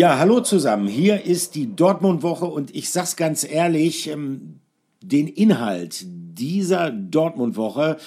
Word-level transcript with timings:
Ja, 0.00 0.18
hallo 0.18 0.40
zusammen. 0.40 0.88
Hier 0.88 1.26
ist 1.26 1.54
die 1.54 1.76
Dortmund-Woche 1.76 2.46
und 2.46 2.74
ich 2.74 2.88
sag's 2.88 3.16
ganz 3.16 3.44
ehrlich, 3.44 4.08
ähm, 4.08 4.60
den 5.02 5.28
Inhalt 5.28 6.06
dieser 6.06 6.90
Dortmund-Woche, 6.90 7.98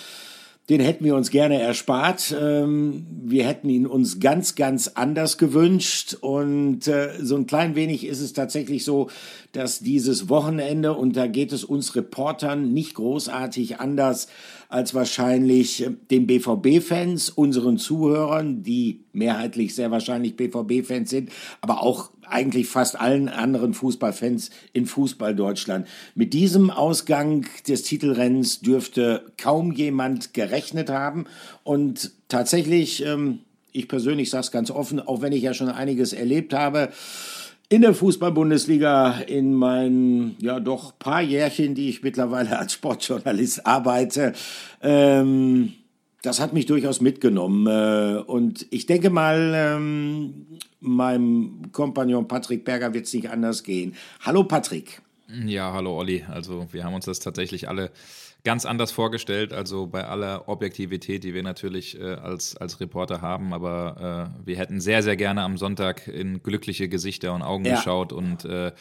den 0.70 0.80
hätten 0.80 1.03
wir 1.03 1.16
uns 1.16 1.30
gerne 1.30 1.62
erspart. 1.62 2.34
Ähm, 2.40 3.05
wir 3.23 3.45
hätten 3.45 3.70
ihn 3.70 3.85
uns 3.85 4.21
ganz, 4.21 4.55
ganz 4.55 4.88
anders 4.88 5.38
gewünscht. 5.38 6.16
Und 6.21 6.88
äh, 6.88 7.10
so 7.21 7.35
ein 7.35 7.48
klein 7.48 7.76
wenig 7.76 8.05
ist 8.05 8.21
es 8.21 8.32
tatsächlich 8.32 8.85
so, 8.85 9.10
dass 9.51 9.79
dieses 9.79 10.29
Wochenende, 10.29 10.93
und 10.93 11.18
da 11.18 11.27
geht 11.27 11.51
es 11.51 11.65
uns 11.65 11.96
Reportern 11.96 12.73
nicht 12.73 12.96
großartig 12.96 13.82
anders 13.82 14.27
als 14.70 14.93
wahrscheinlich 14.96 15.85
den 16.10 16.27
BVB-Fans, 16.27 17.29
unseren 17.29 17.77
Zuhörern, 17.77 18.63
die 18.63 19.01
mehrheitlich 19.12 19.76
sehr 19.76 19.91
wahrscheinlich 19.91 20.38
BVB-Fans 20.38 21.10
sind, 21.10 21.29
aber 21.62 21.84
auch 21.84 22.10
eigentlich 22.34 22.67
fast 22.67 22.99
allen 22.99 23.29
anderen 23.29 23.73
Fußballfans 23.73 24.49
in 24.73 24.85
Fußball 24.85 25.35
Deutschland. 25.35 25.87
Mit 26.15 26.34
diesem 26.34 26.70
Ausgang 26.70 27.45
des 27.67 27.84
Titelrennens 27.84 28.62
dürfte 28.62 29.31
kaum 29.37 29.71
jemand 29.71 30.34
gerechnet 30.34 30.89
haben 30.89 31.26
und 31.63 32.11
tatsächlich, 32.27 33.05
ähm, 33.05 33.39
ich 33.71 33.87
persönlich 33.87 34.29
sage 34.29 34.45
es 34.45 34.51
ganz 34.51 34.71
offen, 34.71 34.99
auch 34.99 35.21
wenn 35.21 35.34
ich 35.34 35.43
ja 35.43 35.54
schon 35.54 35.70
einiges 35.70 36.13
erlebt 36.13 36.54
habe, 36.54 36.89
in 37.70 37.81
der 37.81 37.93
Fußball-Bundesliga 37.93 39.21
in 39.21 39.54
meinen, 39.54 40.35
ja 40.39 40.59
doch, 40.59 40.98
paar 40.99 41.21
Jährchen, 41.21 41.73
die 41.73 41.89
ich 41.89 42.04
mittlerweile 42.04 42.59
als 42.59 42.73
Sportjournalist 42.73 43.65
arbeite. 43.65 44.34
Ähm, 44.81 45.73
das 46.24 46.40
hat 46.40 46.54
mich 46.54 46.66
durchaus 46.66 47.02
mitgenommen. 47.02 47.68
Äh, 47.68 48.21
und 48.21 48.66
ich 48.71 48.88
denke 48.88 49.12
mal, 49.12 49.54
ähm, 49.55 50.48
meinem 50.79 51.71
Kompagnon 51.71 52.27
Patrick 52.27 52.66
Berger 52.66 52.93
wird 52.93 53.05
es 53.05 53.13
nicht 53.13 53.29
anders 53.29 53.63
gehen. 53.63 53.93
Hallo 54.21 54.44
Patrick. 54.46 55.01
Ja, 55.46 55.74
hallo 55.74 55.98
Olli. 55.98 56.24
Also 56.27 56.68
wir 56.71 56.85
haben 56.85 56.94
uns 56.94 57.05
das 57.05 57.20
tatsächlich 57.20 57.68
alle 57.68 57.91
ganz 58.46 58.66
anders 58.66 58.91
vorgestellt, 58.91 59.54
also 59.54 59.88
bei 59.88 60.05
aller 60.05 60.49
Objektivität, 60.49 61.24
die 61.24 61.34
wir 61.34 61.44
natürlich 61.44 61.99
äh, 61.99 62.16
als, 62.16 62.57
als 62.57 62.79
Reporter 62.79 63.21
haben, 63.21 63.54
aber 63.54 64.34
äh, 64.41 64.46
wir 64.46 64.57
hätten 64.57 64.81
sehr, 64.81 65.01
sehr 65.01 65.16
gerne 65.16 65.44
am 65.44 65.57
Sonntag 65.57 66.07
in 66.07 66.44
glückliche 66.44 66.90
Gesichter 66.90 67.34
und 67.34 67.41
Augen 67.41 67.66
ja. 67.66 67.75
geschaut 67.75 68.12
und 68.12 68.44
äh, 68.44 68.74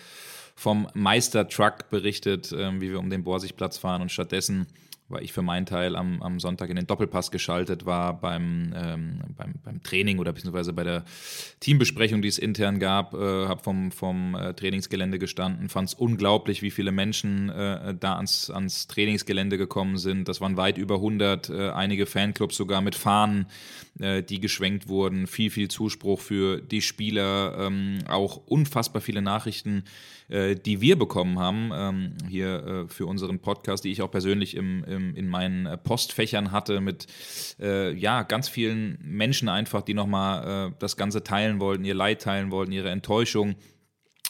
vom 0.56 0.88
Meistertruck 0.94 1.90
berichtet, 1.90 2.52
ähm, 2.56 2.80
wie 2.80 2.90
wir 2.90 2.98
um 2.98 3.08
den 3.08 3.22
Borsigplatz 3.22 3.78
fahren 3.78 4.02
und 4.02 4.10
stattdessen 4.10 4.66
weil 5.12 5.22
ich 5.24 5.32
für 5.32 5.42
meinen 5.42 5.66
Teil 5.66 5.96
am, 5.96 6.22
am 6.22 6.40
Sonntag 6.40 6.70
in 6.70 6.76
den 6.76 6.86
Doppelpass 6.86 7.30
geschaltet 7.30 7.86
war 7.86 8.18
beim, 8.18 8.72
ähm, 8.74 9.20
beim, 9.36 9.54
beim 9.64 9.82
Training 9.82 10.18
oder 10.18 10.32
beziehungsweise 10.32 10.72
bei 10.72 10.84
der 10.84 11.04
Teambesprechung, 11.60 12.22
die 12.22 12.28
es 12.28 12.38
intern 12.38 12.78
gab, 12.78 13.14
äh, 13.14 13.46
habe 13.46 13.62
vom, 13.62 13.92
vom 13.92 14.34
äh, 14.34 14.54
Trainingsgelände 14.54 15.18
gestanden, 15.18 15.68
fand 15.68 15.88
es 15.88 15.94
unglaublich, 15.94 16.62
wie 16.62 16.70
viele 16.70 16.92
Menschen 16.92 17.50
äh, 17.50 17.94
da 17.98 18.16
ans, 18.16 18.50
ans 18.50 18.86
Trainingsgelände 18.88 19.58
gekommen 19.58 19.98
sind. 19.98 20.28
Das 20.28 20.40
waren 20.40 20.56
weit 20.56 20.78
über 20.78 20.96
100, 20.96 21.50
äh, 21.50 21.70
einige 21.70 22.06
Fanclubs 22.06 22.56
sogar 22.56 22.80
mit 22.80 22.94
Fahnen, 22.94 23.46
äh, 23.98 24.22
die 24.22 24.40
geschwenkt 24.40 24.88
wurden, 24.88 25.26
viel, 25.26 25.50
viel 25.50 25.68
Zuspruch 25.68 26.20
für 26.20 26.60
die 26.60 26.82
Spieler, 26.82 27.56
ähm, 27.58 27.98
auch 28.08 28.38
unfassbar 28.46 29.02
viele 29.02 29.22
Nachrichten 29.22 29.84
äh, 30.32 30.56
die 30.56 30.80
wir 30.80 30.98
bekommen 30.98 31.38
haben, 31.38 31.70
ähm, 31.74 32.16
hier 32.26 32.64
äh, 32.66 32.88
für 32.88 33.04
unseren 33.04 33.40
Podcast, 33.40 33.84
die 33.84 33.92
ich 33.92 34.00
auch 34.00 34.10
persönlich 34.10 34.56
im, 34.56 34.82
im, 34.84 35.14
in 35.14 35.28
meinen 35.28 35.66
äh, 35.66 35.76
Postfächern 35.76 36.52
hatte, 36.52 36.80
mit 36.80 37.06
äh, 37.60 37.92
ja, 37.92 38.22
ganz 38.22 38.48
vielen 38.48 38.98
Menschen 39.02 39.50
einfach, 39.50 39.82
die 39.82 39.92
nochmal 39.92 40.70
äh, 40.70 40.74
das 40.78 40.96
Ganze 40.96 41.22
teilen 41.22 41.60
wollten, 41.60 41.84
ihr 41.84 41.94
Leid 41.94 42.22
teilen 42.22 42.50
wollten, 42.50 42.72
ihre 42.72 42.88
Enttäuschung. 42.88 43.56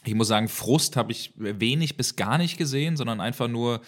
Ich 0.04 0.14
muss 0.14 0.26
sagen, 0.26 0.48
Frust 0.48 0.96
habe 0.96 1.12
ich 1.12 1.32
wenig 1.36 1.96
bis 1.96 2.16
gar 2.16 2.36
nicht 2.36 2.58
gesehen, 2.58 2.96
sondern 2.96 3.20
einfach 3.20 3.46
nur 3.46 3.80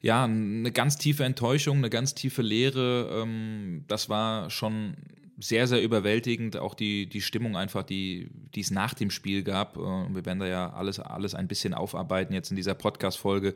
ja, 0.00 0.24
eine 0.24 0.72
ganz 0.72 0.98
tiefe 0.98 1.24
Enttäuschung, 1.24 1.78
eine 1.78 1.90
ganz 1.90 2.14
tiefe 2.14 2.42
Leere. 2.42 3.22
Ähm, 3.22 3.84
das 3.86 4.08
war 4.08 4.50
schon 4.50 4.96
sehr, 5.38 5.66
sehr 5.66 5.82
überwältigend. 5.82 6.56
Auch 6.56 6.74
die, 6.74 7.06
die 7.06 7.20
Stimmung 7.20 7.56
einfach, 7.56 7.82
die, 7.82 8.30
die 8.54 8.60
es 8.60 8.70
nach 8.70 8.94
dem 8.94 9.10
Spiel 9.10 9.42
gab. 9.42 9.76
Äh, 9.76 9.80
wir 9.80 10.24
werden 10.24 10.40
da 10.40 10.46
ja 10.46 10.72
alles, 10.72 10.98
alles 10.98 11.34
ein 11.34 11.48
bisschen 11.48 11.74
aufarbeiten 11.74 12.34
jetzt 12.34 12.50
in 12.50 12.56
dieser 12.56 12.74
Podcast-Folge, 12.74 13.54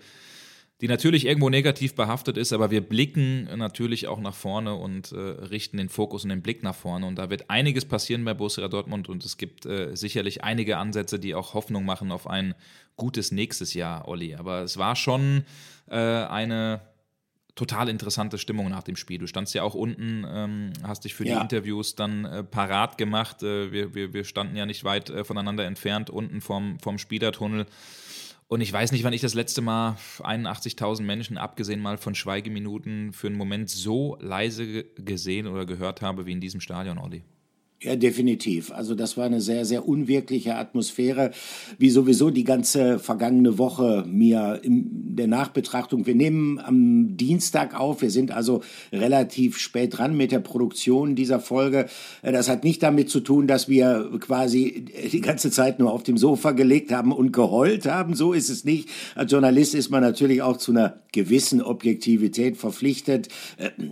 die 0.81 0.89
natürlich 0.89 1.27
irgendwo 1.27 1.51
negativ 1.51 1.95
behaftet 1.95 2.39
ist, 2.39 2.55
aber 2.55 2.71
wir 2.71 2.81
blicken 2.81 3.45
natürlich 3.57 4.09
auch 4.09 4.19
nach 4.19 4.35
vorne 4.35 4.75
und 4.75 5.13
äh, 5.13 5.19
richten 5.19 5.77
den 5.77 5.91
Fokus 5.91 6.25
und 6.25 6.31
den 6.31 6.41
Blick 6.41 6.63
nach 6.63 6.75
vorne. 6.75 7.07
Und 7.07 7.17
da 7.17 7.29
wird 7.29 7.51
einiges 7.51 7.85
passieren 7.85 8.25
bei 8.25 8.33
Borussia 8.33 8.67
Dortmund 8.69 9.09
und 9.09 9.25
es 9.25 9.37
gibt 9.37 9.67
äh, 9.67 9.95
sicherlich 9.95 10.43
einige 10.43 10.79
Ansätze, 10.79 11.19
die 11.19 11.35
auch 11.35 11.53
Hoffnung 11.53 11.85
machen 11.85 12.13
auf 12.13 12.27
ein 12.27 12.55
gutes 12.97 13.31
nächstes 13.31 13.75
Jahr, 13.75 14.09
Olli. 14.09 14.35
Aber 14.37 14.63
es 14.63 14.79
war 14.79 14.97
schon 14.97 15.45
äh, 15.91 15.97
eine 15.97 16.81
total 17.61 17.91
interessante 17.91 18.39
Stimmung 18.39 18.71
nach 18.71 18.83
dem 18.83 18.97
Spiel. 18.97 19.19
Du 19.19 19.27
standst 19.27 19.55
ja 19.55 19.63
auch 19.63 19.75
unten, 19.75 20.25
ähm, 20.27 20.73
hast 20.83 21.05
dich 21.05 21.15
für 21.15 21.27
ja. 21.27 21.37
die 21.37 21.43
Interviews 21.43 21.95
dann 21.95 22.25
äh, 22.25 22.43
parat 22.43 22.97
gemacht. 22.97 23.43
Äh, 23.43 23.71
wir, 23.71 23.95
wir, 23.95 24.15
wir 24.15 24.25
standen 24.25 24.57
ja 24.57 24.65
nicht 24.65 24.83
weit 24.85 25.11
äh, 25.11 25.25
voneinander 25.25 25.67
entfernt, 25.67 26.09
unten 26.09 26.41
vom, 26.41 26.79
vom 26.81 26.97
Spielertunnel. 26.97 27.67
Und 28.49 28.63
ich 28.63 28.73
weiß 28.73 28.93
nicht, 28.93 29.05
wann 29.05 29.13
ich 29.13 29.21
das 29.21 29.35
letzte 29.35 29.61
Mal 29.61 29.99
81.000 30.21 31.03
Menschen, 31.03 31.37
abgesehen 31.37 31.81
mal 31.81 31.99
von 31.99 32.15
Schweigeminuten, 32.15 33.13
für 33.13 33.27
einen 33.27 33.37
Moment 33.37 33.69
so 33.69 34.17
leise 34.21 34.85
gesehen 34.95 35.47
oder 35.47 35.67
gehört 35.67 36.01
habe 36.01 36.25
wie 36.25 36.33
in 36.33 36.41
diesem 36.41 36.63
Stadion, 36.63 36.97
Olli. 36.97 37.25
Ja, 37.83 37.97
definitiv. 37.97 38.73
Also 38.73 38.95
das 38.95 39.17
war 39.17 39.25
eine 39.25 39.41
sehr, 39.41 39.65
sehr 39.65 39.89
unwirkliche 39.89 40.57
Atmosphäre, 40.57 41.31
wie 41.79 41.89
sowieso 41.89 42.29
die 42.29 42.45
ganze 42.45 42.99
vergangene 42.99 43.57
Woche 43.57 44.05
mir 44.07 44.61
in 44.63 45.17
der 45.17 45.29
Nachbetrachtung. 45.29 46.05
Wir 46.05 46.15
nehmen 46.15 46.59
am 46.59 47.17
Dienstag 47.17 47.81
auf, 47.81 48.03
wir 48.03 48.11
sind 48.11 48.33
also 48.33 48.61
relativ 48.93 49.57
spät 49.57 49.97
dran 49.97 50.15
mit 50.15 50.31
der 50.31 50.41
Produktion 50.41 51.15
dieser 51.15 51.41
Folge. 51.41 51.87
Das 52.23 52.51
hat 52.51 52.65
nicht 52.65 52.83
damit 52.83 53.09
zu 53.09 53.21
tun, 53.21 53.47
dass 53.47 53.67
wir 53.67 54.11
quasi 54.21 54.85
die 55.11 55.23
ganze 55.23 55.51
Zeit 55.51 55.79
nur 55.79 55.91
auf 55.91 56.03
dem 56.03 56.19
Sofa 56.19 56.51
gelegt 56.51 56.93
haben 56.93 57.13
und 57.13 57.33
geheult 57.33 57.87
haben. 57.87 58.15
So 58.15 58.35
ist 58.35 58.51
es 58.51 58.67
nicht. 58.67 58.91
Als 59.15 59.33
Journalist 59.33 59.75
ist 59.75 59.89
man 59.89 60.03
natürlich 60.03 60.43
auch 60.43 60.59
zu 60.59 60.73
einer 60.73 61.01
gewissen 61.13 61.63
Objektivität 61.63 62.59
verpflichtet, 62.59 63.29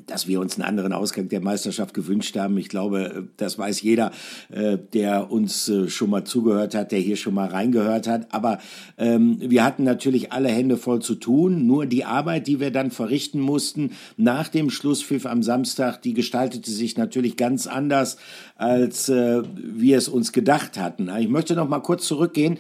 dass 0.07 0.29
wir 0.29 0.41
uns 0.41 0.57
einen 0.57 0.69
anderen 0.69 0.93
Ausgang 0.93 1.31
der 1.31 1.41
Meisterschaft 1.41 1.95
gewünscht 1.95 2.37
haben. 2.37 2.59
Ich 2.59 2.69
glaube, 2.69 3.29
das 3.39 3.59
weiß 3.59 3.78
weiß 3.79 3.83
jeder, 3.83 4.13
äh, 4.51 4.79
der 4.93 5.31
uns 5.31 5.69
äh, 5.69 5.89
schon 5.89 6.11
mal 6.11 6.25
zugehört 6.25 6.75
hat, 6.75 6.93
der 6.93 6.99
hier 6.99 7.17
schon 7.17 7.35
mal 7.35 7.49
reingehört 7.49 8.07
hat. 8.07 8.33
Aber 8.33 8.59
ähm, 8.97 9.39
wir 9.41 9.65
hatten 9.65 9.85
natürlich 9.85 10.33
alle 10.33 10.49
Hände 10.49 10.77
voll 10.77 11.01
zu 11.01 11.15
tun. 11.15 11.67
Nur 11.67 11.87
die 11.87 12.05
Arbeit, 12.05 12.47
die 12.47 12.61
wir 12.61 12.71
dann 12.71 12.91
verrichten 12.91 13.41
mussten 13.41 13.93
nach 14.17 14.49
dem 14.49 14.71
Schlusspfiff 14.71 15.27
am 15.27 15.43
Samstag, 15.43 16.03
die 16.03 16.15
gestaltete 16.15 16.71
sich 16.71 16.97
natürlich 16.97 17.37
ganz 17.37 17.67
anders, 17.67 18.17
als 18.57 19.09
äh, 19.09 19.43
wir 19.57 19.99
es 19.99 20.09
uns 20.09 20.33
gedacht 20.33 20.79
hatten. 20.79 21.11
Ich 21.19 21.29
möchte 21.29 21.55
noch 21.55 21.69
mal 21.69 21.81
kurz 21.81 22.07
zurückgehen 22.07 22.59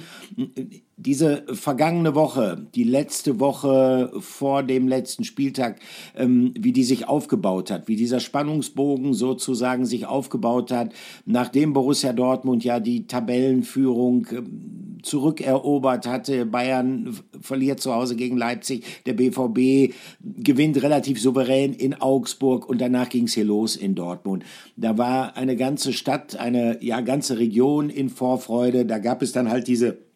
diese 1.00 1.44
vergangene 1.46 2.16
Woche, 2.16 2.66
die 2.74 2.82
letzte 2.82 3.38
Woche 3.38 4.10
vor 4.18 4.64
dem 4.64 4.88
letzten 4.88 5.22
Spieltag, 5.22 5.78
ähm, 6.16 6.52
wie 6.58 6.72
die 6.72 6.82
sich 6.82 7.06
aufgebaut 7.06 7.70
hat, 7.70 7.86
wie 7.86 7.94
dieser 7.94 8.18
Spannungsbogen 8.18 9.14
sozusagen 9.14 9.86
sich 9.86 10.06
aufgebaut 10.06 10.72
hat, 10.72 10.92
nachdem 11.24 11.72
Borussia 11.72 12.12
Dortmund 12.12 12.64
ja 12.64 12.80
die 12.80 13.06
Tabellenführung 13.06 14.26
ähm, 14.32 14.98
zurückerobert 15.04 16.08
hatte. 16.08 16.44
Bayern 16.44 17.16
verliert 17.40 17.78
zu 17.78 17.94
Hause 17.94 18.16
gegen 18.16 18.36
Leipzig, 18.36 18.84
der 19.06 19.12
BVB 19.12 19.94
gewinnt 20.20 20.82
relativ 20.82 21.22
souverän 21.22 21.74
in 21.74 21.94
Augsburg 21.94 22.68
und 22.68 22.80
danach 22.80 23.08
ging 23.08 23.24
es 23.24 23.34
hier 23.34 23.44
los 23.44 23.76
in 23.76 23.94
Dortmund. 23.94 24.44
Da 24.76 24.98
war 24.98 25.36
eine 25.36 25.54
ganze 25.54 25.92
Stadt, 25.92 26.36
eine 26.40 26.82
ja 26.82 27.00
ganze 27.02 27.38
Region 27.38 27.88
in 27.88 28.08
Vorfreude. 28.08 28.84
Da 28.84 28.98
gab 28.98 29.22
es 29.22 29.30
dann 29.30 29.48
halt 29.48 29.68
diese 29.68 30.07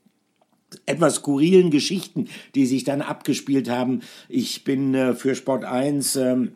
etwas 0.86 1.16
skurrilen 1.16 1.70
Geschichten, 1.70 2.28
die 2.54 2.66
sich 2.66 2.84
dann 2.84 3.02
abgespielt 3.02 3.69
haben. 3.69 4.00
Ich 4.28 4.64
bin 4.64 4.94
äh, 4.94 5.14
für 5.14 5.34
Sport 5.34 5.64
1 5.64 6.16
ähm, 6.16 6.52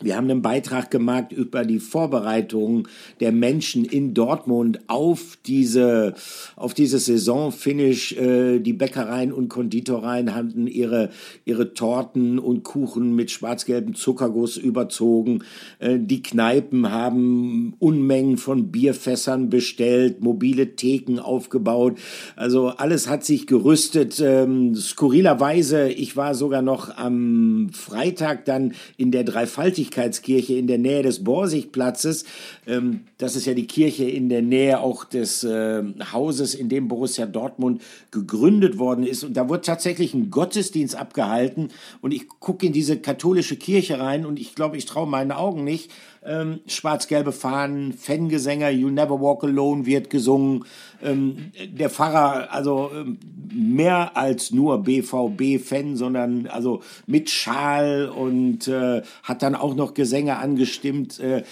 wir 0.00 0.16
haben 0.16 0.30
einen 0.30 0.42
Beitrag 0.42 0.92
gemacht 0.92 1.32
über 1.32 1.64
die 1.64 1.80
Vorbereitung 1.80 2.86
der 3.18 3.32
Menschen 3.32 3.84
in 3.84 4.14
Dortmund 4.14 4.78
auf 4.86 5.36
diese, 5.44 6.14
auf 6.54 6.72
dieses 6.72 7.06
Saisonfinish. 7.06 8.12
Äh, 8.12 8.60
die 8.60 8.74
Bäckereien 8.74 9.32
und 9.32 9.48
Konditoreien 9.48 10.36
hatten 10.36 10.68
ihre, 10.68 11.10
ihre 11.44 11.74
Torten 11.74 12.38
und 12.38 12.62
Kuchen 12.62 13.16
mit 13.16 13.32
schwarz-gelbem 13.32 13.96
Zuckerguss 13.96 14.56
überzogen. 14.56 15.42
Äh, 15.80 15.98
die 15.98 16.22
Kneipen 16.22 16.92
haben 16.92 17.74
Unmengen 17.80 18.36
von 18.36 18.70
Bierfässern 18.70 19.50
bestellt, 19.50 20.20
mobile 20.20 20.76
Theken 20.76 21.18
aufgebaut. 21.18 21.98
Also 22.36 22.68
alles 22.68 23.08
hat 23.08 23.24
sich 23.24 23.48
gerüstet. 23.48 24.22
Ähm, 24.24 24.76
skurrilerweise, 24.76 25.88
ich 25.88 26.16
war 26.16 26.36
sogar 26.36 26.62
noch 26.62 26.96
am 26.96 27.70
Freitag 27.72 28.44
dann 28.44 28.74
in 28.96 29.10
der 29.10 29.24
Dreifaltigkeit 29.24 29.87
Ewigkeitskirche 29.88 30.54
in 30.54 30.66
der 30.66 30.78
Nähe 30.78 31.02
des 31.02 31.24
Borsigplatzes. 31.24 32.24
Ähm, 32.66 33.00
das 33.18 33.36
ist 33.36 33.46
ja 33.46 33.54
die 33.54 33.66
Kirche 33.66 34.04
in 34.04 34.28
der 34.28 34.42
Nähe 34.42 34.80
auch 34.80 35.04
des 35.04 35.44
äh, 35.44 35.82
Hauses, 36.12 36.54
in 36.54 36.68
dem 36.68 36.88
Borussia 36.88 37.26
Dortmund 37.26 37.82
gegründet 38.10 38.78
worden 38.78 39.04
ist. 39.04 39.24
Und 39.24 39.36
da 39.36 39.48
wurde 39.48 39.62
tatsächlich 39.62 40.14
ein 40.14 40.30
Gottesdienst 40.30 40.96
abgehalten. 40.96 41.68
Und 42.00 42.12
ich 42.12 42.28
gucke 42.28 42.66
in 42.66 42.72
diese 42.72 42.98
katholische 42.98 43.56
Kirche 43.56 43.98
rein 43.98 44.26
und 44.26 44.38
ich 44.38 44.54
glaube, 44.54 44.76
ich 44.76 44.86
traue 44.86 45.08
meinen 45.08 45.32
Augen 45.32 45.64
nicht. 45.64 45.90
Ähm, 46.24 46.60
Schwarz-gelbe 46.66 47.32
Fahnen, 47.32 47.92
Fangesänge, 47.92 48.70
You 48.70 48.90
Never 48.90 49.20
Walk 49.20 49.44
Alone 49.44 49.86
wird 49.86 50.10
gesungen. 50.10 50.64
Ähm, 51.02 51.52
der 51.66 51.90
Pfarrer, 51.90 52.52
also 52.52 52.90
ähm, 52.94 53.18
mehr 53.52 54.16
als 54.16 54.50
nur 54.50 54.82
BVB-Fan, 54.82 55.96
sondern 55.96 56.46
also 56.46 56.82
mit 57.06 57.30
Schal 57.30 58.08
und 58.08 58.68
äh, 58.68 59.02
hat 59.22 59.42
dann 59.42 59.54
auch 59.54 59.74
noch 59.74 59.94
Gesänge 59.94 60.38
angestimmt. 60.38 61.20
Äh, 61.20 61.44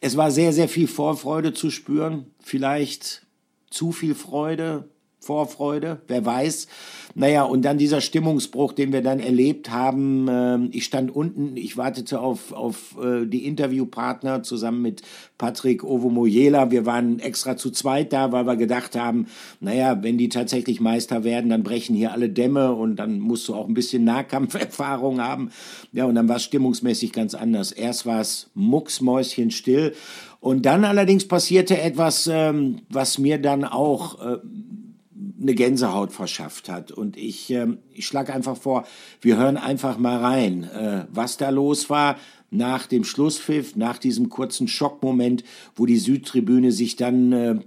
es 0.00 0.16
war 0.16 0.30
sehr, 0.30 0.52
sehr 0.52 0.68
viel 0.68 0.88
Vorfreude 0.88 1.54
zu 1.54 1.70
spüren. 1.70 2.26
Vielleicht 2.40 3.22
zu 3.70 3.92
viel 3.92 4.14
Freude, 4.14 4.88
Vorfreude, 5.22 6.00
wer 6.08 6.26
weiß. 6.26 6.66
Naja, 7.14 7.44
und 7.44 7.62
dann 7.62 7.78
dieser 7.78 8.00
Stimmungsbruch, 8.00 8.72
den 8.72 8.92
wir 8.92 9.02
dann 9.02 9.20
erlebt 9.20 9.70
haben. 9.70 10.26
Ähm, 10.28 10.70
ich 10.72 10.84
stand 10.84 11.14
unten, 11.14 11.56
ich 11.56 11.76
wartete 11.76 12.20
auf, 12.20 12.52
auf 12.52 12.96
äh, 13.02 13.26
die 13.26 13.46
Interviewpartner 13.46 14.42
zusammen 14.42 14.82
mit 14.82 15.02
Patrick 15.38 15.84
Ovomoyela. 15.84 16.70
Wir 16.70 16.86
waren 16.86 17.18
extra 17.18 17.56
zu 17.56 17.70
zweit 17.70 18.12
da, 18.12 18.32
weil 18.32 18.46
wir 18.46 18.56
gedacht 18.56 18.96
haben, 18.96 19.26
naja, 19.60 20.02
wenn 20.02 20.18
die 20.18 20.28
tatsächlich 20.28 20.80
Meister 20.80 21.22
werden, 21.22 21.50
dann 21.50 21.62
brechen 21.62 21.94
hier 21.94 22.12
alle 22.12 22.28
Dämme 22.28 22.72
und 22.72 22.96
dann 22.96 23.20
musst 23.20 23.46
du 23.48 23.54
auch 23.54 23.68
ein 23.68 23.74
bisschen 23.74 24.04
Nahkampferfahrung 24.04 25.20
haben. 25.20 25.50
Ja, 25.92 26.06
und 26.06 26.14
dann 26.14 26.28
war 26.28 26.36
es 26.36 26.44
stimmungsmäßig 26.44 27.12
ganz 27.12 27.34
anders. 27.34 27.72
Erst 27.72 28.06
war 28.06 28.20
es 28.20 28.50
mucksmäuschenstill. 28.54 29.94
Und 30.40 30.66
dann 30.66 30.84
allerdings 30.84 31.28
passierte 31.28 31.80
etwas, 31.80 32.26
ähm, 32.26 32.80
was 32.88 33.18
mir 33.18 33.38
dann 33.38 33.64
auch 33.64 34.20
äh, 34.20 34.38
eine 35.42 35.54
Gänsehaut 35.54 36.12
verschafft 36.12 36.68
hat. 36.68 36.92
Und 36.92 37.16
ich, 37.16 37.50
äh, 37.50 37.66
ich 37.92 38.06
schlage 38.06 38.32
einfach 38.32 38.56
vor, 38.56 38.86
wir 39.20 39.36
hören 39.36 39.56
einfach 39.56 39.98
mal 39.98 40.18
rein, 40.18 40.64
äh, 40.64 41.04
was 41.10 41.36
da 41.36 41.50
los 41.50 41.90
war 41.90 42.16
nach 42.50 42.86
dem 42.86 43.02
Schlusspfiff, 43.02 43.76
nach 43.76 43.98
diesem 43.98 44.28
kurzen 44.28 44.68
Schockmoment, 44.68 45.42
wo 45.74 45.86
die 45.86 45.98
Südtribüne 45.98 46.70
sich 46.70 46.96
dann 46.96 47.32
äh, 47.32 47.60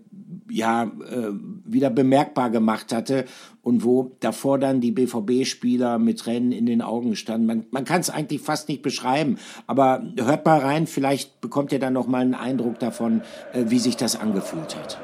ja 0.50 0.84
äh, 0.84 1.32
wieder 1.66 1.90
bemerkbar 1.90 2.52
gemacht 2.52 2.94
hatte 2.94 3.26
und 3.64 3.84
wo 3.84 4.16
davor 4.20 4.60
dann 4.60 4.82
die 4.82 4.92
BVB-Spieler 4.92 5.98
mit 5.98 6.20
Tränen 6.20 6.52
in 6.52 6.68
den 6.68 6.84
Augen 6.84 7.16
standen. 7.16 7.48
Man, 7.48 7.66
man 7.72 7.84
kann 7.84 8.02
es 8.02 8.12
eigentlich 8.12 8.42
fast 8.42 8.70
nicht 8.70 8.84
beschreiben, 8.84 9.38
aber 9.66 10.04
hört 10.18 10.46
mal 10.46 10.60
rein, 10.60 10.86
vielleicht 10.86 11.42
bekommt 11.42 11.72
ihr 11.72 11.80
dann 11.80 11.94
noch 11.94 12.08
mal 12.08 12.22
einen 12.22 12.36
Eindruck 12.36 12.78
davon, 12.80 13.22
äh, 13.54 13.66
wie 13.68 13.80
sich 13.80 13.98
das 13.98 14.16
angefühlt 14.16 14.76
hat. 14.76 15.00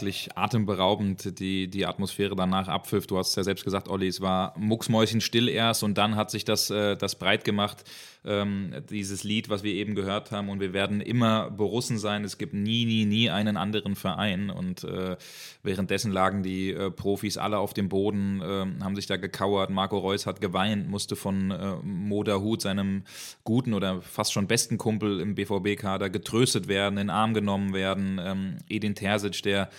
Wirklich 0.00 0.30
atemberaubend, 0.34 1.38
die, 1.38 1.68
die 1.68 1.84
Atmosphäre 1.84 2.34
danach 2.34 2.68
abpfiff. 2.68 3.06
Du 3.06 3.18
hast 3.18 3.36
ja 3.36 3.44
selbst 3.44 3.64
gesagt, 3.64 3.86
Olli, 3.86 4.08
es 4.08 4.22
war 4.22 4.54
mucksmäuschenstill 4.56 5.46
erst 5.46 5.82
und 5.82 5.98
dann 5.98 6.16
hat 6.16 6.30
sich 6.30 6.46
das, 6.46 6.70
äh, 6.70 6.96
das 6.96 7.16
breit 7.16 7.44
gemacht 7.44 7.84
ähm, 8.24 8.74
dieses 8.90 9.24
Lied, 9.24 9.48
was 9.48 9.62
wir 9.62 9.72
eben 9.72 9.94
gehört 9.94 10.30
haben. 10.30 10.48
Und 10.48 10.60
wir 10.60 10.72
werden 10.72 11.00
immer 11.00 11.50
Borussen 11.50 11.98
sein. 11.98 12.24
Es 12.24 12.38
gibt 12.38 12.52
nie, 12.52 12.84
nie, 12.84 13.04
nie 13.04 13.30
einen 13.30 13.56
anderen 13.56 13.96
Verein. 13.96 14.50
Und 14.50 14.84
äh, 14.84 15.16
währenddessen 15.62 16.12
lagen 16.12 16.42
die 16.42 16.70
äh, 16.70 16.90
Profis 16.90 17.38
alle 17.38 17.58
auf 17.58 17.74
dem 17.74 17.88
Boden, 17.88 18.40
äh, 18.40 18.84
haben 18.84 18.96
sich 18.96 19.06
da 19.06 19.16
gekauert. 19.16 19.70
Marco 19.70 19.98
Reus 19.98 20.26
hat 20.26 20.40
geweint, 20.40 20.88
musste 20.88 21.16
von 21.16 21.50
äh, 21.50 21.76
Moda 21.82 22.38
Hut, 22.40 22.62
seinem 22.62 23.04
guten 23.44 23.74
oder 23.74 24.02
fast 24.02 24.32
schon 24.32 24.46
besten 24.46 24.76
Kumpel 24.76 25.20
im 25.20 25.34
BVB-Kader, 25.34 26.10
getröstet 26.10 26.68
werden, 26.68 26.98
in 26.98 27.06
den 27.06 27.10
Arm 27.10 27.34
genommen 27.34 27.72
werden. 27.72 28.20
Ähm, 28.22 28.58
Edin 28.68 28.94
Terzic, 28.94 29.42
der 29.42 29.70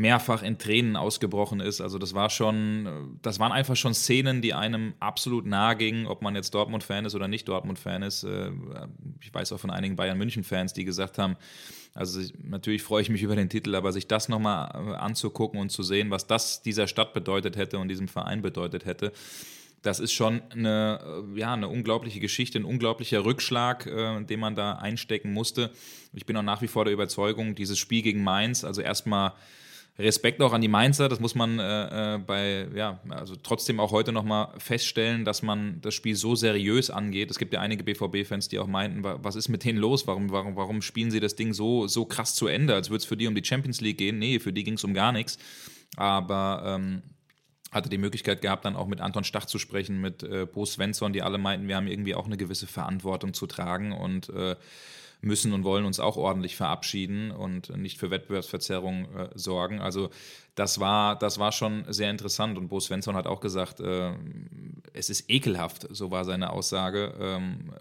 mehrfach 0.00 0.42
in 0.42 0.58
Tränen 0.58 0.96
ausgebrochen 0.96 1.60
ist. 1.60 1.80
Also 1.80 1.98
das 1.98 2.14
war 2.14 2.30
schon, 2.30 3.18
das 3.22 3.38
waren 3.38 3.52
einfach 3.52 3.76
schon 3.76 3.94
Szenen, 3.94 4.42
die 4.42 4.54
einem 4.54 4.94
absolut 4.98 5.46
nahe 5.46 5.76
gingen, 5.76 6.06
ob 6.06 6.22
man 6.22 6.34
jetzt 6.34 6.54
Dortmund-Fan 6.54 7.04
ist 7.04 7.14
oder 7.14 7.28
nicht 7.28 7.46
Dortmund-Fan 7.48 8.02
ist. 8.02 8.24
Äh, 8.24 8.50
ich 9.20 9.32
weiß 9.32 9.52
auch 9.52 9.60
von 9.60 9.70
einigen 9.70 9.96
Bayern-München-Fans, 9.96 10.72
die 10.72 10.84
gesagt 10.84 11.18
haben, 11.18 11.36
also 11.94 12.20
natürlich 12.42 12.82
freue 12.82 13.02
ich 13.02 13.10
mich 13.10 13.22
über 13.22 13.36
den 13.36 13.48
Titel, 13.48 13.74
aber 13.74 13.92
sich 13.92 14.08
das 14.08 14.28
nochmal 14.28 14.70
äh, 14.74 14.94
anzugucken 14.94 15.60
und 15.60 15.70
zu 15.70 15.82
sehen, 15.82 16.10
was 16.10 16.26
das 16.26 16.62
dieser 16.62 16.86
Stadt 16.86 17.12
bedeutet 17.12 17.56
hätte 17.56 17.78
und 17.78 17.88
diesem 17.88 18.08
Verein 18.08 18.42
bedeutet 18.42 18.86
hätte, 18.86 19.12
das 19.82 19.98
ist 19.98 20.12
schon 20.12 20.42
eine, 20.50 21.24
äh, 21.34 21.38
ja, 21.38 21.54
eine 21.54 21.68
unglaubliche 21.68 22.20
Geschichte, 22.20 22.58
ein 22.58 22.64
unglaublicher 22.64 23.24
Rückschlag, 23.24 23.86
äh, 23.86 24.22
den 24.24 24.40
man 24.40 24.54
da 24.54 24.74
einstecken 24.74 25.32
musste. 25.32 25.70
Ich 26.12 26.26
bin 26.26 26.36
auch 26.36 26.42
nach 26.42 26.62
wie 26.62 26.68
vor 26.68 26.84
der 26.84 26.94
Überzeugung, 26.94 27.54
dieses 27.54 27.78
Spiel 27.78 28.02
gegen 28.02 28.22
Mainz, 28.22 28.64
also 28.64 28.82
erstmal 28.82 29.32
Respekt 29.98 30.40
auch 30.40 30.52
an 30.52 30.60
die 30.60 30.68
Mainzer, 30.68 31.08
das 31.08 31.20
muss 31.20 31.34
man 31.34 31.58
äh, 31.58 32.14
äh 32.14 32.18
bei, 32.18 32.68
ja, 32.74 33.00
also 33.10 33.36
trotzdem 33.36 33.80
auch 33.80 33.92
heute 33.92 34.12
nochmal 34.12 34.48
feststellen, 34.58 35.24
dass 35.24 35.42
man 35.42 35.80
das 35.82 35.94
Spiel 35.94 36.16
so 36.16 36.34
seriös 36.34 36.90
angeht. 36.90 37.30
Es 37.30 37.38
gibt 37.38 37.52
ja 37.52 37.60
einige 37.60 37.84
BVB-Fans, 37.84 38.48
die 38.48 38.58
auch 38.58 38.66
meinten, 38.66 39.02
was 39.02 39.36
ist 39.36 39.48
mit 39.48 39.64
denen 39.64 39.78
los? 39.78 40.06
Warum, 40.06 40.30
warum, 40.30 40.56
warum 40.56 40.82
spielen 40.82 41.10
sie 41.10 41.20
das 41.20 41.36
Ding 41.36 41.52
so, 41.52 41.86
so 41.86 42.06
krass 42.06 42.34
zu 42.34 42.46
Ende, 42.46 42.74
als 42.74 42.88
würde 42.88 42.98
es 42.98 43.04
für 43.04 43.16
die 43.16 43.26
um 43.26 43.34
die 43.34 43.44
Champions 43.44 43.80
League 43.80 43.98
gehen? 43.98 44.18
Nee, 44.18 44.38
für 44.38 44.52
die 44.52 44.64
ging 44.64 44.74
es 44.74 44.84
um 44.84 44.94
gar 44.94 45.12
nichts. 45.12 45.38
Aber 45.96 46.62
ähm, 46.64 47.02
hatte 47.72 47.88
die 47.88 47.98
Möglichkeit 47.98 48.42
gehabt, 48.42 48.64
dann 48.64 48.76
auch 48.76 48.86
mit 48.86 49.00
Anton 49.00 49.24
Stach 49.24 49.44
zu 49.44 49.58
sprechen, 49.58 50.00
mit 50.00 50.22
äh, 50.22 50.46
Bo 50.46 50.64
Svensson, 50.64 51.12
die 51.12 51.22
alle 51.22 51.38
meinten, 51.38 51.68
wir 51.68 51.76
haben 51.76 51.86
irgendwie 51.86 52.14
auch 52.14 52.26
eine 52.26 52.36
gewisse 52.36 52.66
Verantwortung 52.66 53.32
zu 53.32 53.46
tragen 53.46 53.92
und 53.92 54.28
äh, 54.30 54.56
müssen 55.20 55.52
und 55.52 55.64
wollen 55.64 55.84
uns 55.84 56.00
auch 56.00 56.16
ordentlich 56.16 56.56
verabschieden 56.56 57.30
und 57.30 57.76
nicht 57.76 57.98
für 57.98 58.10
Wettbewerbsverzerrung 58.10 59.04
äh, 59.14 59.28
sorgen. 59.34 59.80
Also 59.80 60.10
das 60.54 60.80
war, 60.80 61.18
das 61.18 61.38
war 61.38 61.52
schon 61.52 61.84
sehr 61.88 62.10
interessant 62.10 62.58
und 62.58 62.68
Bo 62.68 62.80
Svensson 62.80 63.16
hat 63.16 63.26
auch 63.26 63.40
gesagt, 63.40 63.80
äh, 63.80 64.12
es 64.92 65.10
ist 65.10 65.30
ekelhaft, 65.30 65.86
so 65.90 66.10
war 66.10 66.24
seine 66.24 66.50
Aussage, 66.50 67.14
ähm, 67.20 67.72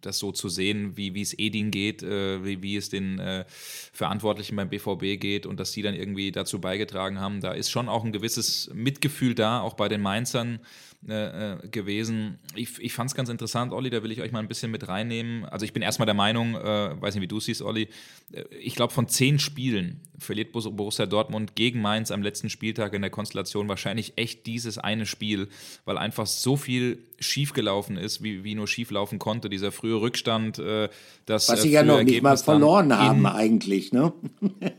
das 0.00 0.18
so 0.18 0.32
zu 0.32 0.48
sehen, 0.48 0.96
wie, 0.96 1.14
wie 1.14 1.22
es 1.22 1.38
Edin 1.38 1.70
geht, 1.70 2.02
äh, 2.02 2.44
wie, 2.44 2.62
wie 2.62 2.76
es 2.76 2.90
den 2.90 3.18
äh, 3.18 3.44
Verantwortlichen 3.48 4.56
beim 4.56 4.68
BVB 4.68 5.18
geht 5.20 5.46
und 5.46 5.58
dass 5.58 5.72
sie 5.72 5.82
dann 5.82 5.94
irgendwie 5.94 6.30
dazu 6.30 6.60
beigetragen 6.60 7.20
haben. 7.20 7.40
Da 7.40 7.52
ist 7.52 7.70
schon 7.70 7.88
auch 7.88 8.04
ein 8.04 8.12
gewisses 8.12 8.70
Mitgefühl 8.74 9.34
da, 9.34 9.60
auch 9.60 9.74
bei 9.74 9.88
den 9.88 10.02
Mainzern, 10.02 10.60
äh, 11.08 11.52
äh, 11.52 11.68
gewesen. 11.68 12.38
Ich, 12.54 12.78
ich 12.78 12.94
fand 12.94 13.10
es 13.10 13.14
ganz 13.14 13.28
interessant, 13.28 13.72
Olli, 13.72 13.90
da 13.90 14.02
will 14.02 14.10
ich 14.10 14.22
euch 14.22 14.32
mal 14.32 14.38
ein 14.38 14.48
bisschen 14.48 14.70
mit 14.70 14.88
reinnehmen. 14.88 15.44
Also 15.44 15.66
ich 15.66 15.74
bin 15.74 15.82
erstmal 15.82 16.06
der 16.06 16.14
Meinung, 16.14 16.54
äh, 16.54 17.00
weiß 17.00 17.14
nicht, 17.14 17.22
wie 17.22 17.28
du 17.28 17.40
siehst, 17.40 17.60
Olli, 17.60 17.88
äh, 18.32 18.42
ich 18.58 18.74
glaube, 18.74 18.92
von 18.92 19.06
zehn 19.06 19.38
Spielen 19.38 20.00
verliert 20.18 20.52
Borussia 20.52 21.04
Dortmund 21.06 21.56
gegen 21.56 21.82
Mainz 21.82 22.10
am 22.10 22.22
letzten 22.22 22.48
Spieltag 22.48 22.94
in 22.94 23.02
der 23.02 23.10
Konstellation 23.10 23.68
wahrscheinlich 23.68 24.14
echt 24.16 24.46
dieses 24.46 24.78
eine 24.78 25.04
Spiel, 25.04 25.48
weil 25.84 25.98
einfach 25.98 26.26
so 26.26 26.56
viel 26.56 27.00
schiefgelaufen 27.18 27.96
ist, 27.96 28.22
wie, 28.22 28.44
wie 28.44 28.54
nur 28.54 28.66
schieflaufen 28.66 29.18
konnte. 29.18 29.50
Dieser 29.50 29.72
frühe 29.72 30.00
Rückstand, 30.00 30.58
äh, 30.58 30.88
das 31.26 31.48
Was 31.48 31.62
sie 31.62 31.70
ja 31.70 31.82
noch 31.82 32.02
nicht 32.02 32.22
mal 32.22 32.36
verloren 32.36 32.96
haben 32.96 33.26
eigentlich, 33.26 33.92
ne? 33.92 34.12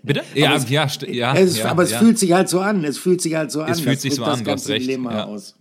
Bitte? 0.04 0.24
Ja, 0.34 0.56
es, 0.56 0.70
ja, 0.70 0.88
ja, 1.08 1.36
es, 1.36 1.58
ja, 1.58 1.70
Aber 1.70 1.84
es 1.84 1.92
ja. 1.92 2.00
fühlt 2.00 2.20
sich 2.20 2.34
halt 2.34 2.50
so 2.50 2.60
an. 2.60 2.84
Es 2.84 2.98
fühlt 2.98 3.22
sich 3.22 3.36
halt 3.36 3.52
so 3.52 3.62
an. 3.62 3.72
Es 3.72 3.80
fühlt 3.80 4.02
sich 4.02 4.16
so 4.16 4.24
an, 4.24 4.44
du 4.44 4.52
hast 4.52 4.68
recht. 4.68 4.90
Ja. 4.90 5.26
Aus. 5.26 5.56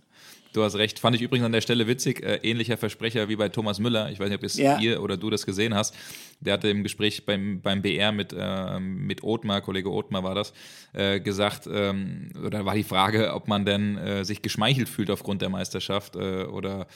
Du 0.55 0.63
hast 0.63 0.75
recht. 0.75 0.99
Fand 0.99 1.17
ich 1.17 1.21
übrigens 1.21 1.45
an 1.45 1.51
der 1.51 1.59
Stelle 1.59 1.85
witzig. 1.85 2.23
Äh, 2.23 2.35
ähnlicher 2.37 2.77
Versprecher 2.77 3.27
wie 3.27 3.35
bei 3.35 3.49
Thomas 3.49 3.77
Müller. 3.79 4.09
Ich 4.09 4.21
weiß 4.21 4.29
nicht, 4.29 4.37
ob 4.37 4.43
es 4.43 4.55
ja. 4.55 4.79
ihr 4.79 5.03
oder 5.03 5.17
du 5.17 5.29
das 5.29 5.45
gesehen 5.45 5.75
hast. 5.75 5.93
der 6.39 6.53
hatte 6.53 6.69
im 6.69 6.81
Gespräch 6.83 7.25
beim, 7.25 7.59
beim 7.59 7.81
BR 7.81 8.13
mit, 8.13 8.33
äh, 8.37 8.79
mit 8.79 9.21
Othmar, 9.21 9.59
Kollege 9.59 9.91
Othmar 9.91 10.23
war 10.23 10.33
das, 10.33 10.53
äh, 10.93 11.19
gesagt, 11.19 11.67
ähm, 11.69 12.29
oder 12.45 12.63
war 12.63 12.75
die 12.75 12.83
Frage, 12.83 13.33
ob 13.33 13.49
man 13.49 13.65
denn 13.65 13.97
äh, 13.97 14.23
sich 14.23 14.41
geschmeichelt 14.41 14.87
fühlt 14.87 15.11
aufgrund 15.11 15.41
der 15.41 15.49
Meisterschaft 15.49 16.15
äh, 16.15 16.43
oder 16.43 16.87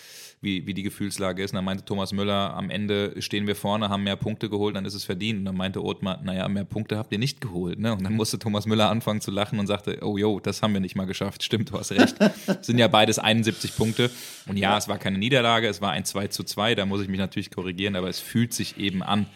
wie, 0.41 0.65
wie 0.65 0.73
die 0.73 0.83
Gefühlslage 0.83 1.43
ist. 1.43 1.51
Und 1.51 1.55
dann 1.55 1.65
meinte 1.65 1.83
Thomas 1.83 2.13
Müller, 2.13 2.53
am 2.55 2.69
Ende 2.69 3.21
stehen 3.21 3.45
wir 3.45 3.57
vorne, 3.57 3.89
haben 3.89 4.03
mehr 4.03 4.15
Punkte 4.15 4.49
geholt, 4.49 4.75
dann 4.75 4.85
ist 4.85 4.93
es 4.93 5.03
verdient. 5.03 5.39
Und 5.39 5.45
dann 5.45 5.57
meinte 5.57 5.83
Othmar, 5.83 6.21
naja, 6.23 6.47
mehr 6.47 6.63
Punkte 6.63 6.97
habt 6.97 7.11
ihr 7.11 7.19
nicht 7.19 7.41
geholt. 7.41 7.77
Ne? 7.77 7.91
Und 7.91 8.03
dann 8.03 8.13
musste 8.13 8.39
Thomas 8.39 8.65
Müller 8.65 8.89
anfangen 8.89 9.19
zu 9.19 9.31
lachen 9.31 9.59
und 9.59 9.67
sagte, 9.67 9.99
oh 10.01 10.17
jo, 10.17 10.39
das 10.39 10.61
haben 10.61 10.73
wir 10.73 10.79
nicht 10.79 10.95
mal 10.95 11.05
geschafft. 11.05 11.43
Stimmt, 11.43 11.71
du 11.71 11.77
hast 11.77 11.91
recht. 11.91 12.15
Sind 12.61 12.77
ja 12.77 12.87
beides 12.87 13.19
71 13.19 13.48
Punkte. 13.71 14.09
Und 14.47 14.57
ja, 14.57 14.77
es 14.77 14.87
war 14.87 14.97
keine 14.97 15.17
Niederlage, 15.17 15.67
es 15.67 15.81
war 15.81 15.91
ein 15.91 16.05
2 16.05 16.27
zu 16.27 16.43
2, 16.43 16.75
da 16.75 16.85
muss 16.85 17.01
ich 17.01 17.07
mich 17.07 17.19
natürlich 17.19 17.51
korrigieren, 17.51 17.95
aber 17.95 18.09
es 18.09 18.19
fühlt 18.19 18.53
sich 18.53 18.77
eben 18.77 19.03
an. 19.03 19.27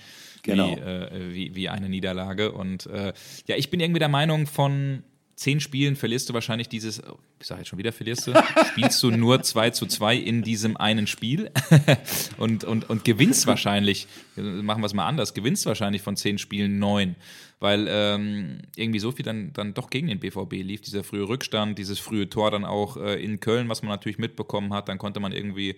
Genau. 0.43 0.75
Wie, 0.75 0.79
äh, 0.82 1.34
wie, 1.34 1.55
wie 1.55 1.70
eine 1.70 1.88
Niederlage. 1.88 2.51
Und 2.51 2.86
äh, 2.88 3.13
ja, 3.48 3.55
ich 3.55 3.70
bin 3.70 3.79
irgendwie 3.79 4.00
der 4.00 4.10
Meinung 4.10 4.46
von 4.46 5.03
zehn 5.43 5.59
Spielen 5.59 5.97
verlierst 5.97 6.29
du 6.29 6.33
wahrscheinlich 6.33 6.69
dieses, 6.69 7.03
oh, 7.03 7.19
ich 7.41 7.47
sage 7.47 7.59
jetzt 7.59 7.67
schon 7.67 7.77
wieder 7.77 7.91
verlierst 7.91 8.27
du, 8.27 8.33
spielst 8.71 9.03
du 9.03 9.12
nur 9.12 9.43
2 9.43 9.71
zu 9.71 9.85
2 9.85 10.15
in 10.15 10.41
diesem 10.41 10.77
einen 10.77 11.05
Spiel 11.05 11.51
und, 12.38 12.63
und, 12.63 12.89
und 12.89 13.03
gewinnst 13.03 13.45
wahrscheinlich, 13.45 14.07
machen 14.38 14.81
wir 14.81 14.85
es 14.85 14.93
mal 14.93 15.05
anders, 15.05 15.33
gewinnst 15.33 15.65
wahrscheinlich 15.65 16.01
von 16.01 16.15
zehn 16.15 16.38
Spielen 16.38 16.79
neun, 16.79 17.17
weil 17.59 17.88
ähm, 17.89 18.59
irgendwie 18.77 19.00
so 19.00 19.12
viel 19.12 19.25
dann, 19.25 19.51
dann 19.51 19.73
doch 19.73 19.89
gegen 19.89 20.07
den 20.07 20.19
BVB 20.19 20.53
lief, 20.63 20.79
dieser 20.79 21.03
frühe 21.03 21.27
Rückstand, 21.27 21.77
dieses 21.77 22.00
frühe 22.00 22.29
Tor 22.29 22.50
dann 22.50 22.63
auch 22.63 22.95
äh, 22.95 23.21
in 23.21 23.41
Köln, 23.41 23.67
was 23.67 23.81
man 23.81 23.89
natürlich 23.89 24.19
mitbekommen 24.19 24.73
hat, 24.73 24.88
dann 24.88 24.97
konnte 24.97 25.19
man 25.19 25.33
irgendwie 25.33 25.75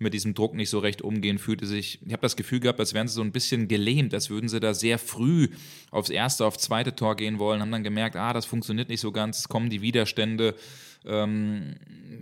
mit 0.00 0.14
diesem 0.14 0.34
Druck 0.34 0.54
nicht 0.54 0.70
so 0.70 0.78
recht 0.78 1.02
umgehen, 1.02 1.38
fühlte 1.38 1.66
sich, 1.66 2.00
ich 2.04 2.12
habe 2.12 2.22
das 2.22 2.36
Gefühl 2.36 2.60
gehabt, 2.60 2.80
als 2.80 2.94
wären 2.94 3.06
sie 3.06 3.14
so 3.14 3.22
ein 3.22 3.32
bisschen 3.32 3.68
gelähmt, 3.68 4.14
als 4.14 4.30
würden 4.30 4.48
sie 4.48 4.58
da 4.58 4.74
sehr 4.74 4.98
früh 4.98 5.48
aufs 5.90 6.10
erste, 6.10 6.46
aufs 6.46 6.62
zweite 6.62 6.96
Tor 6.96 7.16
gehen 7.16 7.38
wollen, 7.38 7.60
haben 7.60 7.70
dann 7.70 7.84
gemerkt, 7.84 8.16
ah, 8.16 8.32
das 8.32 8.46
funktioniert 8.46 8.88
nicht 8.88 9.00
so 9.00 9.12
ganz, 9.12 9.40
es 9.40 9.48
kommen 9.48 9.70
die 9.70 9.82
Widerstände. 9.82 10.54
Ähm, 11.04 11.76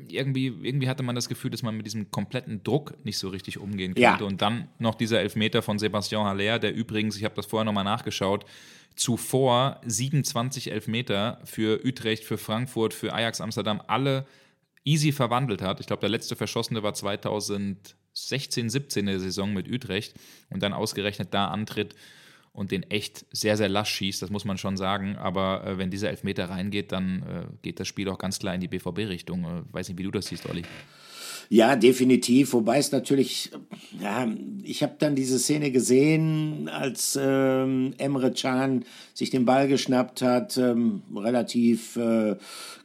irgendwie, 0.09 0.47
irgendwie 0.47 0.89
hatte 0.89 1.03
man 1.03 1.15
das 1.15 1.29
Gefühl, 1.29 1.51
dass 1.51 1.63
man 1.63 1.77
mit 1.77 1.87
diesem 1.87 2.11
kompletten 2.11 2.63
Druck 2.63 2.95
nicht 3.05 3.19
so 3.19 3.29
richtig 3.29 3.59
umgehen 3.59 3.95
konnte. 3.95 4.03
Ja. 4.03 4.27
Und 4.27 4.43
dann 4.43 4.69
noch 4.79 4.95
dieser 4.95 5.21
Elfmeter 5.21 5.63
von 5.63 5.79
Sebastian 5.79 6.25
Haller, 6.25 6.59
der 6.59 6.75
übrigens, 6.75 7.17
ich 7.17 7.25
habe 7.25 7.35
das 7.35 7.47
vorher 7.47 7.65
nochmal 7.65 7.85
nachgeschaut, 7.85 8.45
zuvor 8.97 9.81
27 9.87 10.73
Elfmeter 10.73 11.41
für 11.45 11.85
Utrecht, 11.85 12.25
für 12.25 12.39
Frankfurt, 12.39 12.95
für 12.95 13.13
Ajax 13.13 13.41
Amsterdam, 13.41 13.81
alle 13.87 14.27
easy 14.89 15.13
verwandelt 15.13 15.61
hat. 15.61 15.81
Ich 15.81 15.87
glaube, 15.87 16.01
der 16.01 16.09
letzte 16.09 16.35
Verschossene 16.35 16.83
war 16.83 16.95
2016, 16.95 18.71
17 18.71 19.07
der 19.07 19.21
Saison 19.21 19.53
mit 19.53 19.71
Utrecht 19.71 20.15
und 20.51 20.63
dann 20.63 20.73
ausgerechnet 20.73 21.35
da 21.35 21.49
antritt 21.49 21.95
und 22.53 22.73
den 22.73 22.83
echt 22.85 23.27
sehr, 23.31 23.57
sehr 23.57 23.69
lasch 23.69 23.91
schießt, 23.91 24.23
das 24.23 24.31
muss 24.31 24.45
man 24.45 24.59
schon 24.59 24.77
sagen. 24.77 25.17
Aber 25.17 25.65
äh, 25.65 25.79
wenn 25.79 25.91
dieser 25.91 26.09
Elfmeter 26.09 26.49
reingeht, 26.49 26.91
dann 26.91 27.23
äh, 27.23 27.47
geht 27.63 27.79
das 27.79 27.87
Spiel 27.87 28.09
auch 28.09 28.19
ganz 28.19 28.39
klar 28.39 28.55
in 28.55 28.61
die 28.61 28.69
BVB-Richtung. 28.69 29.45
Äh, 29.45 29.73
weiß 29.73 29.89
nicht, 29.91 29.99
wie 29.99 30.05
du 30.05 30.11
das 30.11 30.27
siehst, 30.27 30.49
Olli. 30.49 30.63
Ja, 31.51 31.77
definitiv. 31.77 32.53
Wobei 32.53 32.79
es 32.79 32.93
natürlich, 32.93 33.51
ja, 34.01 34.29
ich 34.65 34.83
habe 34.83 34.97
dann 34.99 35.15
diese 35.15 35.39
Szene 35.39 35.71
gesehen, 35.71 36.69
als 36.69 37.19
ähm, 37.21 37.95
Emre 37.97 38.33
Can 38.33 38.85
sich 39.15 39.31
den 39.31 39.47
Ball 39.47 39.67
geschnappt 39.67 40.21
hat, 40.21 40.59
ähm, 40.59 41.03
relativ 41.15 41.97
äh, 41.97 42.37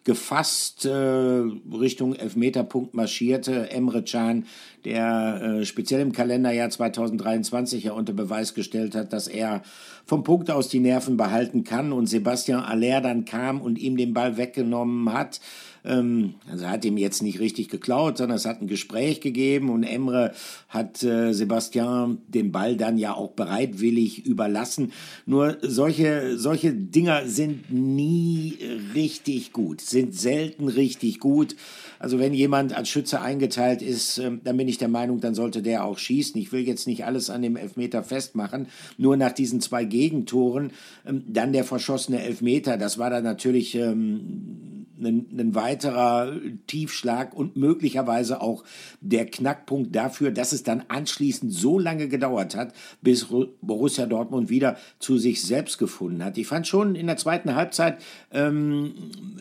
gefasst 0.03 0.85
äh, 0.85 0.91
Richtung 0.91 2.15
Elfmeterpunkt 2.15 2.93
marschierte. 2.93 3.71
Emre 3.71 4.03
Can, 4.03 4.45
der 4.85 5.41
äh, 5.41 5.65
speziell 5.65 6.01
im 6.01 6.11
Kalenderjahr 6.11 6.69
2023 6.69 7.85
ja 7.85 7.93
unter 7.93 8.13
Beweis 8.13 8.53
gestellt 8.53 8.95
hat, 8.95 9.13
dass 9.13 9.27
er 9.27 9.61
vom 10.05 10.23
Punkt 10.23 10.51
aus 10.51 10.67
die 10.67 10.79
Nerven 10.79 11.15
behalten 11.15 11.63
kann 11.63 11.93
und 11.93 12.07
Sebastian 12.07 12.63
Aller 12.63 13.01
dann 13.01 13.25
kam 13.25 13.61
und 13.61 13.79
ihm 13.79 13.95
den 13.95 14.13
Ball 14.13 14.37
weggenommen 14.37 15.13
hat. 15.13 15.39
Ähm, 15.85 16.35
also 16.49 16.67
hat 16.67 16.85
ihm 16.85 16.97
jetzt 16.97 17.21
nicht 17.21 17.39
richtig 17.39 17.69
geklaut, 17.69 18.17
sondern 18.17 18.37
es 18.37 18.45
hat 18.45 18.61
ein 18.61 18.67
Gespräch 18.67 19.21
gegeben 19.21 19.69
und 19.69 19.83
Emre 19.83 20.33
hat 20.69 21.03
äh, 21.03 21.33
Sebastian 21.33 22.19
den 22.27 22.51
Ball 22.51 22.77
dann 22.77 22.97
ja 22.97 23.13
auch 23.13 23.31
bereitwillig 23.31 24.25
überlassen. 24.25 24.91
Nur 25.25 25.57
solche, 25.61 26.37
solche 26.37 26.73
Dinger 26.73 27.27
sind 27.27 27.71
nie 27.71 28.57
richtig 28.93 29.51
gut, 29.51 29.81
sind 29.93 30.13
selten 30.13 30.67
richtig 30.67 31.19
gut. 31.19 31.55
Also 31.99 32.19
wenn 32.19 32.33
jemand 32.33 32.75
als 32.75 32.89
Schütze 32.89 33.21
eingeteilt 33.21 33.81
ist, 33.81 34.17
äh, 34.17 34.31
dann 34.43 34.57
bin 34.57 34.67
ich 34.67 34.77
der 34.77 34.89
Meinung, 34.89 35.21
dann 35.21 35.35
sollte 35.35 35.61
der 35.61 35.85
auch 35.85 35.97
schießen. 35.97 36.39
Ich 36.41 36.51
will 36.51 36.67
jetzt 36.67 36.85
nicht 36.85 37.05
alles 37.05 37.29
an 37.29 37.41
dem 37.41 37.55
Elfmeter 37.55 38.03
festmachen. 38.03 38.67
Nur 38.97 39.15
nach 39.15 39.31
diesen 39.31 39.61
zwei 39.61 39.85
Gegentoren, 39.85 40.71
ähm, 41.07 41.23
dann 41.27 41.53
der 41.53 41.63
verschossene 41.63 42.21
Elfmeter, 42.21 42.77
das 42.77 42.97
war 42.97 43.09
dann 43.09 43.23
natürlich 43.23 43.75
ähm, 43.75 44.82
ein, 45.01 45.27
ein 45.37 45.55
weiterer 45.55 46.33
Tiefschlag 46.67 47.33
und 47.33 47.55
möglicherweise 47.55 48.41
auch 48.41 48.63
der 49.01 49.25
Knackpunkt 49.25 49.95
dafür, 49.95 50.31
dass 50.31 50.51
es 50.51 50.63
dann 50.63 50.83
anschließend 50.87 51.53
so 51.53 51.79
lange 51.79 52.07
gedauert 52.07 52.55
hat, 52.55 52.73
bis 53.01 53.27
Borussia 53.61 54.05
Dortmund 54.05 54.49
wieder 54.49 54.77
zu 54.99 55.17
sich 55.17 55.41
selbst 55.41 55.77
gefunden 55.77 56.23
hat. 56.23 56.37
Ich 56.37 56.47
fand 56.47 56.67
schon 56.67 56.95
in 56.95 57.07
der 57.07 57.17
zweiten 57.17 57.55
Halbzeit, 57.55 57.97
ähm, 58.31 58.93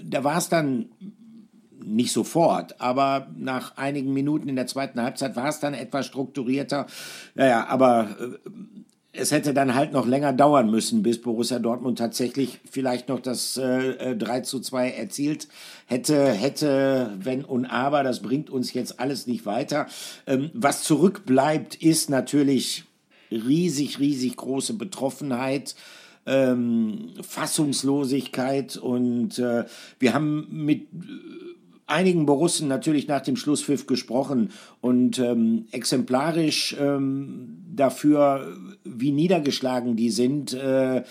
da 0.05 0.25
war 0.25 0.39
es 0.39 0.49
dann 0.49 0.87
nicht 1.85 2.13
sofort, 2.13 2.81
aber 2.81 3.29
nach 3.37 3.77
einigen 3.77 4.13
Minuten 4.13 4.49
in 4.49 4.57
der 4.57 4.67
zweiten 4.67 5.01
Halbzeit 5.01 5.37
war 5.37 5.49
es 5.49 5.61
dann 5.61 5.75
etwas 5.75 6.07
strukturierter. 6.07 6.87
Naja, 7.35 7.67
aber 7.67 8.17
äh, 8.21 8.51
es 9.13 9.31
hätte 9.31 9.53
dann 9.53 9.75
halt 9.75 9.93
noch 9.93 10.07
länger 10.07 10.33
dauern 10.33 10.71
müssen, 10.71 11.03
bis 11.03 11.21
Borussia 11.21 11.59
Dortmund 11.59 11.99
tatsächlich 11.99 12.61
vielleicht 12.71 13.09
noch 13.09 13.21
das 13.21 13.59
äh, 13.59 14.17
3 14.17 14.39
äh, 14.39 14.43
zu 14.43 14.61
2 14.61 14.91
erzielt 14.91 15.49
hätte, 15.87 16.33
hätte, 16.33 17.13
wenn 17.19 17.45
und 17.45 17.67
aber. 17.67 18.05
Das 18.05 18.21
bringt 18.21 18.49
uns 18.49 18.73
jetzt 18.73 19.01
alles 19.01 19.27
nicht 19.27 19.45
weiter. 19.45 19.87
Ähm, 20.27 20.51
was 20.55 20.83
zurückbleibt, 20.83 21.75
ist 21.75 22.09
natürlich 22.09 22.85
riesig, 23.31 23.99
riesig 23.99 24.37
große 24.37 24.75
Betroffenheit. 24.75 25.75
Ähm, 26.25 27.11
Fassungslosigkeit 27.21 28.77
und 28.77 29.41
äh, 29.41 29.65
wir 29.99 30.15
haben 30.15 30.47
mit 30.53 30.87
einigen 31.87 32.27
Borussen 32.27 32.69
natürlich 32.69 33.09
nach 33.09 33.23
dem 33.23 33.37
Schlusspfiff 33.37 33.87
gesprochen 33.87 34.51
und 34.81 35.19
ähm, 35.19 35.67
exemplarisch 35.73 36.77
ähm, 36.79 37.62
dafür, 37.75 38.57
wie 38.85 39.13
niedergeschlagen 39.13 39.97
die 39.97 40.11
sind, 40.11 40.55
äh, 40.55 41.03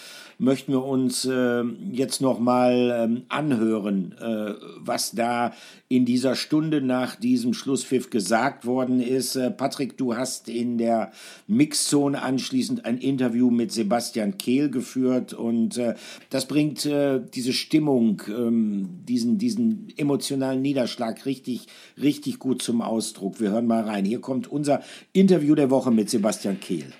möchten 0.41 0.72
wir 0.72 0.84
uns 0.84 1.25
äh, 1.25 1.63
jetzt 1.91 2.20
noch 2.20 2.39
mal 2.39 3.03
ähm, 3.03 3.24
anhören, 3.30 4.15
äh, 4.20 4.53
was 4.80 5.12
da 5.12 5.53
in 5.88 6.06
dieser 6.06 6.36
Stunde 6.36 6.82
nach 6.82 7.15
diesem 7.15 7.53
Schlusspfiff 7.53 8.10
gesagt 8.10 8.65
worden 8.65 9.01
ist. 9.01 9.36
Äh, 9.36 9.51
Patrick, 9.51 9.98
du 9.98 10.15
hast 10.15 10.50
in 10.50 10.80
der 10.80 11.12
Mixzone 11.48 12.20
anschließend 12.20 12.86
ein 12.86 12.98
Interview 12.98 13.51
mit 13.51 13.72
Sebastian 13.72 14.39
Kehl 14.39 14.72
geführt 14.72 15.34
und 15.34 15.77
äh, 15.77 15.94
das 16.32 16.48
bringt 16.48 16.88
äh, 16.88 17.22
diese 17.34 17.53
Stimmung, 17.53 18.24
ähm, 18.27 19.01
diesen, 19.08 19.38
diesen 19.38 19.94
emotionalen 19.96 20.63
Niederschlag 20.63 21.25
richtig, 21.27 21.68
richtig 22.01 22.39
gut 22.39 22.63
zum 22.63 22.82
Ausdruck. 22.82 23.39
Wir 23.39 23.51
hören 23.51 23.68
mal 23.68 23.84
rein. 23.84 24.06
Hier 24.06 24.22
kommt 24.22 24.48
unser 24.48 24.82
Interview 25.13 25.53
der 25.53 25.70
Woche 25.70 25.91
mit 25.91 26.10
Sebastian 26.10 26.50
Kehl. 26.60 26.93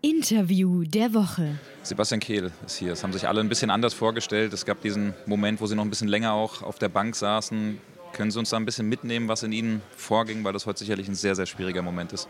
Interview 0.00 0.84
der 0.84 1.14
Woche. 1.14 1.58
Sebastian 1.82 2.20
Kehl 2.20 2.52
ist 2.66 2.76
hier. 2.76 2.92
Es 2.92 3.02
haben 3.02 3.12
sich 3.12 3.26
alle 3.26 3.40
ein 3.40 3.48
bisschen 3.48 3.70
anders 3.70 3.94
vorgestellt. 3.94 4.52
Es 4.52 4.66
gab 4.66 4.82
diesen 4.82 5.14
Moment, 5.26 5.60
wo 5.60 5.66
Sie 5.66 5.74
noch 5.74 5.84
ein 5.84 5.90
bisschen 5.90 6.08
länger 6.08 6.34
auch 6.34 6.62
auf 6.62 6.78
der 6.78 6.88
Bank 6.88 7.16
saßen. 7.16 7.80
Können 8.12 8.30
Sie 8.30 8.38
uns 8.38 8.50
da 8.50 8.56
ein 8.56 8.64
bisschen 8.64 8.88
mitnehmen, 8.88 9.28
was 9.28 9.42
in 9.42 9.52
Ihnen 9.52 9.82
vorging, 9.96 10.44
weil 10.44 10.52
das 10.52 10.66
heute 10.66 10.80
sicherlich 10.80 11.08
ein 11.08 11.14
sehr, 11.14 11.34
sehr 11.34 11.46
schwieriger 11.46 11.82
Moment 11.82 12.12
ist? 12.12 12.28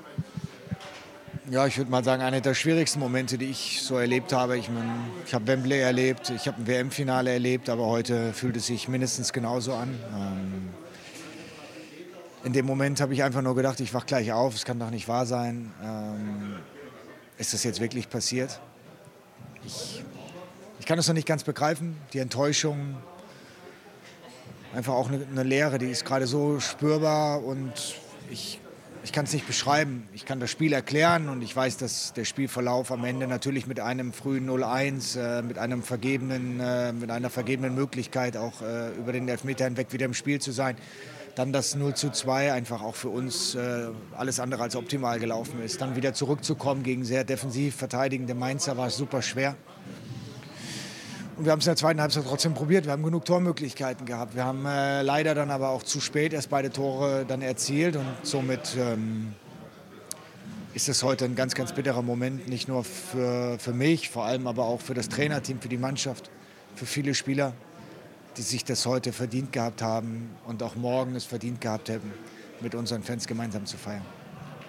Ja, 1.50 1.66
ich 1.66 1.78
würde 1.78 1.90
mal 1.90 2.04
sagen, 2.04 2.22
einer 2.22 2.40
der 2.40 2.54
schwierigsten 2.54 3.00
Momente, 3.00 3.38
die 3.38 3.46
ich 3.46 3.80
so 3.82 3.96
erlebt 3.96 4.32
habe. 4.32 4.58
Ich 4.58 4.68
meine, 4.68 4.92
ich 5.26 5.32
habe 5.32 5.46
Wembley 5.46 5.80
erlebt, 5.80 6.30
ich 6.30 6.46
habe 6.46 6.60
ein 6.60 6.66
WM-Finale 6.66 7.30
erlebt, 7.30 7.70
aber 7.70 7.86
heute 7.86 8.34
fühlt 8.34 8.56
es 8.56 8.66
sich 8.66 8.86
mindestens 8.86 9.32
genauso 9.32 9.72
an. 9.72 9.88
Ähm, 10.14 10.68
in 12.44 12.52
dem 12.52 12.66
Moment 12.66 13.00
habe 13.00 13.14
ich 13.14 13.22
einfach 13.22 13.42
nur 13.42 13.54
gedacht, 13.54 13.80
ich 13.80 13.92
wach 13.94 14.06
gleich 14.06 14.32
auf, 14.32 14.54
es 14.54 14.64
kann 14.64 14.78
doch 14.78 14.90
nicht 14.90 15.08
wahr 15.08 15.26
sein. 15.26 15.72
Ähm, 15.82 16.56
ist 17.36 17.52
das 17.52 17.64
jetzt 17.64 17.80
wirklich 17.80 18.08
passiert? 18.08 18.60
Ich, 19.64 20.04
ich 20.80 20.86
kann 20.86 20.98
es 20.98 21.08
noch 21.08 21.14
nicht 21.14 21.26
ganz 21.26 21.44
begreifen. 21.44 21.96
Die 22.12 22.18
Enttäuschung, 22.18 22.96
einfach 24.74 24.94
auch 24.94 25.08
eine, 25.08 25.26
eine 25.30 25.42
Leere, 25.42 25.78
die 25.78 25.86
ist 25.86 26.04
gerade 26.04 26.26
so 26.26 26.60
spürbar 26.60 27.42
und 27.42 27.72
ich, 28.30 28.60
ich 29.02 29.12
kann 29.12 29.24
es 29.24 29.32
nicht 29.32 29.46
beschreiben. 29.46 30.08
Ich 30.14 30.24
kann 30.24 30.38
das 30.40 30.50
Spiel 30.50 30.72
erklären 30.72 31.28
und 31.28 31.42
ich 31.42 31.54
weiß, 31.54 31.76
dass 31.78 32.12
der 32.12 32.24
Spielverlauf 32.24 32.92
am 32.92 33.04
Ende 33.04 33.26
natürlich 33.26 33.66
mit 33.66 33.80
einem 33.80 34.12
frühen 34.12 34.48
0-1, 34.48 35.18
äh, 35.18 35.42
mit, 35.42 35.58
einem 35.58 35.82
vergebenen, 35.82 36.60
äh, 36.60 36.92
mit 36.92 37.10
einer 37.10 37.30
vergebenen 37.30 37.74
Möglichkeit 37.74 38.36
auch 38.36 38.62
äh, 38.62 38.90
über 38.96 39.12
den 39.12 39.28
Elfmeter 39.28 39.64
hinweg 39.64 39.92
wieder 39.92 40.06
im 40.06 40.14
Spiel 40.14 40.40
zu 40.40 40.52
sein, 40.52 40.76
dann 41.38 41.52
das 41.52 41.76
0 41.76 41.94
zu 41.94 42.10
2 42.10 42.52
einfach 42.52 42.82
auch 42.82 42.96
für 42.96 43.10
uns 43.10 43.54
äh, 43.54 43.86
alles 44.16 44.40
andere 44.40 44.64
als 44.64 44.74
optimal 44.74 45.20
gelaufen 45.20 45.62
ist. 45.62 45.80
Dann 45.80 45.94
wieder 45.94 46.12
zurückzukommen 46.12 46.82
gegen 46.82 47.04
sehr 47.04 47.22
defensiv 47.22 47.76
verteidigende 47.76 48.34
Mainzer 48.34 48.76
war 48.76 48.90
super 48.90 49.22
schwer. 49.22 49.54
Und 51.36 51.44
wir 51.44 51.52
haben 51.52 51.60
es 51.60 51.66
in 51.66 51.70
der 51.70 51.76
zweiten 51.76 52.00
Halbzeit 52.00 52.24
trotzdem 52.26 52.54
probiert. 52.54 52.86
Wir 52.86 52.92
haben 52.92 53.04
genug 53.04 53.24
Tormöglichkeiten 53.24 54.04
gehabt. 54.04 54.34
Wir 54.34 54.44
haben 54.44 54.66
äh, 54.66 55.02
leider 55.02 55.36
dann 55.36 55.52
aber 55.52 55.68
auch 55.68 55.84
zu 55.84 56.00
spät 56.00 56.32
erst 56.32 56.50
beide 56.50 56.70
Tore 56.70 57.24
dann 57.28 57.40
erzielt 57.40 57.94
und 57.94 58.06
somit 58.24 58.76
ähm, 58.76 59.32
ist 60.74 60.88
es 60.88 61.04
heute 61.04 61.24
ein 61.24 61.36
ganz, 61.36 61.54
ganz 61.54 61.72
bitterer 61.72 62.02
Moment, 62.02 62.48
nicht 62.48 62.66
nur 62.66 62.82
für, 62.82 63.60
für 63.60 63.72
mich, 63.72 64.10
vor 64.10 64.24
allem 64.24 64.48
aber 64.48 64.64
auch 64.64 64.80
für 64.80 64.94
das 64.94 65.08
Trainerteam, 65.08 65.60
für 65.60 65.68
die 65.68 65.78
Mannschaft, 65.78 66.30
für 66.74 66.86
viele 66.86 67.14
Spieler, 67.14 67.52
die 68.36 68.42
sich 68.42 68.64
das 68.64 68.86
heute 68.86 69.12
verdient 69.12 69.52
gehabt 69.52 69.82
haben 69.82 70.30
und 70.46 70.62
auch 70.62 70.76
morgen 70.76 71.14
es 71.16 71.24
verdient 71.24 71.60
gehabt 71.60 71.88
hätten, 71.88 72.12
mit 72.60 72.74
unseren 72.74 73.02
Fans 73.02 73.26
gemeinsam 73.26 73.66
zu 73.66 73.76
feiern. 73.76 74.04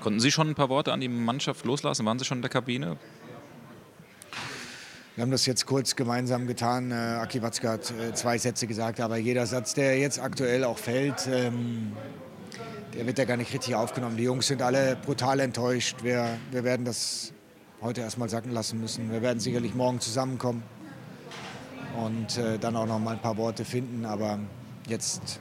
Konnten 0.01 0.19
Sie 0.19 0.31
schon 0.31 0.49
ein 0.49 0.55
paar 0.55 0.69
Worte 0.69 0.93
an 0.93 1.01
die 1.01 1.09
Mannschaft 1.09 1.65
loslassen? 1.65 2.05
Waren 2.05 2.19
Sie 2.19 2.25
schon 2.25 2.37
in 2.37 2.41
der 2.41 2.49
Kabine? 2.49 2.97
Wir 5.15 5.23
haben 5.23 5.31
das 5.31 5.45
jetzt 5.45 5.65
kurz 5.65 5.97
gemeinsam 5.97 6.47
getan. 6.47 6.91
Äh, 6.91 6.93
Aki 6.93 7.41
Watzke 7.41 7.67
hat 7.67 7.91
äh, 7.91 8.13
zwei 8.13 8.37
Sätze 8.37 8.67
gesagt, 8.67 9.01
aber 9.01 9.17
jeder 9.17 9.45
Satz, 9.45 9.73
der 9.73 9.99
jetzt 9.99 10.17
aktuell 10.17 10.63
auch 10.63 10.77
fällt, 10.77 11.27
ähm, 11.29 11.91
der 12.93 13.05
wird 13.05 13.17
ja 13.17 13.25
gar 13.25 13.35
nicht 13.35 13.53
richtig 13.53 13.75
aufgenommen. 13.75 14.15
Die 14.15 14.23
Jungs 14.23 14.47
sind 14.47 14.61
alle 14.61 14.95
brutal 14.95 15.41
enttäuscht. 15.41 15.97
Wir, 16.03 16.37
wir 16.51 16.63
werden 16.63 16.85
das 16.85 17.33
heute 17.81 17.99
erstmal 17.99 18.29
sacken 18.29 18.51
lassen 18.51 18.79
müssen. 18.79 19.11
Wir 19.11 19.21
werden 19.21 19.39
sicherlich 19.41 19.75
morgen 19.75 19.99
zusammenkommen 19.99 20.63
und 22.05 22.37
äh, 22.37 22.57
dann 22.57 22.75
auch 22.75 22.85
noch 22.85 22.99
mal 22.99 23.11
ein 23.11 23.21
paar 23.21 23.37
Worte 23.37 23.65
finden. 23.65 24.05
Aber 24.05 24.39
jetzt 24.87 25.39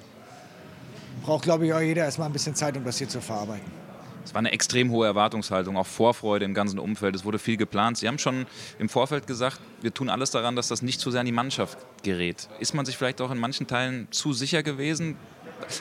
braucht, 1.23 1.45
glaube 1.45 1.67
ich, 1.67 1.73
auch 1.73 1.81
jeder 1.81 2.05
erstmal 2.05 2.29
ein 2.29 2.33
bisschen 2.33 2.55
Zeit, 2.55 2.77
um 2.77 2.85
das 2.85 2.99
hier 2.99 3.09
zu 3.09 3.21
verarbeiten. 3.21 3.79
Es 4.25 4.35
war 4.35 4.41
eine 4.41 4.53
extrem 4.53 4.91
hohe 4.91 5.07
Erwartungshaltung, 5.07 5.79
auch 5.79 5.87
Vorfreude 5.87 6.45
im 6.45 6.53
ganzen 6.53 6.79
Umfeld. 6.79 7.17
Es 7.17 7.25
wurde 7.25 7.39
viel 7.39 7.57
geplant. 7.57 7.97
Sie 7.97 8.07
haben 8.07 8.19
schon 8.19 8.45
im 8.79 8.91
Vorfeld 8.91 9.27
gesagt, 9.27 9.59
wir 9.81 9.95
tun 9.95 10.11
alles 10.11 10.31
daran, 10.31 10.55
dass 10.55 10.69
das 10.69 10.83
nicht 10.83 11.01
zu 11.01 11.11
sehr 11.11 11.21
an 11.21 11.27
die 11.27 11.33
Mannschaft 11.33 11.79
gerät. 12.03 12.47
Ist 12.61 12.75
man 12.75 12.85
sich 12.85 12.99
vielleicht 12.99 13.23
auch 13.23 13.31
in 13.31 13.39
manchen 13.39 13.67
Teilen 13.67 14.07
zu 14.11 14.35
sicher 14.35 14.63
gewesen? 14.63 15.17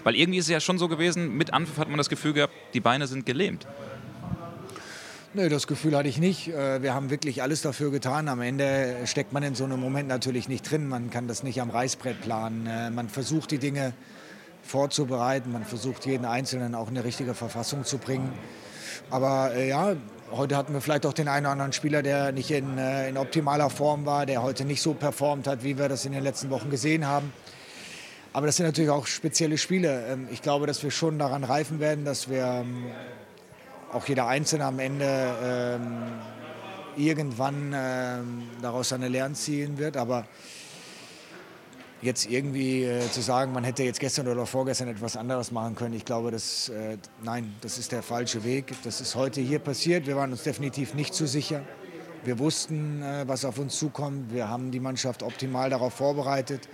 Weil 0.06 0.16
irgendwie 0.16 0.40
ist 0.40 0.46
es 0.46 0.52
ja 0.52 0.62
schon 0.62 0.78
so 0.78 0.88
gewesen, 0.88 1.36
mit 1.36 1.52
Anpfiff 1.52 1.78
hat 1.78 1.90
man 1.90 1.98
das 1.98 2.08
Gefühl 2.08 2.32
gehabt, 2.32 2.54
die 2.74 2.80
Beine 2.80 3.08
sind 3.08 3.26
gelähmt. 3.26 3.68
Nö, 5.34 5.50
das 5.50 5.68
Gefühl 5.68 5.96
hatte 5.96 6.08
ich 6.08 6.20
nicht. 6.20 6.48
Äh, 6.48 6.82
wir 6.82 6.94
haben 6.94 7.10
wirklich 7.10 7.42
alles 7.42 7.62
dafür 7.62 7.92
getan. 7.92 8.30
Am 8.30 8.42
Ende 8.42 8.96
steckt 9.06 9.34
man 9.34 9.44
in 9.44 9.56
so 9.56 9.66
einem 9.66 9.80
Moment 9.80 10.08
natürlich 10.08 10.48
nicht 10.48 10.70
drin. 10.70 10.88
Man 10.88 11.10
kann 11.10 11.28
das 11.28 11.44
nicht 11.44 11.62
am 11.62 11.70
Reißbrett 11.70 12.22
planen. 12.22 12.66
Äh, 12.66 12.92
man 12.92 13.10
versucht 13.10 13.52
die 13.52 13.58
Dinge 13.58 13.94
vorzubereiten. 14.64 15.52
Man 15.52 15.66
versucht 15.66 16.06
jeden 16.06 16.26
Einzelnen 16.26 16.76
auch 16.76 16.90
in 16.90 16.98
eine 16.98 17.06
richtige 17.06 17.34
Verfassung 17.34 17.84
zu 17.84 17.98
bringen. 17.98 18.32
Aber 19.10 19.54
äh, 19.54 19.68
ja, 19.68 19.98
heute 20.32 20.56
hatten 20.56 20.74
wir 20.74 20.80
vielleicht 20.80 21.06
auch 21.06 21.14
den 21.14 21.28
einen 21.28 21.46
oder 21.46 21.52
anderen 21.52 21.74
Spieler, 21.74 22.02
der 22.02 22.32
nicht 22.32 22.50
in, 22.50 22.78
in 22.78 23.18
optimaler 23.18 23.70
Form 23.70 24.06
war, 24.06 24.26
der 24.26 24.44
heute 24.44 24.64
nicht 24.64 24.82
so 24.82 24.94
performt 24.94 25.46
hat, 25.46 25.62
wie 25.62 25.78
wir 25.78 25.90
das 25.90 26.06
in 26.06 26.14
den 26.14 26.24
letzten 26.24 26.50
Wochen 26.50 26.70
gesehen 26.70 27.06
haben. 27.06 27.34
Aber 28.32 28.46
das 28.46 28.56
sind 28.56 28.66
natürlich 28.66 28.92
auch 28.92 29.08
spezielle 29.08 29.58
Spiele. 29.58 30.06
Ähm, 30.08 30.30
ich 30.32 30.42
glaube, 30.42 30.68
dass 30.68 30.84
wir 30.84 30.92
schon 30.92 31.20
daran 31.20 31.44
reifen 31.44 31.82
werden, 31.82 32.06
dass 32.06 32.30
wir 32.30 32.46
ähm, 32.46 32.86
auch 33.94 34.06
jeder 34.08 34.28
Einzelne 34.28 34.66
am 34.66 34.80
Ende 34.80 35.36
ähm, 35.44 36.04
irgendwann 36.96 37.76
daraus 38.62 38.90
seine 38.90 39.08
Lehren 39.08 39.36
ziehen 39.36 39.78
wird. 39.78 39.98
Aber 39.98 40.26
jetzt 42.02 42.30
irgendwie 42.30 42.84
äh, 42.84 43.10
zu 43.12 43.22
sagen, 43.22 43.54
man 43.54 43.64
hätte 43.64 43.84
jetzt 43.84 44.00
gestern 44.00 44.28
oder 44.28 44.46
vorgestern 44.46 44.88
etwas 44.88 45.18
anderes 45.18 45.52
machen 45.52 45.76
können, 45.76 45.94
ich 45.94 46.06
glaube, 46.06 46.32
das, 46.32 46.70
äh, 46.70 46.98
nein, 47.24 47.56
das 47.62 47.78
ist 47.78 47.92
der 47.92 48.04
falsche 48.04 48.44
Weg. 48.44 48.74
Das 48.84 49.02
ist 49.02 49.16
heute 49.16 49.42
hier 49.42 49.60
passiert. 49.60 50.06
Wir 50.06 50.16
waren 50.16 50.32
uns 50.32 50.44
definitiv 50.44 50.94
nicht 50.94 51.14
zu 51.14 51.28
sicher. 51.28 51.62
Wir 52.24 52.40
wussten, 52.40 53.02
äh, 53.02 53.28
was 53.28 53.46
auf 53.46 53.58
uns 53.58 53.78
zukommt. 53.78 54.34
Wir 54.34 54.50
haben 54.50 54.72
die 54.72 54.80
Mannschaft 54.80 55.24
optimal 55.24 55.70
darauf 55.70 55.94
vorbereitet. 55.94 56.68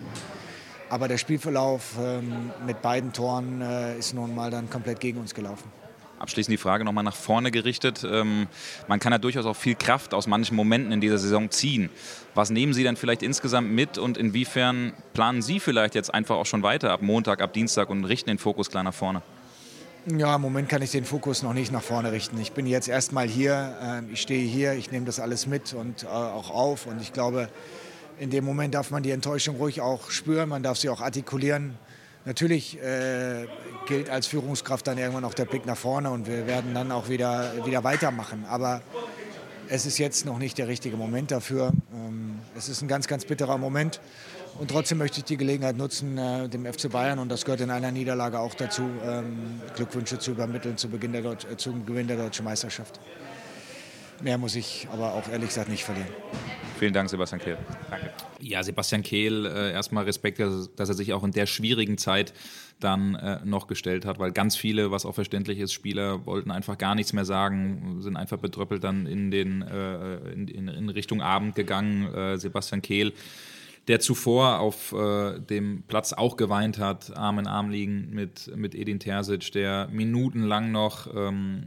Aber 0.90 1.08
der 1.08 1.18
Spielverlauf 1.18 1.96
ähm, 2.00 2.52
mit 2.68 2.82
beiden 2.82 3.14
Toren 3.14 3.62
äh, 3.62 3.98
ist 3.98 4.14
nun 4.14 4.36
mal 4.36 4.52
dann 4.52 4.70
komplett 4.70 5.00
gegen 5.00 5.20
uns 5.20 5.34
gelaufen. 5.34 5.83
Abschließend 6.24 6.54
die 6.54 6.58
Frage 6.58 6.86
nochmal 6.86 7.04
nach 7.04 7.18
vorne 7.18 7.52
gerichtet. 7.52 8.08
Ähm, 8.10 8.48
man 8.88 9.02
kann 9.02 9.12
ja 9.12 9.18
durchaus 9.18 9.46
auch 9.46 9.58
viel 9.58 9.76
Kraft 9.76 10.14
aus 10.14 10.26
manchen 10.26 10.56
Momenten 10.56 10.94
in 10.94 11.02
dieser 11.02 11.18
Saison 11.18 11.52
ziehen. 11.52 11.90
Was 12.34 12.50
nehmen 12.50 12.74
Sie 12.74 12.82
denn 12.82 12.96
vielleicht 12.96 13.24
insgesamt 13.24 13.70
mit 13.70 13.98
und 13.98 14.18
inwiefern 14.18 14.94
planen 15.14 15.42
Sie 15.42 15.60
vielleicht 15.60 15.96
jetzt 15.96 16.14
einfach 16.14 16.38
auch 16.38 16.46
schon 16.46 16.64
weiter 16.64 16.92
ab 16.92 17.02
Montag, 17.02 17.42
ab 17.42 17.52
Dienstag 17.52 17.90
und 17.90 18.06
richten 18.06 18.30
den 18.30 18.38
Fokus 18.38 18.70
klar 18.70 18.84
nach 18.84 18.94
vorne? 18.94 19.22
Ja, 20.06 20.38
im 20.38 20.42
Moment 20.42 20.70
kann 20.70 20.82
ich 20.82 20.92
den 20.92 21.04
Fokus 21.04 21.44
noch 21.44 21.54
nicht 21.54 21.74
nach 21.74 21.82
vorne 21.82 22.14
richten. 22.14 22.40
Ich 22.40 22.54
bin 22.54 22.68
jetzt 22.68 22.88
erstmal 22.88 23.28
hier, 23.28 23.76
äh, 23.82 24.14
ich 24.14 24.22
stehe 24.22 24.48
hier, 24.48 24.76
ich 24.76 24.94
nehme 24.94 25.06
das 25.06 25.20
alles 25.20 25.46
mit 25.46 25.74
und 25.74 26.04
äh, 26.04 26.08
auch 26.08 26.52
auf 26.52 26.86
und 26.88 27.02
ich 27.02 27.12
glaube, 27.12 27.50
in 28.18 28.30
dem 28.30 28.46
Moment 28.46 28.76
darf 28.76 28.92
man 28.92 29.04
die 29.04 29.12
Enttäuschung 29.12 29.58
ruhig 29.58 29.82
auch 29.82 30.10
spüren, 30.10 30.48
man 30.48 30.64
darf 30.64 30.78
sie 30.78 30.88
auch 30.88 31.02
artikulieren. 31.02 31.78
Natürlich 32.26 32.82
äh, 32.82 33.48
gilt 33.86 34.10
als 34.10 34.28
Führungskraft 34.28 34.88
dann 34.88 34.98
irgendwann 34.98 35.26
auch 35.26 35.34
der 35.34 35.46
Blick 35.46 35.66
nach 35.66 35.78
vorne 35.78 36.10
und 36.10 36.26
wir 36.26 36.48
werden 36.48 36.74
dann 36.74 36.92
auch 36.92 37.10
wieder, 37.10 37.66
wieder 37.66 37.84
weitermachen. 37.84 38.46
Aber 38.48 38.82
es 39.68 39.86
ist 39.86 39.98
jetzt 39.98 40.26
noch 40.26 40.40
nicht 40.40 40.58
der 40.58 40.68
richtige 40.68 40.96
Moment 40.96 41.32
dafür. 41.32 41.74
Ähm, 41.94 42.40
es 42.58 42.70
ist 42.70 42.82
ein 42.82 42.88
ganz, 42.88 43.08
ganz 43.08 43.26
bitterer 43.26 43.58
Moment. 43.58 44.00
Und 44.60 44.70
trotzdem 44.70 45.00
möchte 45.00 45.20
ich 45.20 45.26
die 45.26 45.38
Gelegenheit 45.38 45.76
nutzen, 45.76 46.18
äh, 46.18 46.48
dem 46.48 46.66
FC 46.66 46.90
Bayern, 46.90 47.20
und 47.20 47.30
das 47.30 47.44
gehört 47.44 47.62
in 47.62 47.72
einer 47.72 47.92
Niederlage 47.92 48.40
auch 48.40 48.54
dazu, 48.54 48.84
ähm, 49.04 49.62
Glückwünsche 49.76 50.20
zu 50.20 50.32
übermitteln 50.32 50.78
zu 50.78 50.90
Beginn 50.90 51.12
der 51.12 51.26
äh, 51.26 51.58
zum 51.58 51.86
Gewinn 51.86 52.08
der 52.08 52.18
deutschen 52.18 52.46
Meisterschaft. 52.46 53.00
Mehr 54.22 54.38
muss 54.38 54.56
ich 54.56 54.88
aber 54.92 55.14
auch 55.14 55.28
ehrlich 55.30 55.50
gesagt 55.50 55.70
nicht 55.70 55.84
verlieren. 55.84 56.10
Vielen 56.80 56.94
Dank, 56.94 57.10
Sebastian 57.10 57.40
Kehl. 57.40 57.58
Danke. 57.90 58.12
Ja, 58.40 58.62
Sebastian 58.64 59.04
Kehl, 59.04 59.46
äh, 59.46 59.72
erstmal 59.72 60.04
Respekt, 60.04 60.40
dass, 60.40 60.74
dass, 60.76 60.90
er 60.90 60.96
sich 60.96 61.14
auch 61.14 61.24
in 61.24 61.32
der 61.32 61.46
schwierigen 61.46 61.98
Zeit 61.98 62.34
dann 62.80 63.16
äh, 63.16 63.40
noch 63.46 63.68
gestellt 63.68 64.06
hat, 64.06 64.20
weil 64.20 64.32
ganz 64.32 64.56
viele, 64.56 64.92
was 64.92 65.06
auch 65.06 65.16
verständlich 65.16 65.60
ist, 65.60 65.72
Spieler 65.72 66.26
wollten 66.26 66.52
einfach 66.52 66.78
gar 66.78 66.96
nichts 66.96 67.14
mehr 67.14 67.26
sagen, 67.26 68.02
sind 68.02 68.18
einfach 68.18 68.38
betröppelt 68.38 68.84
dann 68.84 69.06
in, 69.06 69.32
den, 69.32 69.62
äh, 69.62 70.16
in, 70.34 70.48
in, 70.48 70.68
in 70.68 70.90
Richtung 70.90 71.22
Abend 71.22 71.56
gegangen. 71.56 72.38
Sebastian 72.38 72.82
Kehl 72.82 73.14
der 73.88 74.00
zuvor 74.00 74.60
auf 74.60 74.94
äh, 74.94 75.40
dem 75.40 75.84
Platz 75.88 76.14
auch 76.14 76.38
geweint 76.38 76.80
hat, 76.80 77.16
Arm 77.18 77.40
in 77.40 77.48
Arm 77.48 77.70
liegen 77.70 78.10
mit, 78.12 78.56
mit 78.56 78.76
Edin 78.76 79.00
Terzic, 79.00 79.52
der 79.52 79.90
minutenlang 79.92 80.72
noch 80.72 81.14
ähm, 81.14 81.64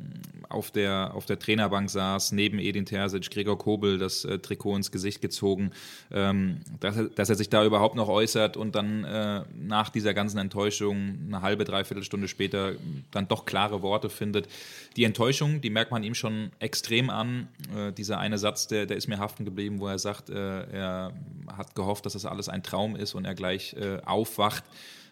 auf, 0.49 0.71
der, 0.71 1.13
auf 1.15 1.27
der 1.27 1.39
Trainerbank 1.39 1.91
saß, 1.91 2.33
neben 2.33 2.59
Edin 2.59 2.87
Terzic, 2.87 3.31
Gregor 3.31 3.59
Kobel 3.59 3.99
das 3.99 4.25
äh, 4.25 4.39
Trikot 4.39 4.77
ins 4.77 4.91
Gesicht 4.91 5.21
gezogen, 5.21 5.73
ähm, 6.11 6.61
dass, 6.81 6.97
er, 6.97 7.05
dass 7.05 7.29
er 7.29 7.35
sich 7.35 7.51
da 7.51 7.65
überhaupt 7.65 7.97
noch 7.97 8.09
äußert 8.09 8.57
und 8.57 8.75
dann 8.75 9.05
äh, 9.05 9.43
nach 9.55 9.91
dieser 9.91 10.15
ganzen 10.15 10.39
Enttäuschung 10.39 11.19
eine 11.27 11.43
halbe, 11.43 11.65
dreiviertel 11.65 12.03
Stunde 12.03 12.29
später 12.29 12.73
dann 13.11 13.29
doch 13.29 13.45
klare 13.45 13.83
Worte 13.83 14.09
findet. 14.09 14.49
Die 14.97 15.05
Enttäuschung, 15.05 15.61
die 15.61 15.71
merkt 15.71 15.91
man 15.91 16.03
ihm 16.03 16.15
schon 16.15 16.51
extrem 16.61 17.11
an. 17.11 17.49
Äh, 17.77 17.93
dieser 17.93 18.19
eine 18.19 18.39
Satz, 18.39 18.69
der, 18.69 18.87
der 18.87 18.97
ist 18.97 19.09
mir 19.09 19.19
haften 19.19 19.45
geblieben, 19.45 19.81
wo 19.81 19.89
er 19.89 19.99
sagt, 19.99 20.31
äh, 20.31 20.65
er 20.71 21.13
hat 21.55 21.75
gehofft, 21.75 22.06
dass 22.07 22.15
das 22.15 22.25
alles 22.25 22.49
ein 22.49 22.63
Traum 22.63 22.97
ist 22.97 23.15
und 23.15 23.25
er 23.25 23.35
gleich 23.35 23.75
äh, 23.75 23.99
aufwacht. 24.05 24.65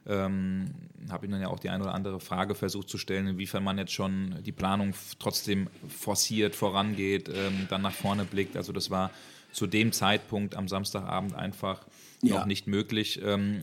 Ähm, 0.07 0.67
habe 1.11 1.27
ihm 1.27 1.33
dann 1.33 1.41
ja 1.41 1.49
auch 1.49 1.59
die 1.59 1.71
eine 1.71 1.83
oder 1.83 1.95
andere 1.95 2.21
Frage 2.21 2.55
versucht 2.55 2.89
zu 2.89 2.99
stellen, 2.99 3.27
inwiefern 3.27 3.65
man 3.65 3.79
jetzt 3.79 3.93
schon 3.93 4.37
die 4.45 4.53
Planung 4.53 4.95
trotzdem 5.19 5.69
forciert, 5.89 6.55
vorangeht, 6.55 7.29
ähm, 7.29 7.67
dann 7.71 7.83
nach 7.83 7.93
vorne 7.93 8.25
blickt. 8.25 8.57
Also 8.57 8.73
das 8.73 8.91
war 8.91 9.11
zu 9.53 9.67
dem 9.67 9.93
Zeitpunkt 9.93 10.57
am 10.57 10.69
Samstagabend 10.69 11.35
einfach 11.35 11.81
ja. 12.27 12.39
noch 12.39 12.47
nicht 12.47 12.67
möglich. 12.67 13.21
Ähm, 13.25 13.63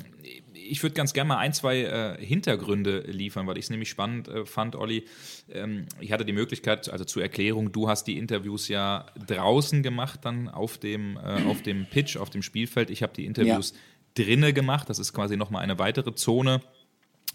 ich 0.53 0.81
würde 0.83 0.93
ganz 0.93 1.13
gerne 1.13 1.27
mal 1.29 1.37
ein, 1.37 1.53
zwei 1.53 1.81
äh, 1.81 2.25
Hintergründe 2.25 3.01
liefern, 3.01 3.47
weil 3.47 3.57
ich 3.57 3.65
es 3.65 3.69
nämlich 3.69 3.89
spannend 3.89 4.27
äh, 4.27 4.45
fand, 4.45 4.75
Olli. 4.75 5.05
Ähm, 5.51 5.85
ich 5.99 6.11
hatte 6.11 6.25
die 6.25 6.33
Möglichkeit, 6.33 6.89
also 6.89 7.03
zur 7.03 7.21
Erklärung, 7.21 7.71
du 7.71 7.89
hast 7.89 8.05
die 8.05 8.17
Interviews 8.17 8.67
ja 8.67 9.07
draußen 9.27 9.83
gemacht, 9.83 10.21
dann 10.23 10.47
auf 10.47 10.77
dem, 10.77 11.17
äh, 11.17 11.43
auf 11.45 11.61
dem 11.61 11.85
Pitch, 11.85 12.17
auf 12.17 12.29
dem 12.29 12.41
Spielfeld. 12.41 12.89
Ich 12.89 13.03
habe 13.03 13.13
die 13.13 13.25
Interviews 13.25 13.73
ja. 13.73 14.23
drinne 14.23 14.53
gemacht. 14.53 14.89
Das 14.89 14.99
ist 14.99 15.13
quasi 15.13 15.35
nochmal 15.35 15.63
eine 15.63 15.79
weitere 15.79 16.15
Zone. 16.15 16.61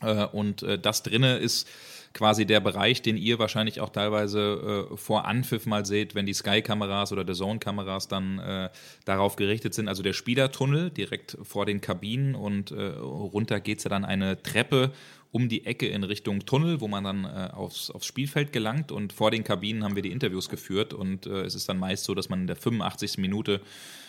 Äh, 0.00 0.26
und 0.26 0.62
äh, 0.62 0.78
das 0.78 1.02
drinne 1.02 1.36
ist 1.38 1.68
quasi 2.16 2.46
der 2.46 2.60
Bereich, 2.60 3.02
den 3.02 3.18
ihr 3.18 3.38
wahrscheinlich 3.38 3.82
auch 3.82 3.90
teilweise 3.90 4.88
äh, 4.90 4.96
vor 4.96 5.26
Anpfiff 5.26 5.66
mal 5.66 5.84
seht, 5.84 6.14
wenn 6.14 6.24
die 6.24 6.32
Sky-Kameras 6.32 7.12
oder 7.12 7.24
der 7.24 7.34
Zone-Kameras 7.34 8.08
dann 8.08 8.38
äh, 8.38 8.70
darauf 9.04 9.36
gerichtet 9.36 9.74
sind. 9.74 9.86
Also 9.86 10.02
der 10.02 10.14
Spielertunnel 10.14 10.90
direkt 10.90 11.36
vor 11.42 11.66
den 11.66 11.82
Kabinen 11.82 12.34
und 12.34 12.70
äh, 12.70 12.86
runter 12.86 13.60
geht 13.60 13.78
es 13.78 13.84
ja 13.84 13.90
dann 13.90 14.06
eine 14.06 14.42
Treppe 14.42 14.92
um 15.30 15.50
die 15.50 15.66
Ecke 15.66 15.88
in 15.88 16.04
Richtung 16.04 16.46
Tunnel, 16.46 16.80
wo 16.80 16.88
man 16.88 17.04
dann 17.04 17.24
äh, 17.24 17.50
aufs, 17.52 17.90
aufs 17.90 18.06
Spielfeld 18.06 18.50
gelangt 18.50 18.90
und 18.92 19.12
vor 19.12 19.30
den 19.30 19.44
Kabinen 19.44 19.84
haben 19.84 19.94
wir 19.94 20.02
die 20.02 20.12
Interviews 20.12 20.48
geführt 20.48 20.94
und 20.94 21.26
äh, 21.26 21.42
es 21.42 21.54
ist 21.54 21.68
dann 21.68 21.78
meist 21.78 22.04
so, 22.04 22.14
dass 22.14 22.30
man 22.30 22.40
in 22.40 22.46
der 22.46 22.56
85. 22.56 23.18
Minute 23.18 23.60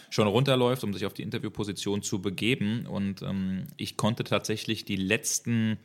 schon 0.10 0.30
runterläuft, 0.30 0.86
um 0.86 0.94
sich 0.94 1.06
auf 1.06 1.14
die 1.14 1.24
Interviewposition 1.24 2.04
zu 2.04 2.22
begeben 2.22 2.86
und 2.86 3.22
ähm, 3.22 3.68
ich 3.76 3.98
konnte 3.98 4.24
tatsächlich 4.24 4.86
die 4.86 4.96
letzten 4.96 5.78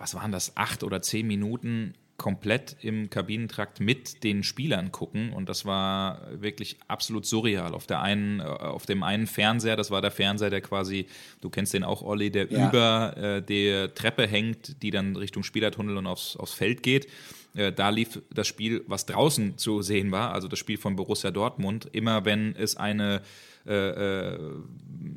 was 0.00 0.14
waren 0.14 0.32
das, 0.32 0.56
acht 0.56 0.82
oder 0.82 1.02
zehn 1.02 1.26
Minuten 1.26 1.94
komplett 2.16 2.76
im 2.82 3.08
Kabinentrakt 3.08 3.80
mit 3.80 4.24
den 4.24 4.42
Spielern 4.42 4.92
gucken 4.92 5.32
und 5.32 5.48
das 5.48 5.64
war 5.64 6.20
wirklich 6.32 6.76
absolut 6.86 7.24
surreal. 7.24 7.72
Auf, 7.74 7.86
der 7.86 8.02
einen, 8.02 8.40
äh, 8.40 8.42
auf 8.42 8.84
dem 8.84 9.02
einen 9.02 9.26
Fernseher, 9.26 9.76
das 9.76 9.90
war 9.90 10.02
der 10.02 10.10
Fernseher, 10.10 10.50
der 10.50 10.60
quasi, 10.60 11.06
du 11.40 11.48
kennst 11.48 11.72
den 11.72 11.82
auch, 11.82 12.02
Olli, 12.02 12.30
der 12.30 12.50
ja. 12.50 12.68
über 12.68 13.16
äh, 13.16 13.42
der 13.42 13.94
Treppe 13.94 14.26
hängt, 14.26 14.82
die 14.82 14.90
dann 14.90 15.16
Richtung 15.16 15.42
Spielertunnel 15.42 15.96
und 15.96 16.06
aufs, 16.06 16.36
aufs 16.36 16.52
Feld 16.52 16.82
geht. 16.82 17.08
Äh, 17.54 17.72
da 17.72 17.88
lief 17.88 18.20
das 18.30 18.46
Spiel, 18.46 18.84
was 18.86 19.06
draußen 19.06 19.56
zu 19.56 19.80
sehen 19.80 20.12
war, 20.12 20.32
also 20.32 20.46
das 20.46 20.58
Spiel 20.58 20.76
von 20.76 20.96
Borussia 20.96 21.30
Dortmund. 21.30 21.88
Immer 21.92 22.26
wenn 22.26 22.54
es 22.54 22.76
eine 22.76 23.22
äh, 23.66 24.32
äh, 24.32 24.38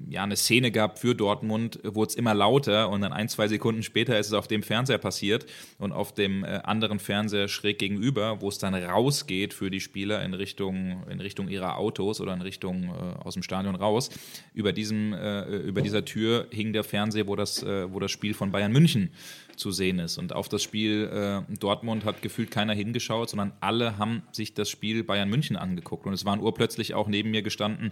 ja, 0.10 0.24
eine 0.24 0.36
Szene 0.36 0.72
gab 0.72 1.00
für 1.00 1.16
Dortmund, 1.16 1.80
wurde 1.84 2.10
es 2.10 2.16
immer 2.16 2.34
lauter 2.34 2.90
und 2.90 3.02
dann 3.02 3.14
ein, 3.14 3.30
zwei 3.30 3.48
Sekunden 3.48 3.84
später 3.84 4.18
ist 4.20 4.28
es 4.28 4.34
auf 4.34 4.48
dem 4.48 4.64
Fernseher 4.64 4.98
passiert 4.98 5.46
und 5.80 5.92
auf 5.92 6.14
dem 6.14 6.44
äh, 6.44 6.60
anderen 6.64 7.00
Fernseher 7.00 7.48
schräg 7.48 7.80
gegenüber, 7.80 8.42
wo 8.42 8.50
es 8.50 8.60
dann 8.60 8.76
rausgeht 8.76 9.54
für 9.54 9.72
die 9.72 9.80
Spieler 9.80 10.24
in 10.24 10.34
Richtung, 10.34 11.04
in 11.10 11.20
Richtung 11.20 11.48
ihrer 11.48 11.78
Autos 11.78 12.22
oder 12.22 12.34
in 12.34 12.42
Richtung 12.42 12.84
äh, 12.84 13.24
aus 13.24 13.34
dem 13.34 13.44
Stadion 13.44 13.76
raus. 13.76 14.10
Über, 14.54 14.72
diesem, 14.72 15.14
äh, 15.14 15.44
über 15.58 15.82
dieser 15.82 16.06
Tür 16.06 16.48
hing 16.52 16.74
der 16.74 16.84
Fernseher, 16.84 17.28
wo 17.28 17.36
das, 17.36 17.64
äh, 17.64 17.92
wo 17.92 18.00
das 18.00 18.12
Spiel 18.12 18.34
von 18.34 18.52
Bayern 18.52 18.72
München 18.72 19.12
zu 19.58 19.72
sehen 19.72 20.00
ist. 20.00 20.18
Und 20.18 20.34
auf 20.34 20.50
das 20.50 20.64
Spiel 20.64 21.10
äh, 21.50 21.54
Dortmund 21.58 22.06
hat 22.06 22.22
gefühlt 22.22 22.52
keiner 22.52 22.74
hingeschaut, 22.74 23.30
sondern 23.30 23.54
alle 23.60 23.98
haben 23.98 24.24
sich 24.32 24.54
das 24.54 24.70
Spiel 24.70 25.04
Bayern 25.04 25.30
München 25.30 25.56
angeguckt. 25.56 26.06
Und 26.06 26.14
es 26.14 26.26
waren 26.26 26.40
urplötzlich 26.40 26.94
auch 26.94 27.08
neben 27.08 27.32
mir 27.32 27.42
gestanden 27.42 27.92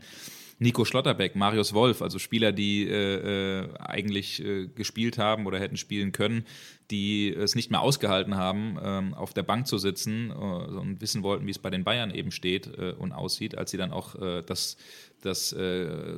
Nico 0.61 0.85
Schlotterbeck, 0.85 1.35
Marius 1.35 1.73
Wolf, 1.73 2.03
also 2.03 2.19
Spieler, 2.19 2.51
die 2.51 2.87
äh, 2.87 3.61
äh, 3.61 3.73
eigentlich 3.79 4.45
äh, 4.45 4.67
gespielt 4.67 5.17
haben 5.17 5.47
oder 5.47 5.59
hätten 5.59 5.75
spielen 5.75 6.11
können, 6.11 6.45
die 6.91 7.33
es 7.33 7.55
nicht 7.55 7.71
mehr 7.71 7.81
ausgehalten 7.81 8.35
haben, 8.35 8.77
ähm, 8.79 9.15
auf 9.15 9.33
der 9.33 9.41
Bank 9.41 9.65
zu 9.65 9.79
sitzen 9.79 10.29
äh, 10.29 10.33
und 10.33 11.01
wissen 11.01 11.23
wollten, 11.23 11.47
wie 11.47 11.51
es 11.51 11.57
bei 11.57 11.71
den 11.71 11.83
Bayern 11.83 12.11
eben 12.11 12.29
steht 12.29 12.67
äh, 12.77 12.91
und 12.91 13.11
aussieht, 13.11 13.57
als 13.57 13.71
sie 13.71 13.77
dann 13.77 13.91
auch 13.91 14.13
äh, 14.21 14.43
das, 14.43 14.77
das 15.23 15.55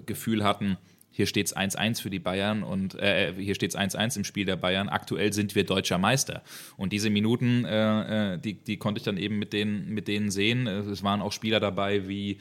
Gefühl 0.06 0.46
hatten, 0.46 0.78
hier 1.16 1.28
steht 1.28 1.46
es 1.46 1.56
1-1 1.56 2.02
für 2.02 2.10
die 2.10 2.18
Bayern 2.18 2.64
und 2.64 2.96
äh, 2.96 3.34
hier 3.38 3.54
steht 3.54 3.70
es 3.70 3.78
1-1 3.78 4.18
im 4.18 4.24
Spiel 4.24 4.46
der 4.46 4.56
Bayern. 4.56 4.90
Aktuell 4.90 5.32
sind 5.32 5.54
wir 5.54 5.64
deutscher 5.64 6.00
Meister. 6.00 6.42
Und 6.76 6.92
diese 6.92 7.12
Minuten, 7.12 7.66
äh, 7.66 8.40
die, 8.40 8.56
die 8.56 8.78
konnte 8.78 8.98
ich 8.98 9.06
dann 9.06 9.18
eben 9.18 9.38
mit 9.38 9.54
denen, 9.54 9.94
mit 9.94 10.08
denen 10.08 10.32
sehen. 10.32 10.66
Es 10.66 11.04
waren 11.04 11.22
auch 11.22 11.32
Spieler 11.32 11.60
dabei 11.60 12.08
wie 12.08 12.40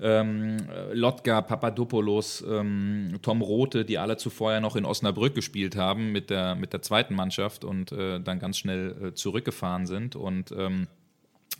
ähm, 0.00 0.56
Lotka, 0.92 1.42
Papadopoulos, 1.42 2.44
ähm, 2.48 3.20
Tom 3.22 3.40
Rote, 3.40 3.84
die 3.84 3.98
alle 3.98 4.16
zuvor 4.16 4.52
ja 4.52 4.60
noch 4.60 4.74
in 4.74 4.84
Osnabrück 4.84 5.36
gespielt 5.36 5.76
haben 5.76 6.10
mit 6.10 6.28
der, 6.28 6.56
mit 6.56 6.72
der 6.72 6.82
zweiten 6.82 7.14
Mannschaft 7.14 7.64
und 7.64 7.92
äh, 7.92 8.18
dann 8.18 8.40
ganz 8.40 8.58
schnell 8.58 8.96
äh, 9.00 9.14
zurückgefahren 9.14 9.86
sind. 9.86 10.16
Und 10.16 10.50
ähm, 10.50 10.88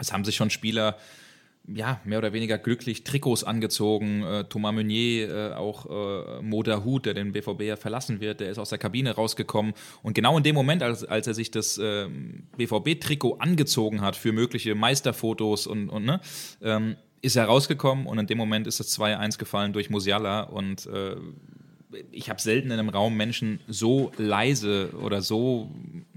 es 0.01 0.13
haben 0.13 0.25
sich 0.25 0.35
schon 0.35 0.51
Spieler 0.51 0.97
ja, 1.75 2.01
mehr 2.05 2.19
oder 2.19 2.33
weniger 2.33 2.59
glücklich 2.59 3.05
Trikots 3.05 3.45
angezogen. 3.45 4.23
Äh, 4.23 4.45
Thomas 4.45 4.75
Meunier, 4.75 5.29
äh, 5.29 5.55
auch 5.55 5.87
äh, 5.87 6.43
Moda 6.43 6.85
Hut, 6.85 7.07
der 7.07 7.15
den 7.15 7.33
BVB 7.33 7.63
ja 7.63 7.77
verlassen 7.77 8.21
wird, 8.21 8.41
der 8.41 8.51
ist 8.51 8.59
aus 8.59 8.71
der 8.71 8.79
Kabine 8.79 9.13
rausgekommen. 9.13 9.75
Und 10.03 10.15
genau 10.15 10.37
in 10.37 10.43
dem 10.43 10.55
Moment, 10.55 10.83
als, 10.83 11.05
als 11.05 11.27
er 11.27 11.35
sich 11.35 11.51
das 11.51 11.79
äh, 11.79 12.09
BVB-Trikot 12.57 13.39
angezogen 13.39 14.01
hat 14.01 14.17
für 14.17 14.33
mögliche 14.33 14.75
Meisterfotos 14.75 15.67
und, 15.67 15.89
und 15.89 16.05
ne, 16.05 16.21
ähm, 16.63 16.97
ist 17.21 17.37
er 17.37 17.47
rausgekommen 17.47 18.07
und 18.07 18.19
in 18.19 18.27
dem 18.27 18.39
Moment 18.39 18.67
ist 18.67 18.81
das 18.81 18.99
2-1 18.99 19.39
gefallen 19.39 19.73
durch 19.73 19.91
Musiala 19.91 20.43
und 20.43 20.87
äh, 20.87 21.17
ich 22.11 22.29
habe 22.29 22.41
selten 22.41 22.71
in 22.71 22.79
einem 22.79 22.89
Raum 22.89 23.17
Menschen 23.17 23.61
so 23.67 24.13
leise 24.17 24.91
oder 25.01 25.23
so, 25.23 25.71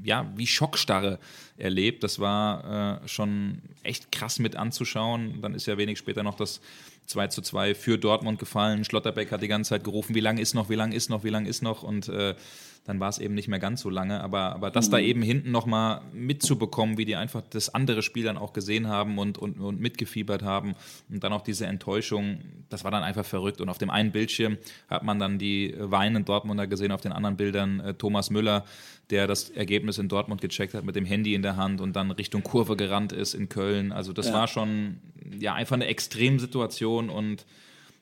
ja, 0.04 0.32
wie 0.36 0.48
Schockstarre 0.48 1.20
erlebt. 1.58 2.04
Das 2.04 2.20
war 2.20 3.02
äh, 3.04 3.08
schon 3.08 3.62
echt 3.84 4.12
krass 4.12 4.40
mit 4.40 4.56
anzuschauen. 4.56 5.42
Dann 5.42 5.54
ist 5.54 5.68
ja 5.68 5.78
wenig 5.78 5.98
später 5.98 6.24
noch 6.24 6.36
das 6.36 6.62
2 7.08 7.28
zu 7.28 7.42
2 7.42 7.76
für 7.76 7.98
Dortmund 7.98 8.40
gefallen. 8.40 8.84
Schlotterbeck 8.84 9.32
hat 9.32 9.42
die 9.42 9.48
ganze 9.48 9.70
Zeit 9.70 9.84
gerufen, 9.84 10.16
wie 10.16 10.20
lange 10.20 10.42
ist 10.42 10.54
noch, 10.54 10.70
wie 10.70 10.76
lange 10.76 10.96
ist 10.96 11.10
noch, 11.10 11.24
wie 11.24 11.30
lange 11.30 11.50
ist 11.50 11.62
noch 11.62 11.84
und 11.84 12.10
äh, 12.10 12.36
dann 12.84 13.00
war 13.00 13.10
es 13.10 13.20
eben 13.20 13.36
nicht 13.36 13.48
mehr 13.48 13.60
ganz 13.60 13.82
so 13.82 13.90
lange. 13.90 14.22
Aber, 14.22 14.54
aber 14.54 14.72
das 14.72 14.88
mhm. 14.88 14.92
da 14.92 15.00
eben 15.00 15.22
hinten 15.22 15.52
nochmal 15.52 16.02
mitzubekommen, 16.14 16.98
wie 16.98 17.06
die 17.06 17.16
einfach 17.16 17.42
das 17.42 17.74
andere 17.74 18.02
Spiel 18.02 18.24
dann 18.24 18.38
auch 18.38 18.54
gesehen 18.54 18.88
haben 18.88 19.20
und, 19.20 19.38
und, 19.38 19.60
und 19.60 19.80
mitgefiebert 19.80 20.42
haben 20.42 20.76
und 21.10 21.24
dann 21.24 21.32
auch 21.32 21.42
diese 21.42 21.68
Enttäuschung, 21.68 22.40
das 22.70 22.84
war 22.84 22.92
dann 22.92 23.04
einfach 23.04 23.26
verrückt. 23.26 23.62
Und 23.62 23.70
auf 23.70 23.78
dem 23.78 23.92
einen 23.92 24.12
Bildschirm 24.12 24.58
hat 24.90 25.04
man 25.04 25.20
dann 25.20 25.38
die 25.38 25.76
weinenden 25.78 26.26
Dortmunder 26.26 26.66
gesehen, 26.66 26.92
auf 26.92 27.02
den 27.02 27.12
anderen 27.12 27.38
Bildern 27.38 27.80
äh, 27.82 27.94
Thomas 27.94 28.32
Müller, 28.32 28.66
der 29.12 29.28
das 29.28 29.50
Ergebnis 29.50 29.98
in 30.00 30.08
Dortmund 30.08 30.42
gecheckt 30.42 30.74
hat 30.74 30.84
mit 30.84 30.96
dem 30.96 31.06
Handy 31.06 31.36
in 31.36 31.44
der 31.44 31.58
Hand 31.58 31.82
und 31.82 31.96
dann 31.96 32.10
Richtung 32.12 32.42
Kurve 32.44 32.76
gerannt 32.76 33.12
ist 33.12 33.36
in 33.36 33.50
Köln. 33.50 33.92
Also 33.92 34.14
das 34.14 34.28
ja. 34.28 34.34
war 34.34 34.48
schon 34.48 35.02
ja 35.40 35.54
einfach 35.54 35.76
eine 35.76 35.86
Extremsituation 35.86 37.10
und 37.10 37.46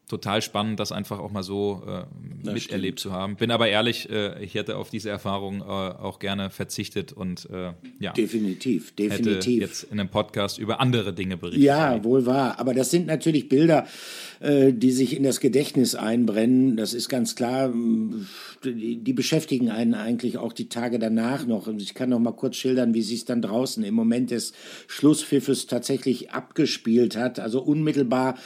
total 0.10 0.41
spannend, 0.41 0.80
das 0.80 0.91
einfach 0.91 1.19
auch 1.19 1.32
mal 1.32 1.43
so 1.43 1.84
äh, 1.88 2.52
miterlebt 2.52 3.00
stimmt. 3.00 3.13
zu 3.13 3.17
haben. 3.17 3.36
Bin 3.36 3.52
aber 3.52 3.69
ehrlich, 3.69 4.10
äh, 4.10 4.43
ich 4.43 4.56
hätte 4.56 4.76
auf 4.76 4.89
diese 4.89 5.10
Erfahrung 5.10 5.62
äh, 5.62 5.63
auch 5.63 6.19
gerne 6.19 6.50
verzichtet 6.50 7.13
und 7.13 7.48
äh, 7.52 7.74
ja. 8.00 8.12
Definitiv, 8.13 8.95
definitiv. 8.95 9.36
Hätte 9.36 9.52
jetzt 9.52 9.84
in 9.84 10.00
einem 10.00 10.10
Podcast 10.10 10.58
über 10.58 10.82
andere 10.82 11.13
Dinge 11.13 11.38
berichtet. 11.38 11.63
Ja, 11.63 12.04
wohl 12.04 12.26
wahr. 12.26 12.60
Aber 12.60 12.74
das 12.74 12.89
sind 12.89 13.06
natürlich 13.06 13.50
Bilder, 13.50 13.86
äh, 14.39 14.74
die 14.74 14.91
sich 14.91 15.15
in 15.15 15.24
das 15.24 15.39
Gedächtnis 15.39 15.93
einbrennen. 15.93 16.76
Das 16.76 16.93
ist 16.93 17.08
ganz 17.08 17.36
klar. 17.36 17.72
Die, 18.63 18.98
die 18.98 19.13
beschäftigen 19.13 19.69
einen 19.69 19.93
eigentlich 19.93 20.38
auch 20.39 20.54
die 20.54 20.69
Tage 20.69 20.98
danach 20.98 21.45
noch. 21.45 21.67
Und 21.67 21.84
ich 21.84 21.93
kann 21.93 22.10
noch 22.10 22.19
mal 22.19 22.34
kurz 22.34 22.56
schildern, 22.56 22.95
wie 22.95 23.04
sich 23.04 23.19
es 23.19 23.26
dann 23.26 23.43
draußen 23.43 23.84
im 23.84 23.93
Moment 23.93 24.32
des 24.32 24.54
Schlusspfiffes 24.88 25.67
tatsächlich 25.67 26.32
abgespielt 26.32 27.15
hat. 27.15 27.39
Also 27.39 27.62
unmittelbar 27.62 28.38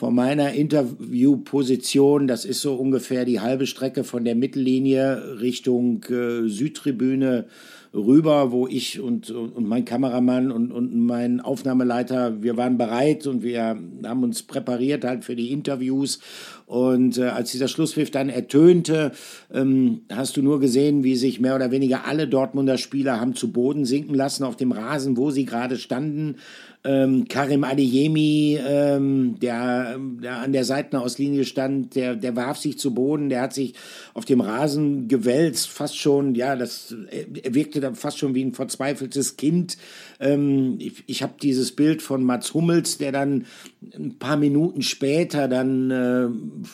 vor 0.00 0.10
meiner 0.10 0.54
Interviewposition, 0.54 2.26
das 2.26 2.46
ist 2.46 2.62
so 2.62 2.74
ungefähr 2.74 3.26
die 3.26 3.40
halbe 3.40 3.66
Strecke 3.66 4.02
von 4.02 4.24
der 4.24 4.34
Mittellinie 4.34 5.38
Richtung 5.42 6.02
äh, 6.04 6.48
Südtribüne 6.48 7.44
rüber, 7.92 8.50
wo 8.50 8.66
ich 8.66 9.00
und, 9.00 9.30
und 9.30 9.66
mein 9.66 9.84
Kameramann 9.84 10.52
und, 10.52 10.72
und 10.72 10.94
mein 10.94 11.40
Aufnahmeleiter, 11.40 12.42
wir 12.42 12.56
waren 12.56 12.78
bereit 12.78 13.26
und 13.26 13.42
wir 13.42 13.76
haben 14.04 14.22
uns 14.22 14.42
präpariert 14.42 15.04
halt 15.04 15.24
für 15.24 15.36
die 15.36 15.52
Interviews. 15.52 16.20
Und 16.66 17.18
äh, 17.18 17.24
als 17.24 17.50
dieser 17.50 17.66
Schlusspfiff 17.66 18.12
dann 18.12 18.28
ertönte, 18.28 19.10
ähm, 19.52 20.02
hast 20.10 20.36
du 20.36 20.42
nur 20.42 20.60
gesehen, 20.60 21.02
wie 21.02 21.16
sich 21.16 21.40
mehr 21.40 21.56
oder 21.56 21.72
weniger 21.72 22.06
alle 22.06 22.28
Dortmunder 22.28 22.78
Spieler 22.78 23.20
haben 23.20 23.34
zu 23.34 23.52
Boden 23.52 23.84
sinken 23.84 24.14
lassen 24.14 24.44
auf 24.44 24.54
dem 24.56 24.70
Rasen, 24.70 25.16
wo 25.16 25.30
sie 25.30 25.44
gerade 25.44 25.76
standen. 25.76 26.36
Ähm, 26.82 27.26
Karim 27.28 27.64
Adeyemi, 27.64 28.58
ähm, 28.66 29.38
der, 29.40 29.98
der 29.98 30.38
an 30.38 30.52
der 30.52 30.64
Seitenauslinie 30.64 31.44
stand, 31.44 31.94
der, 31.94 32.16
der 32.16 32.36
warf 32.36 32.56
sich 32.56 32.78
zu 32.78 32.94
Boden, 32.94 33.28
der 33.28 33.42
hat 33.42 33.52
sich 33.52 33.74
auf 34.14 34.24
dem 34.24 34.40
Rasen 34.40 35.06
gewälzt, 35.06 35.68
fast 35.68 35.98
schon, 35.98 36.34
ja, 36.34 36.56
das, 36.56 36.94
er 37.10 37.54
wirkte 37.54 37.80
dann 37.80 37.96
fast 37.96 38.18
schon 38.18 38.34
wie 38.34 38.42
ein 38.42 38.54
verzweifeltes 38.54 39.36
Kind. 39.36 39.76
Ähm, 40.20 40.76
ich 40.78 41.20
ich 41.20 41.22
habe 41.22 41.34
dieses 41.42 41.72
Bild 41.72 42.00
von 42.00 42.24
Mats 42.24 42.54
Hummels, 42.54 42.96
der 42.96 43.12
dann 43.12 43.44
ein 43.94 44.18
paar 44.18 44.38
Minuten 44.38 44.80
später 44.80 45.48
dann 45.48 45.90
äh, 45.90 46.28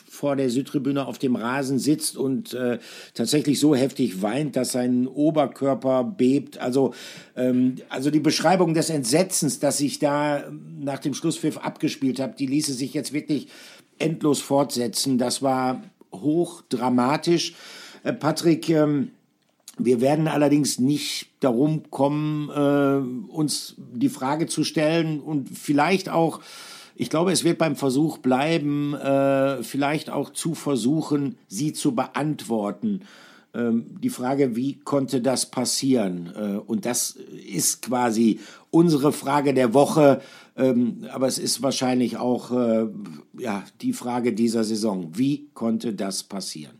vor 0.08 0.36
der 0.36 0.50
Südtribüne 0.50 1.04
auf 1.04 1.18
dem 1.18 1.34
Rasen 1.34 1.80
sitzt 1.80 2.16
und 2.16 2.54
äh, 2.54 2.78
tatsächlich 3.14 3.58
so 3.58 3.74
heftig 3.74 4.22
weint, 4.22 4.54
dass 4.54 4.70
sein 4.70 5.08
Oberkörper 5.08 6.04
bebt. 6.04 6.58
Also, 6.58 6.94
ähm, 7.34 7.76
also 7.88 8.10
die 8.10 8.20
Beschreibung 8.20 8.74
des 8.74 8.88
Entsetzens, 8.88 9.58
dass 9.58 9.78
sich 9.78 9.95
da 9.98 10.44
nach 10.80 10.98
dem 10.98 11.14
Schlusspfiff 11.14 11.58
abgespielt 11.58 12.20
habe, 12.20 12.34
die 12.38 12.46
ließe 12.46 12.72
sich 12.72 12.94
jetzt 12.94 13.12
wirklich 13.12 13.48
endlos 13.98 14.40
fortsetzen. 14.40 15.18
Das 15.18 15.42
war 15.42 15.82
hochdramatisch. 16.12 17.54
Äh, 18.02 18.12
Patrick, 18.12 18.68
ähm, 18.68 19.10
wir 19.78 20.00
werden 20.00 20.26
allerdings 20.26 20.78
nicht 20.78 21.28
darum 21.40 21.90
kommen, 21.90 22.48
äh, 22.50 23.32
uns 23.32 23.74
die 23.76 24.08
Frage 24.08 24.46
zu 24.46 24.64
stellen 24.64 25.20
und 25.20 25.50
vielleicht 25.50 26.08
auch, 26.08 26.40
ich 26.94 27.10
glaube, 27.10 27.32
es 27.32 27.44
wird 27.44 27.58
beim 27.58 27.76
Versuch 27.76 28.18
bleiben, 28.18 28.94
äh, 28.94 29.62
vielleicht 29.62 30.08
auch 30.08 30.30
zu 30.30 30.54
versuchen, 30.54 31.36
sie 31.46 31.74
zu 31.74 31.94
beantworten. 31.94 33.02
Ähm, 33.56 33.86
die 34.00 34.10
Frage, 34.10 34.54
wie 34.54 34.78
konnte 34.80 35.22
das 35.22 35.50
passieren? 35.50 36.32
Äh, 36.36 36.58
und 36.58 36.84
das 36.84 37.12
ist 37.12 37.82
quasi 37.82 38.40
unsere 38.70 39.12
Frage 39.12 39.54
der 39.54 39.72
Woche, 39.72 40.20
ähm, 40.56 41.06
aber 41.10 41.26
es 41.26 41.38
ist 41.38 41.62
wahrscheinlich 41.62 42.18
auch 42.18 42.52
äh, 42.52 42.86
ja, 43.38 43.64
die 43.80 43.94
Frage 43.94 44.34
dieser 44.34 44.62
Saison. 44.64 45.16
Wie 45.16 45.48
konnte 45.54 45.94
das 45.94 46.22
passieren? 46.22 46.76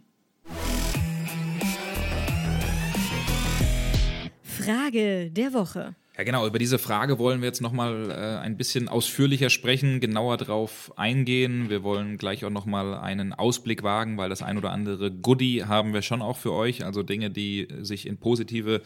Frage 4.42 5.30
der 5.30 5.54
Woche. 5.54 5.94
Ja, 6.16 6.24
genau. 6.24 6.46
Über 6.46 6.59
diese 6.59 6.79
Frage 6.79 7.18
wollen 7.18 7.42
wir 7.42 7.46
jetzt 7.46 7.61
nochmal 7.61 8.11
äh, 8.11 8.42
ein 8.42 8.57
bisschen 8.57 8.88
ausführlicher 8.88 9.50
sprechen, 9.50 10.00
genauer 10.00 10.38
drauf 10.38 10.90
eingehen. 10.96 11.68
Wir 11.68 11.83
wollen 11.83 12.16
gleich 12.16 12.44
auch 12.46 12.50
nochmal 12.50 12.94
einen 12.94 13.35
Ausblick 13.35 13.83
wagen, 13.83 14.16
weil 14.16 14.31
das 14.31 14.42
ein 14.42 14.57
oder 14.57 14.70
andere 14.70 15.11
Goodie 15.11 15.64
haben 15.64 15.92
wir 15.92 16.00
schon 16.00 16.22
auch 16.22 16.38
für 16.38 16.55
euch. 16.55 16.87
Also 16.87 17.02
Dinge, 17.02 17.29
die 17.31 17.68
sich 17.83 18.07
in 18.07 18.16
positive 18.16 18.81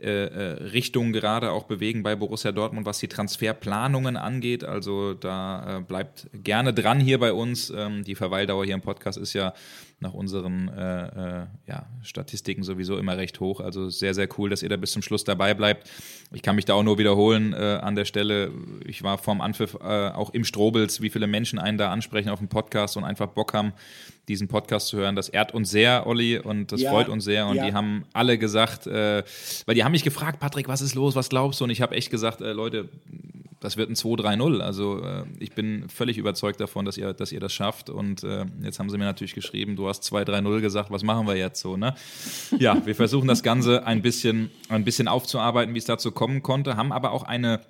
äh, 0.00 0.24
äh, 0.24 0.62
Richtung 0.72 1.12
gerade 1.12 1.52
auch 1.52 1.64
bewegen 1.64 2.02
bei 2.02 2.16
Borussia 2.16 2.50
Dortmund, 2.50 2.84
was 2.84 2.98
die 2.98 3.06
Transferplanungen 3.06 4.16
angeht. 4.16 4.64
Also 4.64 5.14
da 5.14 5.78
äh, 5.78 5.80
bleibt 5.82 6.28
gerne 6.32 6.74
dran 6.74 6.98
hier 6.98 7.20
bei 7.20 7.32
uns. 7.32 7.70
Ähm, 7.70 8.02
die 8.02 8.16
Verweildauer 8.16 8.64
hier 8.64 8.74
im 8.74 8.80
Podcast 8.80 9.18
ist 9.18 9.34
ja 9.34 9.54
nach 10.02 10.12
unseren 10.12 10.68
äh, 10.68 11.40
äh, 11.40 11.46
ja, 11.66 11.86
Statistiken 12.02 12.62
sowieso 12.62 12.98
immer 12.98 13.16
recht 13.16 13.40
hoch. 13.40 13.60
Also 13.60 13.88
sehr, 13.88 14.12
sehr 14.12 14.28
cool, 14.36 14.50
dass 14.50 14.62
ihr 14.62 14.68
da 14.68 14.76
bis 14.76 14.92
zum 14.92 15.00
Schluss 15.00 15.24
dabei 15.24 15.54
bleibt. 15.54 15.88
Ich 16.32 16.42
kann 16.42 16.56
mich 16.56 16.64
da 16.64 16.74
auch 16.74 16.82
nur 16.82 16.98
wiederholen 16.98 17.54
äh, 17.54 17.78
an 17.80 17.94
der 17.94 18.04
Stelle. 18.04 18.50
Ich 18.84 19.02
war 19.02 19.16
vorm 19.16 19.40
Anpfiff 19.40 19.74
äh, 19.74 20.08
auch 20.10 20.30
im 20.30 20.44
Strobels, 20.44 21.00
wie 21.00 21.08
viele 21.08 21.26
Menschen 21.26 21.58
einen 21.58 21.78
da 21.78 21.90
ansprechen 21.90 22.28
auf 22.28 22.40
dem 22.40 22.48
Podcast 22.48 22.96
und 22.96 23.04
einfach 23.04 23.28
Bock 23.28 23.54
haben, 23.54 23.72
diesen 24.32 24.48
Podcast 24.48 24.88
zu 24.88 24.96
hören. 24.96 25.14
Das 25.14 25.28
ehrt 25.28 25.54
uns 25.54 25.70
sehr, 25.70 26.06
Olli, 26.06 26.38
und 26.38 26.72
das 26.72 26.80
ja, 26.80 26.90
freut 26.90 27.08
uns 27.08 27.24
sehr. 27.24 27.46
Und 27.46 27.56
ja. 27.56 27.66
die 27.66 27.74
haben 27.74 28.04
alle 28.12 28.38
gesagt, 28.38 28.86
äh, 28.86 29.22
weil 29.66 29.74
die 29.74 29.84
haben 29.84 29.92
mich 29.92 30.04
gefragt, 30.04 30.40
Patrick, 30.40 30.68
was 30.68 30.80
ist 30.80 30.94
los, 30.94 31.14
was 31.14 31.28
glaubst 31.28 31.60
du? 31.60 31.64
Und 31.64 31.70
ich 31.70 31.82
habe 31.82 31.94
echt 31.94 32.10
gesagt, 32.10 32.40
äh, 32.40 32.52
Leute, 32.52 32.88
das 33.60 33.76
wird 33.76 33.90
ein 33.90 33.94
2-3-0. 33.94 34.60
Also 34.60 35.02
äh, 35.02 35.24
ich 35.38 35.52
bin 35.52 35.88
völlig 35.88 36.18
überzeugt 36.18 36.60
davon, 36.60 36.84
dass 36.84 36.98
ihr, 36.98 37.12
dass 37.12 37.30
ihr 37.30 37.40
das 37.40 37.52
schafft. 37.52 37.90
Und 37.90 38.24
äh, 38.24 38.44
jetzt 38.62 38.78
haben 38.78 38.90
sie 38.90 38.98
mir 38.98 39.04
natürlich 39.04 39.34
geschrieben, 39.34 39.76
du 39.76 39.88
hast 39.88 40.02
2-3-0 40.12 40.60
gesagt, 40.60 40.90
was 40.90 41.02
machen 41.02 41.26
wir 41.26 41.36
jetzt 41.36 41.60
so, 41.60 41.76
ne? 41.76 41.94
Ja, 42.58 42.84
wir 42.84 42.94
versuchen 42.94 43.28
das 43.28 43.42
Ganze 43.42 43.86
ein 43.86 44.02
bisschen, 44.02 44.50
ein 44.68 44.84
bisschen 44.84 45.08
aufzuarbeiten, 45.08 45.74
wie 45.74 45.78
es 45.78 45.84
dazu 45.84 46.10
kommen 46.10 46.42
konnte, 46.42 46.76
haben 46.76 46.92
aber 46.92 47.12
auch 47.12 47.22
eine 47.22 47.60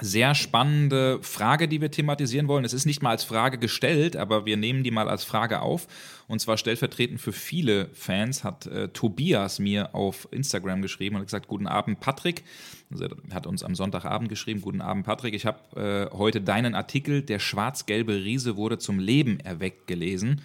sehr 0.00 0.34
spannende 0.34 1.22
Frage, 1.22 1.68
die 1.68 1.80
wir 1.80 1.90
thematisieren 1.90 2.48
wollen. 2.48 2.64
Es 2.64 2.72
ist 2.72 2.86
nicht 2.86 3.02
mal 3.02 3.10
als 3.10 3.24
Frage 3.24 3.58
gestellt, 3.58 4.16
aber 4.16 4.46
wir 4.46 4.56
nehmen 4.56 4.82
die 4.82 4.90
mal 4.90 5.08
als 5.08 5.24
Frage 5.24 5.60
auf. 5.60 5.86
Und 6.28 6.40
zwar 6.40 6.56
stellvertretend 6.56 7.20
für 7.20 7.32
viele 7.32 7.90
Fans 7.92 8.42
hat 8.42 8.66
äh, 8.66 8.88
Tobias 8.88 9.58
mir 9.58 9.94
auf 9.94 10.28
Instagram 10.30 10.80
geschrieben 10.80 11.16
und 11.16 11.22
gesagt, 11.22 11.46
guten 11.46 11.66
Abend 11.66 12.00
Patrick. 12.00 12.42
Also 12.90 13.04
er 13.04 13.34
hat 13.34 13.46
uns 13.46 13.62
am 13.62 13.74
Sonntagabend 13.74 14.28
geschrieben, 14.28 14.60
guten 14.60 14.80
Abend 14.80 15.04
Patrick. 15.04 15.34
Ich 15.34 15.46
habe 15.46 16.10
äh, 16.12 16.16
heute 16.16 16.40
deinen 16.40 16.74
Artikel, 16.74 17.22
der 17.22 17.38
schwarz-gelbe 17.38 18.14
Riese 18.14 18.56
wurde 18.56 18.78
zum 18.78 18.98
Leben 18.98 19.40
erweckt, 19.40 19.86
gelesen. 19.86 20.40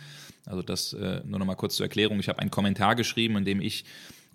Also 0.45 0.61
das 0.61 0.93
äh, 0.93 1.21
nur 1.25 1.39
noch 1.39 1.45
mal 1.45 1.55
kurz 1.55 1.75
zur 1.75 1.85
Erklärung. 1.85 2.19
Ich 2.19 2.29
habe 2.29 2.39
einen 2.39 2.51
Kommentar 2.51 2.95
geschrieben, 2.95 3.37
in 3.37 3.45
dem 3.45 3.61
ich 3.61 3.85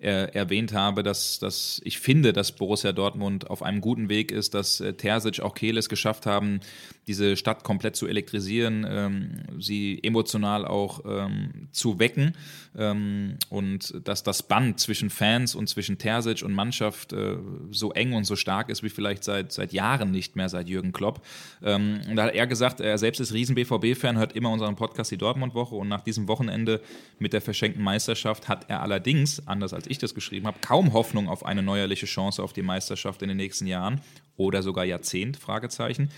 erwähnt 0.03 0.73
habe, 0.73 1.03
dass, 1.03 1.39
dass 1.39 1.81
ich 1.83 1.99
finde, 1.99 2.33
dass 2.33 2.51
Borussia 2.51 2.91
Dortmund 2.91 3.49
auf 3.49 3.63
einem 3.63 3.81
guten 3.81 4.09
Weg 4.09 4.31
ist, 4.31 4.53
dass 4.53 4.79
äh, 4.79 4.93
Terzic 4.93 5.39
auch 5.41 5.53
Kehles 5.53 5.89
geschafft 5.89 6.25
haben, 6.25 6.59
diese 7.07 7.35
Stadt 7.35 7.63
komplett 7.63 7.95
zu 7.95 8.07
elektrisieren, 8.07 8.85
ähm, 8.87 9.31
sie 9.59 9.99
emotional 10.03 10.65
auch 10.65 11.01
ähm, 11.05 11.67
zu 11.71 11.99
wecken 11.99 12.33
ähm, 12.77 13.37
und 13.49 13.93
dass 14.05 14.23
das 14.23 14.43
Band 14.43 14.79
zwischen 14.79 15.09
Fans 15.09 15.55
und 15.55 15.67
zwischen 15.67 15.97
Terzic 15.97 16.43
und 16.43 16.53
Mannschaft 16.53 17.13
äh, 17.13 17.37
so 17.71 17.91
eng 17.91 18.13
und 18.13 18.23
so 18.25 18.35
stark 18.35 18.69
ist 18.69 18.83
wie 18.83 18.89
vielleicht 18.89 19.23
seit, 19.23 19.51
seit 19.51 19.73
Jahren 19.73 20.11
nicht 20.11 20.35
mehr, 20.35 20.49
seit 20.49 20.69
Jürgen 20.69 20.93
Klopp. 20.93 21.25
Ähm, 21.61 22.01
und 22.09 22.15
da 22.15 22.23
hat 22.23 22.33
er 22.33 22.47
gesagt, 22.47 22.79
er 22.79 22.97
selbst 22.97 23.19
ist 23.19 23.33
Riesen-BVB-Fan, 23.33 24.17
hört 24.17 24.33
immer 24.33 24.51
unseren 24.51 24.75
Podcast, 24.75 25.11
die 25.11 25.17
Dortmund-Woche 25.17 25.75
und 25.75 25.89
nach 25.89 26.01
diesem 26.01 26.27
Wochenende 26.27 26.81
mit 27.19 27.33
der 27.33 27.41
verschenkten 27.41 27.83
Meisterschaft 27.83 28.47
hat 28.47 28.69
er 28.69 28.81
allerdings, 28.81 29.45
anders 29.47 29.73
als 29.73 29.87
ich 29.87 29.92
das 29.97 30.15
geschrieben 30.15 30.47
habe, 30.47 30.57
kaum 30.61 30.93
Hoffnung 30.93 31.29
auf 31.29 31.45
eine 31.45 31.63
neuerliche 31.63 32.05
Chance 32.05 32.43
auf 32.43 32.53
die 32.53 32.61
Meisterschaft 32.61 33.21
in 33.21 33.27
den 33.27 33.37
nächsten 33.37 33.67
Jahren 33.67 34.01
oder 34.35 34.63
sogar 34.63 34.85
Jahrzehnt, 34.85 35.37
Fragezeichen. 35.37 36.09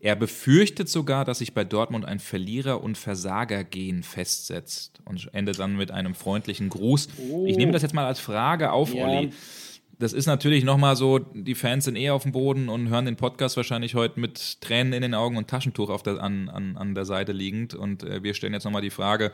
Er 0.00 0.16
befürchtet 0.16 0.88
sogar, 0.88 1.24
dass 1.24 1.38
sich 1.38 1.54
bei 1.54 1.64
Dortmund 1.64 2.04
ein 2.04 2.18
Verlierer- 2.18 2.82
und 2.82 2.96
Versagergehen 2.96 4.02
festsetzt 4.02 5.00
und 5.04 5.28
endet 5.32 5.58
dann 5.58 5.76
mit 5.76 5.90
einem 5.90 6.14
freundlichen 6.14 6.68
Gruß. 6.68 7.08
Oh. 7.18 7.46
Ich 7.46 7.56
nehme 7.56 7.72
das 7.72 7.82
jetzt 7.82 7.94
mal 7.94 8.06
als 8.06 8.20
Frage 8.20 8.72
auf, 8.72 8.94
ja. 8.94 9.06
Olli. 9.06 9.30
Das 9.98 10.14
ist 10.14 10.24
natürlich 10.24 10.64
nochmal 10.64 10.96
so, 10.96 11.18
die 11.18 11.54
Fans 11.54 11.84
sind 11.84 11.96
eh 11.96 12.08
auf 12.08 12.22
dem 12.22 12.32
Boden 12.32 12.70
und 12.70 12.88
hören 12.88 13.04
den 13.04 13.16
Podcast 13.16 13.58
wahrscheinlich 13.58 13.94
heute 13.94 14.18
mit 14.18 14.62
Tränen 14.62 14.94
in 14.94 15.02
den 15.02 15.12
Augen 15.12 15.36
und 15.36 15.48
Taschentuch 15.48 15.90
auf 15.90 16.02
der, 16.02 16.22
an, 16.22 16.48
an, 16.48 16.78
an 16.78 16.94
der 16.94 17.04
Seite 17.04 17.32
liegend. 17.32 17.74
Und 17.74 18.02
äh, 18.02 18.22
wir 18.22 18.32
stellen 18.32 18.54
jetzt 18.54 18.64
nochmal 18.64 18.80
die 18.80 18.88
Frage, 18.88 19.30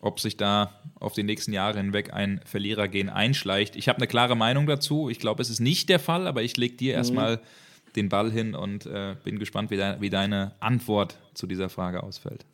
ob 0.00 0.20
sich 0.20 0.36
da 0.36 0.72
auf 0.98 1.12
die 1.12 1.22
nächsten 1.22 1.52
Jahre 1.52 1.78
hinweg 1.78 2.12
ein 2.12 2.40
Verlierergehen 2.44 3.08
einschleicht. 3.08 3.76
Ich 3.76 3.88
habe 3.88 3.98
eine 3.98 4.06
klare 4.06 4.36
Meinung 4.36 4.66
dazu. 4.66 5.10
Ich 5.10 5.18
glaube, 5.18 5.42
es 5.42 5.50
ist 5.50 5.60
nicht 5.60 5.88
der 5.88 5.98
Fall, 5.98 6.26
aber 6.26 6.42
ich 6.42 6.56
lege 6.56 6.76
dir 6.76 6.92
mhm. 6.92 6.98
erstmal 6.98 7.40
den 7.96 8.08
Ball 8.08 8.30
hin 8.30 8.54
und 8.54 8.86
äh, 8.86 9.16
bin 9.24 9.38
gespannt, 9.38 9.70
wie, 9.70 9.76
de 9.76 10.00
wie 10.00 10.10
deine 10.10 10.52
Antwort 10.60 11.18
zu 11.34 11.46
dieser 11.46 11.68
Frage 11.68 12.02
ausfällt. 12.02 12.44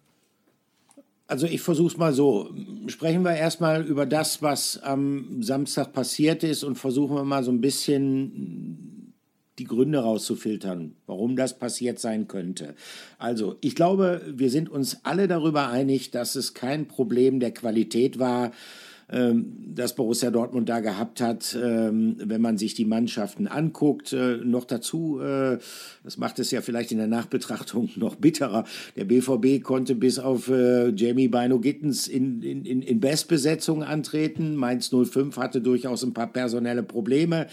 Also 1.29 1.47
ich 1.47 1.61
versuche 1.61 1.89
es 1.89 1.97
mal 1.97 2.13
so. 2.13 2.55
Sprechen 2.87 3.23
wir 3.23 3.35
erstmal 3.35 3.85
über 3.85 4.07
das, 4.07 4.43
was 4.43 4.79
am 4.79 5.43
Samstag 5.43 5.93
passiert 5.93 6.45
ist 6.45 6.63
und 6.63 6.77
versuchen 6.77 7.17
wir 7.17 7.25
mal 7.25 7.43
so 7.43 7.51
ein 7.51 7.61
bisschen 7.61 8.96
die 9.59 9.65
Gründe 9.65 9.99
rauszufiltern, 9.99 10.97
warum 11.07 11.37
das 11.37 11.59
passiert 11.59 11.99
sein 11.99 12.29
könnte. 12.29 12.75
Also 13.19 13.57
ich 13.61 13.75
glaube, 13.75 14.21
wir 14.27 14.51
sind 14.51 14.69
uns 14.69 14.99
alle 15.05 15.29
darüber 15.29 15.69
einig, 15.69 16.11
dass 16.11 16.37
es 16.37 16.53
kein 16.53 16.89
Problem 16.89 17.41
der 17.41 17.53
Qualität 17.53 18.19
war, 18.19 18.53
das 19.09 19.95
Borussia 19.95 20.33
Dortmund 20.33 20.69
da 20.69 20.81
gehabt 20.81 21.21
hat, 21.21 21.57
ähm, 21.63 22.17
wenn 22.19 22.41
man 22.41 22.59
sich 22.59 22.75
die 22.75 22.85
Mannschaften 22.85 23.47
anguckt. 23.47 24.13
Äh, 24.13 24.39
noch 24.39 24.65
dazu, 24.65 25.21
äh, 25.21 25.59
das 26.03 26.17
macht 26.17 26.41
es 26.41 26.51
ja 26.51 26.61
vielleicht 26.61 26.91
in 26.91 26.99
der 26.99 27.07
Nachbetrachtung 27.07 27.91
noch 27.97 28.17
bitterer, 28.17 28.65
der 28.97 29.05
BVB 29.05 29.63
konnte 29.63 29.95
bis 29.95 30.19
auf 30.19 30.49
äh, 30.49 30.89
Jamie 30.89 31.29
Bino 31.29 31.61
Gittens 31.61 32.09
in, 32.09 32.43
in, 32.43 32.83
in 32.83 32.99
Bestbesetzung 32.99 33.85
antreten. 33.85 34.57
Mainz 34.57 34.91
05 34.91 35.37
hatte 35.37 35.61
durchaus 35.61 36.03
ein 36.03 36.13
paar 36.13 36.33
personelle 36.33 36.83
Probleme. 36.83 37.47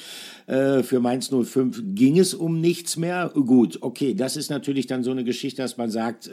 Für 0.45 0.99
Mainz 0.99 1.29
05 1.29 1.83
ging 1.95 2.19
es 2.19 2.33
um 2.33 2.59
nichts 2.59 2.97
mehr. 2.97 3.31
Gut, 3.33 3.77
okay, 3.81 4.13
das 4.13 4.35
ist 4.35 4.49
natürlich 4.49 4.87
dann 4.87 5.03
so 5.03 5.11
eine 5.11 5.23
Geschichte, 5.23 5.61
dass 5.61 5.77
man 5.77 5.89
sagt, 5.89 6.29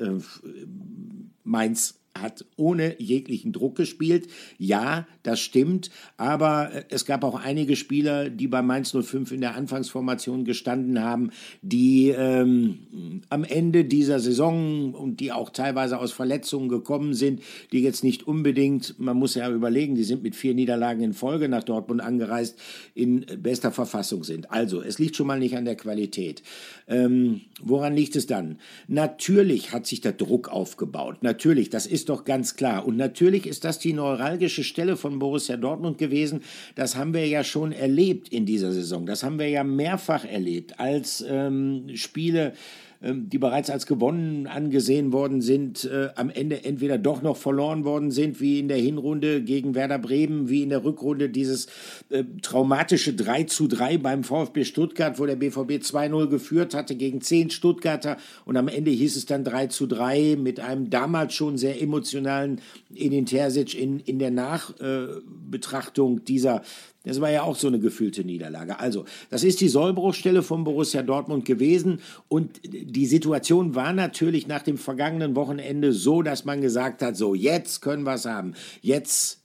Mainz 1.45 2.00
hat 2.21 2.45
ohne 2.57 3.01
jeglichen 3.01 3.53
Druck 3.53 3.77
gespielt. 3.77 4.29
Ja, 4.59 5.07
das 5.23 5.41
stimmt, 5.41 5.91
aber 6.17 6.73
äh, 6.73 6.85
es 6.91 7.05
gab 7.05 7.25
auch 7.25 7.39
einige 7.39 7.77
Spieler, 7.77 8.31
die 8.31 8.49
bei 8.49 8.63
Mainz 8.63 8.93
05 8.93 9.33
in 9.33 9.41
der 9.41 9.55
Anfangsformation 9.55 10.45
gestanden 10.45 11.03
haben, 11.03 11.31
die 11.63 12.09
ähm, 12.09 13.23
am 13.29 13.45
Ende 13.45 13.85
dieser 13.85 14.21
Saison 14.21 14.95
und 14.95 15.21
die 15.21 15.33
auch 15.33 15.51
teilweise 15.51 15.99
aus 15.99 16.13
Verletzungen 16.13 16.69
gekommen 16.69 17.15
sind, 17.15 17.41
die 17.73 17.83
jetzt 17.83 18.05
nicht 18.05 18.27
unbedingt, 18.27 18.99
man 18.99 19.17
muss 19.17 19.35
ja 19.35 19.51
überlegen, 19.51 19.95
die 19.95 20.05
sind 20.05 20.23
mit 20.23 20.37
vier 20.37 20.55
Niederlagen 20.55 21.03
in 21.03 21.13
Folge 21.13 21.49
nach 21.49 21.65
Dortmund 21.65 22.01
angereist, 22.01 22.59
in 22.95 23.25
bester 23.39 23.73
Verfassung 23.73 24.25
sind. 24.25 24.51
Also, 24.51 24.83
es 24.83 24.99
liegt 24.99 25.17
schon 25.17 25.27
mal 25.27 25.39
nicht 25.39 25.57
an 25.57 25.65
der 25.65 25.77
Qualität. 25.77 26.43
Ähm, 26.89 27.43
woran 27.63 27.95
liegt 27.95 28.17
es 28.17 28.27
dann? 28.27 28.59
Natürlich 28.89 29.73
hat 29.73 29.87
sich 29.87 30.01
der 30.01 30.13
Druck 30.13 30.49
aufgebaut. 30.49 31.23
Natürlich, 31.23 31.71
das 31.71 31.87
ist 31.87 32.10
doch 32.11 32.25
ganz 32.25 32.57
klar. 32.57 32.87
Und 32.87 32.97
natürlich 32.97 33.47
ist 33.47 33.65
das 33.65 33.79
die 33.79 33.93
neuralgische 33.93 34.65
Stelle 34.65 34.97
von 34.97 35.19
Borussia 35.19 35.57
Dortmund 35.57 35.97
gewesen. 35.97 36.43
Das 36.75 36.97
haben 36.97 37.15
wir 37.15 37.27
ja 37.27 37.43
schon 37.45 37.73
erlebt 37.73 38.29
in 38.29 38.45
dieser 38.45 38.73
Saison. 38.73 39.07
Das 39.07 39.23
haben 39.23 39.39
wir 39.39 39.49
ja 39.49 39.65
mehrfach 39.65 40.25
erlebt, 40.25 40.79
als 40.79 41.25
ähm, 41.27 41.91
Spiele 41.95 42.53
die 43.03 43.39
bereits 43.39 43.71
als 43.71 43.87
gewonnen 43.87 44.47
angesehen 44.47 45.13
worden 45.13 45.41
sind, 45.41 45.85
äh, 45.85 46.11
am 46.17 46.29
Ende 46.29 46.65
entweder 46.65 46.99
doch 46.99 47.23
noch 47.23 47.39
verloren 47.39 47.85
worden 47.85 48.11
sind, 48.11 48.41
wie 48.41 48.59
in 48.59 48.69
der 48.69 48.77
Hinrunde 48.77 49.43
gegen 49.43 49.75
Werder 49.75 49.99
Bremen, 49.99 50.51
wie 50.51 50.63
in 50.63 50.69
der 50.69 50.85
Rückrunde 50.85 51.31
dieses 51.31 51.67
äh, 52.11 52.25
traumatische 52.43 53.15
3 53.15 53.45
zu 53.45 53.69
3 53.69 53.97
beim 53.97 54.23
VfB 54.23 54.65
Stuttgart, 54.65 55.19
wo 55.19 55.25
der 55.25 55.37
BVB 55.37 55.83
2-0 55.83 56.29
geführt 56.29 56.75
hatte 56.75 56.95
gegen 56.95 57.23
zehn 57.23 57.49
Stuttgarter. 57.49 58.19
Und 58.45 58.59
am 58.59 58.69
Ende 58.69 58.91
hieß 58.91 59.17
es 59.17 59.25
dann 59.25 59.45
3 59.45 59.69
zu 59.69 59.87
3 59.87 60.37
mit 60.37 60.61
einem 60.61 60.91
damals 60.91 61.33
schon 61.33 61.57
sehr 61.57 61.81
emotionalen 61.81 62.61
Edin 62.95 63.25
Terzic 63.25 63.81
in, 63.81 64.01
in 64.01 64.19
der 64.19 64.31
Nachbetrachtung 64.31 66.25
dieser 66.27 66.61
das 67.05 67.21
war 67.21 67.31
ja 67.31 67.43
auch 67.43 67.57
so 67.57 67.69
eine 67.69 67.79
gefühlte 67.79 68.25
Niederlage. 68.25 68.79
Also, 68.79 69.07
das 69.31 69.43
ist 69.43 69.61
die 69.63 69.69
Sollbruchstelle 69.69 70.43
von 70.43 70.65
Borussia 70.65 71.03
Dortmund 71.03 71.47
gewesen. 71.47 72.01
Und 72.29 72.61
die 72.65 73.07
Situation 73.07 73.75
war 73.75 73.95
natürlich 73.95 74.47
nach 74.47 74.63
dem 74.63 74.77
vergangenen 74.77 75.35
Wochenende 75.35 75.93
so, 75.93 76.21
dass 76.21 76.45
man 76.45 76.61
gesagt 76.61 77.01
hat, 77.01 77.17
so, 77.17 77.35
jetzt 77.35 77.81
können 77.81 78.03
wir 78.03 78.15
es 78.15 78.27
haben. 78.27 78.55
Jetzt 78.83 79.41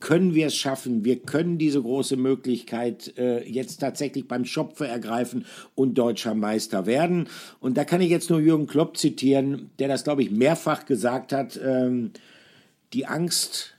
können 0.00 0.34
wir 0.34 0.46
es 0.46 0.56
schaffen. 0.56 1.04
Wir 1.04 1.20
können 1.20 1.58
diese 1.58 1.82
große 1.82 2.16
Möglichkeit 2.16 3.16
äh, 3.18 3.46
jetzt 3.46 3.78
tatsächlich 3.78 4.26
beim 4.26 4.44
Schopfe 4.44 4.86
ergreifen 4.86 5.44
und 5.74 5.98
deutscher 5.98 6.34
Meister 6.34 6.86
werden. 6.86 7.28
Und 7.60 7.76
da 7.76 7.84
kann 7.84 8.00
ich 8.00 8.10
jetzt 8.10 8.30
nur 8.30 8.40
Jürgen 8.40 8.66
Klopp 8.66 8.96
zitieren, 8.96 9.70
der 9.78 9.88
das, 9.88 10.04
glaube 10.04 10.22
ich, 10.22 10.30
mehrfach 10.30 10.86
gesagt 10.86 11.32
hat. 11.32 11.58
Ähm, 11.62 12.12
die 12.92 13.06
Angst 13.06 13.74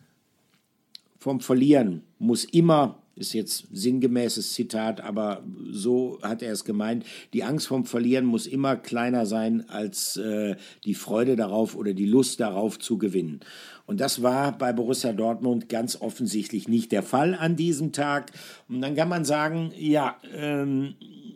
vom 1.18 1.40
Verlieren 1.40 2.04
muss 2.20 2.46
immer 2.46 3.00
ist 3.18 3.34
jetzt 3.34 3.68
sinngemäßes 3.72 4.54
Zitat, 4.54 5.02
aber 5.02 5.44
so 5.70 6.20
hat 6.22 6.42
er 6.42 6.52
es 6.52 6.64
gemeint. 6.64 7.06
Die 7.34 7.44
Angst 7.44 7.68
vom 7.68 7.86
Verlieren 7.86 8.26
muss 8.26 8.48
immer 8.48 8.76
kleiner 8.76 9.26
sein 9.26 9.68
als 9.70 10.18
äh, 10.18 10.56
die 10.86 10.94
Freude 10.94 11.36
darauf 11.36 11.76
oder 11.76 11.94
die 11.94 12.06
Lust 12.06 12.40
darauf 12.40 12.80
zu 12.80 12.98
gewinnen. 12.98 13.42
Und 13.86 14.02
das 14.02 14.22
war 14.22 14.58
bei 14.58 14.74
Borussia 14.74 15.14
Dortmund 15.14 15.70
ganz 15.70 16.00
offensichtlich 16.00 16.68
nicht 16.68 16.92
der 16.92 17.04
Fall 17.04 17.34
an 17.34 17.56
diesem 17.56 17.94
Tag. 17.94 18.32
Und 18.68 18.82
dann 18.82 18.96
kann 18.96 19.10
man 19.10 19.24
sagen, 19.24 19.72
ja, 19.78 20.18
ähm, 20.36 20.96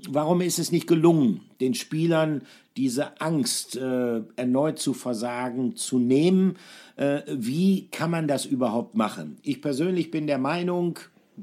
warum 0.10 0.42
ist 0.42 0.60
es 0.60 0.72
nicht 0.72 0.88
gelungen, 0.88 1.42
den 1.62 1.74
Spielern 1.74 2.42
diese 2.78 3.20
Angst 3.22 3.76
äh, 3.76 4.22
erneut 4.36 4.80
zu 4.80 4.94
versagen 4.94 5.76
zu 5.76 6.00
nehmen? 6.00 6.58
Äh, 6.96 7.22
wie 7.28 7.88
kann 7.88 8.12
man 8.12 8.28
das 8.28 8.46
überhaupt 8.46 8.96
machen? 8.96 9.38
Ich 9.44 9.62
persönlich 9.62 10.12
bin 10.12 10.28
der 10.28 10.38
Meinung, 10.38 11.00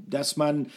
dass 0.06 0.36
man 0.36 0.68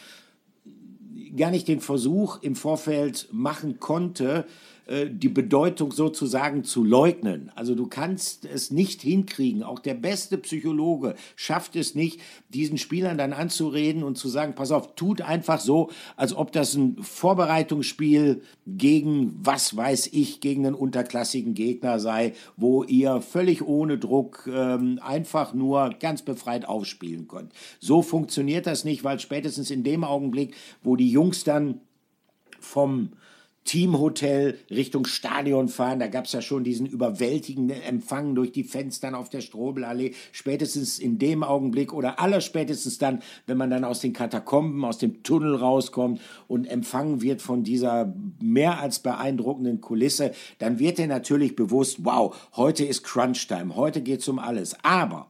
gar 1.36 1.50
nicht 1.50 1.68
den 1.68 1.80
Versuch 1.80 2.42
im 2.42 2.56
Vorfeld 2.56 3.28
machen 3.32 3.80
konnte, 3.80 4.46
die 4.88 5.28
Bedeutung 5.28 5.92
sozusagen 5.92 6.64
zu 6.64 6.82
leugnen. 6.82 7.52
Also 7.54 7.74
du 7.74 7.86
kannst 7.86 8.44
es 8.44 8.70
nicht 8.72 9.00
hinkriegen. 9.00 9.62
Auch 9.62 9.78
der 9.78 9.94
beste 9.94 10.38
Psychologe 10.38 11.14
schafft 11.36 11.76
es 11.76 11.94
nicht, 11.94 12.20
diesen 12.48 12.78
Spielern 12.78 13.16
dann 13.16 13.32
anzureden 13.32 14.02
und 14.02 14.18
zu 14.18 14.28
sagen, 14.28 14.54
pass 14.54 14.72
auf, 14.72 14.94
tut 14.96 15.22
einfach 15.22 15.60
so, 15.60 15.90
als 16.16 16.34
ob 16.34 16.50
das 16.52 16.74
ein 16.74 16.96
Vorbereitungsspiel 17.00 18.42
gegen, 18.66 19.38
was 19.42 19.76
weiß 19.76 20.08
ich, 20.12 20.40
gegen 20.40 20.66
einen 20.66 20.74
unterklassigen 20.74 21.54
Gegner 21.54 22.00
sei, 22.00 22.34
wo 22.56 22.82
ihr 22.82 23.20
völlig 23.20 23.62
ohne 23.62 23.98
Druck 23.98 24.48
ähm, 24.52 24.98
einfach 25.02 25.54
nur 25.54 25.90
ganz 26.00 26.22
befreit 26.22 26.66
aufspielen 26.66 27.28
könnt. 27.28 27.52
So 27.78 28.02
funktioniert 28.02 28.66
das 28.66 28.84
nicht, 28.84 29.04
weil 29.04 29.20
spätestens 29.20 29.70
in 29.70 29.84
dem 29.84 30.04
Augenblick, 30.04 30.54
wo 30.82 30.96
die 30.96 31.10
Jungs 31.10 31.44
dann 31.44 31.80
vom 32.60 33.10
Teamhotel 33.64 34.58
Richtung 34.70 35.06
Stadion 35.06 35.68
fahren. 35.68 36.00
Da 36.00 36.08
gab 36.08 36.24
es 36.24 36.32
ja 36.32 36.42
schon 36.42 36.64
diesen 36.64 36.86
überwältigenden 36.86 37.80
Empfang 37.80 38.34
durch 38.34 38.52
die 38.52 38.64
Fenster 38.64 39.16
auf 39.16 39.28
der 39.28 39.40
Strobelallee. 39.40 40.14
Spätestens 40.32 40.98
in 40.98 41.18
dem 41.18 41.42
Augenblick 41.42 41.92
oder 41.92 42.18
allerspätestens 42.20 42.98
dann, 42.98 43.22
wenn 43.46 43.56
man 43.56 43.70
dann 43.70 43.84
aus 43.84 44.00
den 44.00 44.12
Katakomben, 44.12 44.84
aus 44.84 44.98
dem 44.98 45.22
Tunnel 45.22 45.54
rauskommt 45.54 46.20
und 46.48 46.66
empfangen 46.66 47.22
wird 47.22 47.40
von 47.40 47.62
dieser 47.62 48.14
mehr 48.40 48.80
als 48.80 48.98
beeindruckenden 48.98 49.80
Kulisse, 49.80 50.32
dann 50.58 50.78
wird 50.78 50.98
dir 50.98 51.06
natürlich 51.06 51.56
bewusst, 51.56 52.04
wow, 52.04 52.36
heute 52.56 52.84
ist 52.84 53.04
Crunch-Time, 53.04 53.76
heute 53.76 54.02
geht 54.02 54.20
es 54.20 54.28
um 54.28 54.38
alles. 54.38 54.76
Aber 54.82 55.28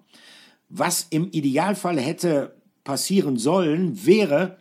was 0.68 1.07
im 1.11 1.31
Idealfall 1.31 2.01
hätte 2.01 2.55
passieren 2.83 3.37
sollen, 3.37 4.07
wäre, 4.07 4.59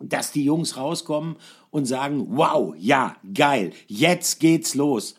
dass 0.00 0.32
die 0.32 0.44
Jungs 0.44 0.76
rauskommen 0.76 1.36
und 1.74 1.86
sagen, 1.86 2.28
wow, 2.28 2.72
ja, 2.78 3.16
geil, 3.34 3.72
jetzt 3.88 4.38
geht's 4.38 4.76
los. 4.76 5.16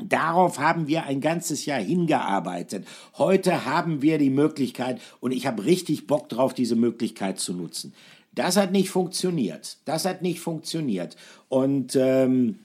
Darauf 0.00 0.60
haben 0.60 0.86
wir 0.86 1.06
ein 1.06 1.20
ganzes 1.20 1.66
Jahr 1.66 1.80
hingearbeitet. 1.80 2.86
Heute 3.18 3.64
haben 3.64 4.00
wir 4.00 4.18
die 4.18 4.30
Möglichkeit 4.30 5.00
und 5.18 5.32
ich 5.32 5.44
habe 5.44 5.64
richtig 5.64 6.06
Bock 6.06 6.28
drauf, 6.28 6.54
diese 6.54 6.76
Möglichkeit 6.76 7.40
zu 7.40 7.52
nutzen. 7.52 7.94
Das 8.32 8.56
hat 8.56 8.70
nicht 8.70 8.90
funktioniert. 8.90 9.78
Das 9.86 10.04
hat 10.04 10.22
nicht 10.22 10.38
funktioniert. 10.38 11.16
Und 11.48 11.96
ähm, 11.96 12.60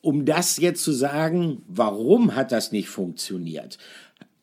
um 0.00 0.24
das 0.24 0.56
jetzt 0.56 0.82
zu 0.82 0.90
sagen, 0.90 1.62
warum 1.68 2.34
hat 2.34 2.50
das 2.50 2.72
nicht 2.72 2.88
funktioniert? 2.88 3.78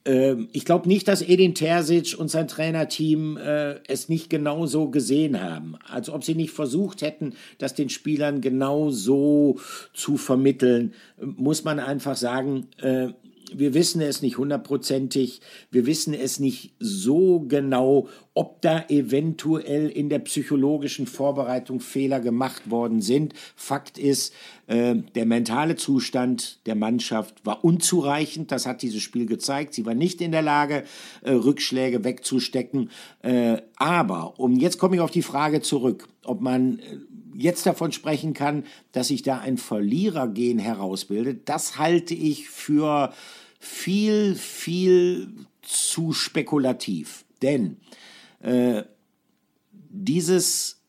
Ähm, 0.06 0.50
ich 0.52 0.66
glaube 0.66 0.88
nicht, 0.88 1.08
dass 1.08 1.22
Edin 1.22 1.56
Terzic 1.56 2.16
und 2.18 2.30
sein 2.30 2.48
Trainerteam 2.48 3.38
äh, 3.38 3.76
es 3.88 4.10
nicht 4.10 4.30
genau 4.30 4.66
so 4.66 4.90
gesehen 4.90 5.42
haben. 5.42 5.76
Als 5.88 6.10
ob 6.10 6.24
sie 6.24 6.36
nicht 6.36 6.52
versucht 6.52 7.02
hätten, 7.02 7.34
das 7.58 7.74
den 7.74 7.90
Spielern 7.90 8.42
genau 8.42 8.90
so 8.90 9.60
zu 9.94 10.18
vermitteln, 10.18 10.94
muss 11.22 11.64
man 11.64 11.80
einfach 11.80 12.18
sagen, 12.18 12.68
äh, 12.82 13.10
wir 13.56 13.74
wissen 13.74 14.02
es 14.02 14.22
nicht 14.22 14.38
hundertprozentig, 14.38 15.42
wir 15.72 15.86
wissen 15.86 16.14
es 16.14 16.40
nicht 16.40 16.74
so 16.80 17.42
genau, 17.42 18.08
ob 18.34 18.62
da 18.62 18.86
eventuell 18.90 19.90
in 19.90 20.10
der 20.10 20.20
psychologischen 20.20 21.06
Vorbereitung 21.06 21.80
Fehler 21.80 22.20
gemacht 22.20 22.70
worden 22.70 23.02
sind. 23.02 23.34
Fakt 23.56 23.98
ist, 23.98 24.34
äh, 24.68 24.96
der 25.16 25.26
mentale 25.26 25.76
Zustand 25.76 26.60
der 26.66 26.76
Mannschaft 26.76 27.46
war 27.46 27.64
unzureichend, 27.64 28.52
das 28.52 28.66
hat 28.66 28.82
dieses 28.82 29.02
Spiel 29.02 29.26
gezeigt. 29.26 29.74
Sie 29.74 29.86
war 29.86 29.94
nicht 29.94 30.22
in 30.22 30.32
der 30.32 30.42
Lage, 30.42 30.84
äh, 31.22 31.32
Rückschläge 31.32 32.04
wegzustecken. 32.04 32.90
Äh, 33.22 33.58
aber, 33.76 34.40
und 34.40 34.58
jetzt 34.58 34.80
komme 34.80 34.96
ich 34.96 35.02
auf 35.02 35.12
die 35.12 35.22
Frage 35.22 35.62
zurück, 35.62 36.08
ob 36.24 36.42
man 36.42 36.80
jetzt 37.36 37.66
davon 37.66 37.92
sprechen 37.92 38.34
kann, 38.34 38.64
dass 38.92 39.08
sich 39.08 39.24
da 39.24 39.40
ein 39.40 39.58
Verlierergehen 39.58 40.60
herausbildet, 40.60 41.50
das 41.50 41.78
halte 41.78 42.14
ich 42.14 42.50
für 42.50 43.14
viel, 43.64 44.36
viel 44.36 45.34
zu 45.62 46.12
spekulativ. 46.12 47.24
Denn 47.42 47.78
äh, 48.42 48.84
dieses 49.72 50.82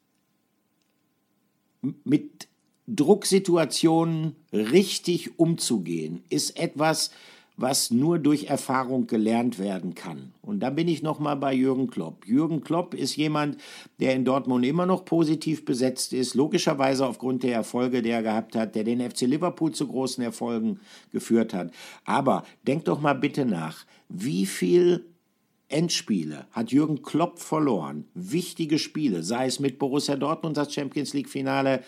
mit 2.02 2.48
Drucksituationen 2.88 4.34
richtig 4.52 5.38
umzugehen, 5.38 6.24
ist 6.30 6.58
etwas, 6.58 7.10
was 7.56 7.90
nur 7.90 8.18
durch 8.18 8.44
Erfahrung 8.44 9.06
gelernt 9.06 9.58
werden 9.58 9.94
kann. 9.94 10.32
Und 10.42 10.60
da 10.60 10.70
bin 10.70 10.88
ich 10.88 11.02
nochmal 11.02 11.36
bei 11.36 11.54
Jürgen 11.54 11.88
Klopp. 11.88 12.26
Jürgen 12.26 12.62
Klopp 12.62 12.94
ist 12.94 13.16
jemand, 13.16 13.58
der 14.00 14.14
in 14.14 14.24
Dortmund 14.24 14.64
immer 14.64 14.86
noch 14.86 15.04
positiv 15.04 15.64
besetzt 15.64 16.12
ist, 16.12 16.34
logischerweise 16.34 17.06
aufgrund 17.06 17.44
der 17.44 17.54
Erfolge, 17.54 18.02
die 18.02 18.10
er 18.10 18.22
gehabt 18.22 18.56
hat, 18.56 18.74
der 18.74 18.84
den 18.84 19.00
FC 19.00 19.22
Liverpool 19.22 19.72
zu 19.72 19.86
großen 19.86 20.22
Erfolgen 20.24 20.80
geführt 21.12 21.54
hat. 21.54 21.70
Aber 22.04 22.44
denkt 22.66 22.88
doch 22.88 23.00
mal 23.00 23.14
bitte 23.14 23.44
nach, 23.44 23.84
wie 24.08 24.46
viel 24.46 25.04
Endspiele 25.68 26.46
hat 26.52 26.72
Jürgen 26.72 27.02
Klopp 27.02 27.40
verloren. 27.40 28.04
Wichtige 28.14 28.78
Spiele, 28.78 29.22
sei 29.22 29.46
es 29.46 29.60
mit 29.60 29.78
Borussia 29.78 30.14
Dortmund 30.16 30.56
das 30.56 30.72
Champions 30.72 31.14
League 31.14 31.28
Finale, 31.28 31.82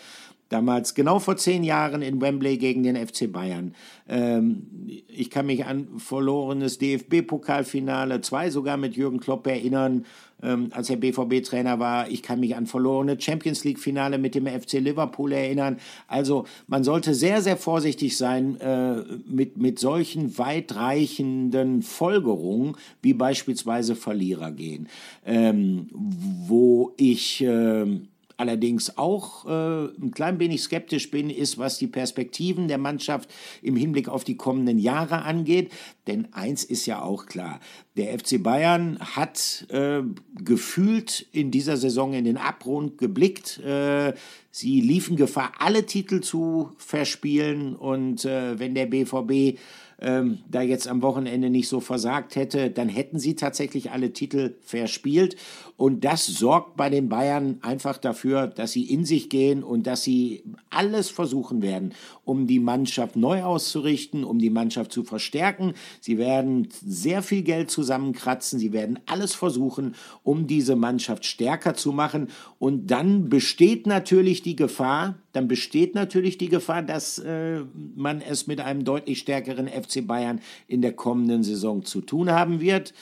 damals 0.49 0.95
genau 0.95 1.19
vor 1.19 1.37
zehn 1.37 1.63
Jahren 1.63 2.01
in 2.01 2.21
Wembley 2.21 2.57
gegen 2.57 2.83
den 2.83 2.95
FC 2.95 3.31
Bayern. 3.31 3.73
Ähm, 4.07 4.67
ich 5.07 5.29
kann 5.29 5.45
mich 5.45 5.65
an 5.65 5.87
verlorenes 5.97 6.77
DFB-Pokalfinale, 6.79 8.21
zwei 8.21 8.49
sogar 8.49 8.77
mit 8.77 8.95
Jürgen 8.95 9.19
Klopp 9.19 9.47
erinnern, 9.47 10.05
ähm, 10.41 10.69
als 10.71 10.89
er 10.89 10.97
BVB-Trainer 10.97 11.79
war. 11.79 12.09
Ich 12.09 12.23
kann 12.23 12.39
mich 12.39 12.55
an 12.55 12.67
verlorene 12.67 13.19
Champions 13.19 13.63
League-Finale 13.63 14.17
mit 14.17 14.35
dem 14.35 14.47
FC 14.47 14.73
Liverpool 14.73 15.31
erinnern. 15.31 15.77
Also 16.07 16.45
man 16.67 16.83
sollte 16.83 17.13
sehr, 17.13 17.41
sehr 17.41 17.57
vorsichtig 17.57 18.17
sein 18.17 18.59
äh, 18.61 19.03
mit, 19.27 19.57
mit 19.57 19.79
solchen 19.79 20.37
weitreichenden 20.37 21.81
Folgerungen, 21.81 22.75
wie 23.01 23.13
beispielsweise 23.13 23.95
Verlierer 23.95 24.51
gehen, 24.51 24.87
ähm, 25.25 25.89
wo 25.91 26.93
ich... 26.97 27.43
Äh, 27.43 27.99
allerdings 28.37 28.97
auch 28.97 29.45
äh, 29.45 29.85
ein 29.85 30.11
klein 30.11 30.39
wenig 30.39 30.61
skeptisch 30.61 31.11
bin, 31.11 31.29
ist, 31.29 31.57
was 31.57 31.77
die 31.77 31.87
Perspektiven 31.87 32.67
der 32.67 32.77
Mannschaft 32.77 33.29
im 33.61 33.75
Hinblick 33.75 34.07
auf 34.07 34.23
die 34.23 34.37
kommenden 34.37 34.79
Jahre 34.79 35.23
angeht. 35.23 35.71
Denn 36.05 36.33
eins 36.33 36.63
ist 36.63 36.85
ja 36.85 37.01
auch 37.01 37.25
klar, 37.25 37.59
der 37.97 38.17
FC 38.17 38.41
Bayern 38.41 38.99
hat 38.99 39.65
äh, 39.69 40.01
gefühlt 40.43 41.25
in 41.31 41.51
dieser 41.51 41.77
Saison 41.77 42.13
in 42.13 42.25
den 42.25 42.37
Abgrund 42.37 42.97
geblickt. 42.99 43.59
Äh, 43.59 44.13
sie 44.51 44.81
liefen 44.81 45.17
Gefahr, 45.17 45.53
alle 45.57 45.85
Titel 45.85 46.21
zu 46.21 46.71
verspielen. 46.77 47.75
Und 47.75 48.23
äh, 48.25 48.59
wenn 48.59 48.75
der 48.75 48.85
BVB 48.85 49.57
ähm, 49.99 50.39
da 50.49 50.61
jetzt 50.61 50.87
am 50.87 51.01
Wochenende 51.01 51.49
nicht 51.49 51.67
so 51.67 51.79
versagt 51.79 52.35
hätte, 52.35 52.69
dann 52.69 52.89
hätten 52.89 53.19
sie 53.19 53.35
tatsächlich 53.35 53.91
alle 53.91 54.13
Titel 54.13 54.55
verspielt. 54.61 55.35
Und 55.75 56.05
das 56.05 56.25
sorgt 56.25 56.77
bei 56.77 56.89
den 56.89 57.09
Bayern 57.09 57.57
einfach 57.61 57.97
dafür, 57.97 58.47
dass 58.47 58.71
sie 58.71 58.83
in 58.83 59.05
sich 59.05 59.29
gehen 59.29 59.63
und 59.63 59.87
dass 59.87 60.03
sie 60.03 60.43
alles 60.69 61.09
versuchen 61.09 61.61
werden, 61.61 61.93
um 62.25 62.47
die 62.47 62.59
Mannschaft 62.59 63.15
neu 63.15 63.43
auszurichten, 63.43 64.23
um 64.23 64.39
die 64.39 64.49
Mannschaft 64.49 64.91
zu 64.91 65.03
verstärken. 65.03 65.73
Sie 65.99 66.17
werden 66.17 66.69
sehr 66.85 67.23
viel 67.23 67.41
Geld 67.41 67.71
zusammenkratzen. 67.87 68.59
Sie 68.59 68.73
werden 68.73 68.99
alles 69.05 69.33
versuchen, 69.33 69.95
um 70.23 70.45
diese 70.45 70.75
Mannschaft 70.75 71.25
stärker 71.25 71.73
zu 71.73 71.93
machen. 71.93 72.27
Und 72.59 72.91
dann 72.91 73.29
besteht 73.29 73.87
natürlich 73.87 74.41
die 74.41 74.57
Gefahr, 74.57 75.15
dann 75.31 75.47
besteht 75.47 75.95
natürlich 75.95 76.37
die 76.37 76.49
Gefahr, 76.49 76.83
dass 76.83 77.17
äh, 77.19 77.61
man 77.95 78.21
es 78.21 78.45
mit 78.45 78.59
einem 78.59 78.83
deutlich 78.83 79.19
stärkeren 79.19 79.67
FC 79.67 80.05
Bayern 80.05 80.41
in 80.67 80.81
der 80.81 80.93
kommenden 80.93 81.43
Saison 81.43 81.85
zu 81.85 82.01
tun 82.01 82.29
haben 82.29 82.59
wird. 82.59 82.93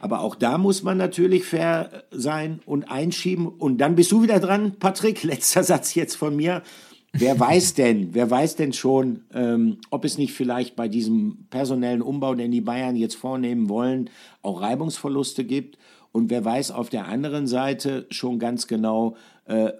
Aber 0.00 0.20
auch 0.20 0.34
da 0.34 0.58
muss 0.58 0.82
man 0.82 0.96
natürlich 0.96 1.44
fair 1.44 2.04
sein 2.10 2.60
und 2.66 2.90
einschieben. 2.90 3.48
Und 3.48 3.78
dann 3.78 3.94
bist 3.94 4.12
du 4.12 4.22
wieder 4.22 4.40
dran, 4.40 4.76
Patrick. 4.78 5.22
Letzter 5.22 5.64
Satz 5.64 5.94
jetzt 5.94 6.16
von 6.16 6.34
mir. 6.34 6.62
Wer 7.12 7.40
weiß 7.40 7.74
denn, 7.74 8.14
wer 8.14 8.30
weiß 8.30 8.56
denn 8.56 8.72
schon, 8.72 9.22
ähm, 9.32 9.78
ob 9.90 10.04
es 10.04 10.18
nicht 10.18 10.32
vielleicht 10.32 10.76
bei 10.76 10.88
diesem 10.88 11.46
personellen 11.50 12.02
Umbau, 12.02 12.34
den 12.34 12.50
die 12.50 12.60
Bayern 12.60 12.96
jetzt 12.96 13.16
vornehmen 13.16 13.68
wollen, 13.68 14.10
auch 14.42 14.60
Reibungsverluste 14.60 15.44
gibt? 15.44 15.78
Und 16.12 16.30
wer 16.30 16.44
weiß 16.44 16.70
auf 16.70 16.90
der 16.90 17.06
anderen 17.06 17.46
Seite 17.46 18.06
schon 18.10 18.38
ganz 18.38 18.66
genau, 18.66 19.16
äh, 19.46 19.72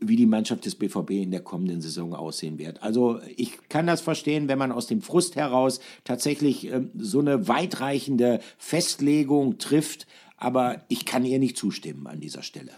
wie 0.00 0.16
die 0.16 0.26
Mannschaft 0.26 0.64
des 0.64 0.76
BVB 0.76 1.10
in 1.10 1.30
der 1.30 1.40
kommenden 1.40 1.80
Saison 1.80 2.14
aussehen 2.14 2.58
wird. 2.58 2.82
Also 2.82 3.20
ich 3.36 3.68
kann 3.68 3.86
das 3.86 4.00
verstehen, 4.00 4.48
wenn 4.48 4.58
man 4.58 4.72
aus 4.72 4.86
dem 4.86 5.02
Frust 5.02 5.36
heraus 5.36 5.80
tatsächlich 6.04 6.70
äh, 6.70 6.82
so 6.96 7.20
eine 7.20 7.48
weitreichende 7.48 8.40
Festlegung 8.58 9.58
trifft, 9.58 10.06
aber 10.36 10.82
ich 10.88 11.04
kann 11.04 11.24
ihr 11.24 11.38
nicht 11.38 11.56
zustimmen 11.56 12.06
an 12.06 12.20
dieser 12.20 12.42
Stelle. 12.42 12.70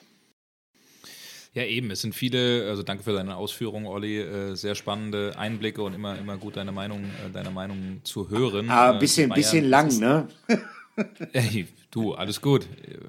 Ja, 1.54 1.62
eben. 1.62 1.90
Es 1.92 2.00
sind 2.00 2.14
viele, 2.14 2.68
also 2.68 2.82
danke 2.82 3.04
für 3.04 3.12
deine 3.12 3.36
Ausführungen, 3.36 3.86
Olli. 3.86 4.20
Äh, 4.20 4.56
sehr 4.56 4.74
spannende 4.74 5.34
Einblicke 5.36 5.82
und 5.82 5.94
immer, 5.94 6.18
immer 6.18 6.36
gut 6.36 6.56
deine 6.56 6.72
Meinung, 6.72 7.04
äh, 7.04 7.30
deine 7.32 7.50
Meinung 7.50 8.00
zu 8.02 8.28
hören. 8.28 8.68
Ah, 8.68 8.90
ein 8.90 8.98
bisschen, 8.98 9.30
äh, 9.30 9.34
bisschen 9.34 9.64
lang, 9.68 9.96
ne? 9.98 10.26
Ey, 11.32 11.66
du, 11.90 12.14
alles 12.14 12.40
gut, 12.40 12.66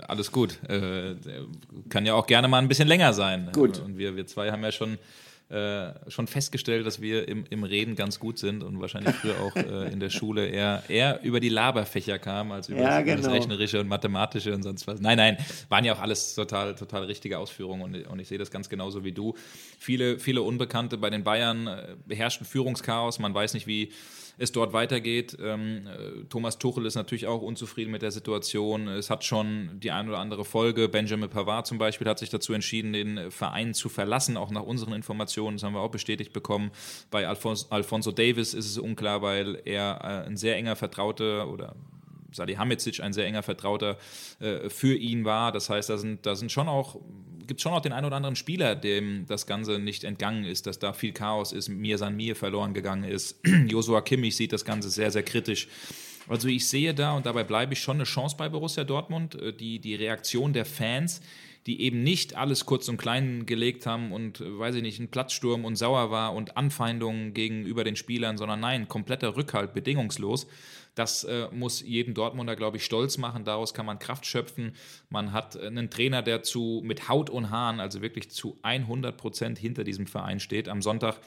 alles 0.08 0.32
gut. 0.32 0.60
Äh, 0.70 1.16
kann 1.90 2.06
ja 2.06 2.14
auch 2.14 2.28
gerne 2.28 2.48
mal 2.48 2.60
ein 2.60 2.68
bisschen 2.68 2.88
länger 2.88 3.14
sein. 3.14 3.50
Gut. 3.52 3.80
Und 3.80 3.98
wir, 3.98 4.16
wir 4.16 4.26
zwei 4.28 4.52
haben 4.52 4.64
ja 4.64 4.72
schon 4.72 4.98
äh, 5.50 5.94
schon 6.10 6.26
festgestellt, 6.26 6.88
dass 6.88 7.02
wir 7.02 7.28
im, 7.28 7.46
im 7.52 7.64
Reden 7.64 7.96
ganz 7.96 8.20
gut 8.20 8.40
sind 8.40 8.64
und 8.64 8.82
wahrscheinlich 8.82 9.14
früher 9.16 9.40
auch 9.40 9.56
äh, 9.56 9.92
in 9.92 10.00
der 10.00 10.10
Schule 10.10 10.48
eher, 10.48 10.82
eher 10.88 11.22
über 11.24 11.40
die 11.40 11.50
Laberfächer 11.50 12.18
kamen 12.18 12.52
als 12.52 12.68
über, 12.68 12.82
ja, 12.82 12.98
das, 12.98 13.06
genau. 13.06 13.22
das, 13.22 13.32
Rechnerische 13.32 13.80
und 13.80 13.88
Mathematische 13.88 14.56
und 14.56 14.64
sonst 14.64 14.88
was. 14.88 15.00
Nein, 15.02 15.18
nein, 15.18 15.38
waren 15.70 15.86
ja 15.86 15.94
auch 15.94 16.02
alles 16.02 16.34
total, 16.34 16.74
total 16.74 17.04
richtige 17.04 17.38
Ausführungen 17.38 17.84
und, 17.84 18.08
und 18.08 18.20
ich 18.20 18.28
sehe 18.28 18.40
das 18.40 18.50
ganz 18.50 18.70
genauso 18.70 19.04
wie 19.04 19.12
du. 19.12 19.36
Viele, 19.78 20.18
viele 20.18 20.42
Unbekannte 20.42 20.98
bei 20.98 21.12
den 21.12 21.24
Bayern 21.24 21.68
äh, 21.68 21.96
beherrschten 22.08 22.48
Führungschaos. 22.48 23.20
Man 23.20 23.34
weiß 23.34 23.54
nicht, 23.54 23.68
wie 23.68 23.92
es 24.38 24.52
dort 24.52 24.74
weitergeht. 24.74 25.38
Ähm, 25.42 25.88
äh, 25.88 26.24
Thomas 26.30 26.58
Tuchel 26.58 26.86
ist 26.86 26.96
natürlich 26.96 27.28
auch 27.28 27.42
unzufrieden 27.42 27.92
mit 27.92 28.02
der 28.02 28.12
Situation. 28.12 28.88
Es 28.88 29.10
hat 29.10 29.24
schon 29.24 29.80
die 29.80 29.92
ein 29.92 30.08
oder 30.10 30.20
andere 30.20 30.46
Folge. 30.46 30.90
Benjamin 30.90 31.30
Pavard 31.30 31.68
zum 31.68 31.78
Beispiel 31.78 32.08
hat 32.08 32.20
sich 32.20 32.30
dazu 32.30 32.54
entschieden, 32.54 32.94
den 32.94 33.32
Verein 33.32 33.74
zu 33.74 33.90
verlassen, 33.90 34.38
auch 34.38 34.52
nach 34.52 34.64
unseren 34.64 34.94
Informationen. 34.94 35.58
Das 35.58 35.64
haben 35.64 35.74
wir 35.74 35.82
auch 35.82 35.92
bestätigt 35.92 36.34
bekommen. 36.34 36.72
Bei 37.12 37.28
Alfonso, 37.28 37.68
Alfonso 37.70 38.12
Davis 38.12 38.54
ist 38.54 38.66
es 38.66 38.78
unklar, 38.78 39.22
weil 39.22 39.62
er 39.66 40.00
äh, 40.02 40.28
ein 40.28 40.38
sehr 40.38 40.56
enger 40.56 40.76
Vertrauter 40.76 41.50
oder 41.50 41.76
Salihamidzic 42.32 43.00
ein 43.00 43.14
sehr 43.14 43.26
enger 43.26 43.44
Vertrauter 43.44 43.98
äh, 44.40 44.70
für 44.70 44.96
ihn 44.96 45.26
war. 45.26 45.52
Das 45.52 45.70
heißt, 45.70 45.90
da 45.90 45.98
sind, 45.98 46.26
da 46.26 46.36
sind 46.36 46.52
schon 46.52 46.68
auch 46.68 46.98
gibt 47.48 47.62
schon 47.62 47.74
auch 47.74 47.82
den 47.82 47.94
einen 47.94 48.06
oder 48.06 48.16
anderen 48.16 48.36
Spieler, 48.36 48.76
dem 48.76 49.26
das 49.28 49.48
Ganze 49.48 49.80
nicht 49.80 50.04
entgangen 50.04 50.46
ist, 50.46 50.68
dass 50.68 50.80
da 50.80 50.94
viel 50.94 51.14
Chaos 51.14 51.52
ist, 51.52 51.70
Mir 51.70 51.98
San 51.98 52.16
Mir 52.16 52.36
verloren 52.36 52.74
gegangen 52.74 53.04
ist. 53.04 53.40
Josua 53.68 54.02
Kimmich 54.02 54.36
sieht 54.36 54.54
das 54.54 54.66
Ganze 54.66 54.90
sehr, 54.90 55.12
sehr 55.12 55.24
kritisch. 55.24 55.68
Also 56.28 56.48
ich 56.48 56.68
sehe 56.68 56.94
da, 56.94 57.14
und 57.14 57.26
dabei 57.26 57.44
bleibe 57.44 57.74
ich 57.74 57.80
schon 57.80 57.98
eine 57.98 58.06
Chance 58.06 58.36
bei 58.38 58.50
Borussia 58.50 58.84
Dortmund, 58.84 59.36
äh, 59.36 59.54
die, 59.54 59.80
die 59.80 59.96
Reaktion 59.96 60.54
der 60.54 60.66
Fans, 60.66 61.22
die 61.68 61.82
eben 61.82 62.04
nicht 62.04 62.36
alles 62.36 62.66
kurz 62.66 62.88
und 62.90 62.98
klein 62.98 63.46
gelegt 63.46 63.86
haben 63.86 64.12
und, 64.12 64.42
äh, 64.42 64.60
weiß 64.60 64.76
ich 64.76 64.82
nicht, 64.82 65.00
ein 65.00 65.10
Platzsturm 65.10 65.66
und 65.66 65.76
sauer 65.76 66.12
war 66.12 66.34
und 66.34 66.58
Anfeindungen 66.58 67.34
gegenüber 67.34 67.84
den 67.84 67.96
Spielern, 67.96 68.38
sondern 68.38 68.60
nein, 68.60 68.88
kompletter 68.88 69.36
Rückhalt, 69.36 69.74
bedingungslos. 69.74 70.48
Das 70.96 71.26
äh, 71.26 71.50
muss 71.52 71.82
jeden 71.82 72.14
Dortmunder, 72.14 72.56
glaube 72.56 72.78
ich, 72.78 72.86
stolz 72.86 73.18
machen. 73.18 73.44
Daraus 73.44 73.74
kann 73.74 73.86
man 73.86 74.00
Kraft 74.00 74.26
schöpfen. 74.26 74.76
Man 75.10 75.34
hat 75.34 75.56
äh, 75.56 75.68
einen 75.68 75.90
Trainer, 75.90 76.22
der 76.22 76.42
zu, 76.42 76.82
mit 76.84 77.10
Haut 77.10 77.30
und 77.30 77.50
Haaren, 77.50 77.80
also 77.80 78.02
wirklich 78.02 78.32
zu 78.32 78.58
100 78.64 79.16
Prozent 79.18 79.60
hinter 79.60 79.84
diesem 79.84 80.08
Verein 80.08 80.40
steht. 80.40 80.70
Am 80.70 80.82
Sonntag 80.82 81.20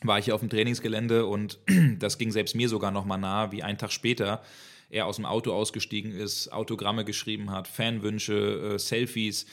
war 0.00 0.18
ich 0.18 0.32
auf 0.32 0.40
dem 0.40 0.48
Trainingsgelände 0.48 1.26
und 1.26 1.58
das 1.98 2.18
ging 2.18 2.30
selbst 2.32 2.54
mir 2.54 2.68
sogar 2.68 2.90
noch 2.90 3.04
mal 3.04 3.18
nahe, 3.18 3.52
wie 3.52 3.62
einen 3.62 3.78
Tag 3.78 3.92
später 3.92 4.42
er 4.90 5.06
aus 5.06 5.16
dem 5.16 5.26
Auto 5.26 5.52
ausgestiegen 5.52 6.12
ist, 6.12 6.50
Autogramme 6.50 7.04
geschrieben 7.04 7.50
hat, 7.50 7.68
Fanwünsche, 7.68 8.74
äh, 8.74 8.78
Selfies 8.78 9.46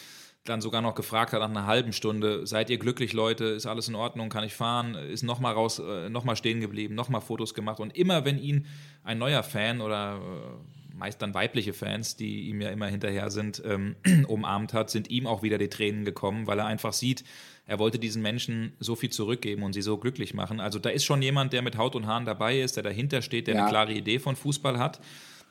dann 0.45 0.61
sogar 0.61 0.81
noch 0.81 0.95
gefragt 0.95 1.33
hat 1.33 1.39
nach 1.41 1.49
einer 1.49 1.65
halben 1.65 1.91
Stunde, 1.91 2.45
seid 2.45 2.69
ihr 2.69 2.77
glücklich, 2.77 3.13
Leute, 3.13 3.45
ist 3.45 3.65
alles 3.65 3.87
in 3.87 3.95
Ordnung, 3.95 4.29
kann 4.29 4.43
ich 4.43 4.53
fahren, 4.53 4.95
ist 4.95 5.23
nochmal 5.23 5.53
raus, 5.53 5.79
äh, 5.79 6.09
nochmal 6.09 6.35
stehen 6.35 6.61
geblieben, 6.61 6.95
nochmal 6.95 7.21
Fotos 7.21 7.53
gemacht. 7.53 7.79
Und 7.79 7.95
immer 7.95 8.25
wenn 8.25 8.39
ihn 8.39 8.65
ein 9.03 9.17
neuer 9.17 9.43
Fan 9.43 9.81
oder 9.81 10.17
äh, 10.17 10.95
meist 10.95 11.21
dann 11.21 11.33
weibliche 11.33 11.73
Fans, 11.73 12.15
die 12.15 12.49
ihm 12.49 12.61
ja 12.61 12.69
immer 12.69 12.87
hinterher 12.87 13.29
sind, 13.29 13.61
ähm, 13.65 13.95
umarmt 14.27 14.73
hat, 14.73 14.89
sind 14.89 15.09
ihm 15.09 15.27
auch 15.27 15.43
wieder 15.43 15.57
die 15.57 15.69
Tränen 15.69 16.05
gekommen, 16.05 16.47
weil 16.47 16.59
er 16.59 16.65
einfach 16.65 16.93
sieht, 16.93 17.23
er 17.67 17.79
wollte 17.79 17.97
diesen 17.97 18.21
Menschen 18.21 18.73
so 18.79 18.95
viel 18.95 19.09
zurückgeben 19.09 19.63
und 19.63 19.73
sie 19.73 19.81
so 19.81 19.97
glücklich 19.97 20.35
machen. 20.35 20.59
Also 20.59 20.77
da 20.77 20.89
ist 20.89 21.03
schon 21.03 21.21
jemand, 21.23 21.51
der 21.51 21.63
mit 21.63 21.77
Haut 21.77 21.95
und 21.95 22.05
Haaren 22.05 22.25
dabei 22.25 22.59
ist, 22.59 22.75
der 22.75 22.83
dahinter 22.83 23.23
steht, 23.23 23.47
der 23.47 23.55
ja. 23.55 23.61
eine 23.61 23.69
klare 23.69 23.93
Idee 23.93 24.19
von 24.19 24.35
Fußball 24.35 24.77
hat 24.77 25.01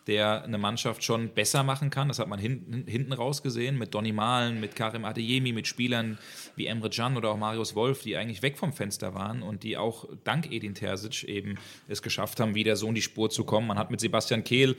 der 0.07 0.45
eine 0.45 0.59
Mannschaft 0.59 1.03
schon 1.03 1.31
besser 1.31 1.63
machen 1.63 1.91
kann. 1.91 2.09
Das 2.09 2.19
hat 2.19 2.29
man 2.29 2.39
hinten, 2.39 2.87
hinten 2.87 3.13
raus 3.13 3.43
gesehen 3.43 3.79
mit 3.79 3.95
Donny 3.95 4.13
Malen, 4.13 4.61
mit 4.61 4.77
Karim 4.77 5.05
Adeyemi, 5.05 5.53
mit 5.53 5.67
Spielern 5.67 6.19
wie 6.57 6.67
Emre 6.67 6.91
Can 6.91 7.17
oder 7.17 7.31
auch 7.31 7.39
Marius 7.39 7.75
Wolf, 7.75 8.03
die 8.03 8.17
eigentlich 8.17 8.43
weg 8.43 8.59
vom 8.59 8.73
Fenster 8.73 9.15
waren 9.15 9.43
und 9.43 9.63
die 9.63 9.77
auch 9.77 10.07
dank 10.25 10.51
Edin 10.53 10.75
Terzic 10.75 11.25
eben 11.25 11.59
es 11.89 12.03
geschafft 12.03 12.41
haben, 12.41 12.55
wieder 12.55 12.77
so 12.77 12.89
in 12.89 12.95
die 12.95 13.03
Spur 13.03 13.31
zu 13.31 13.45
kommen. 13.45 13.67
Man 13.67 13.79
hat 13.79 13.91
mit 13.91 14.01
Sebastian 14.01 14.45
Kehl 14.45 14.77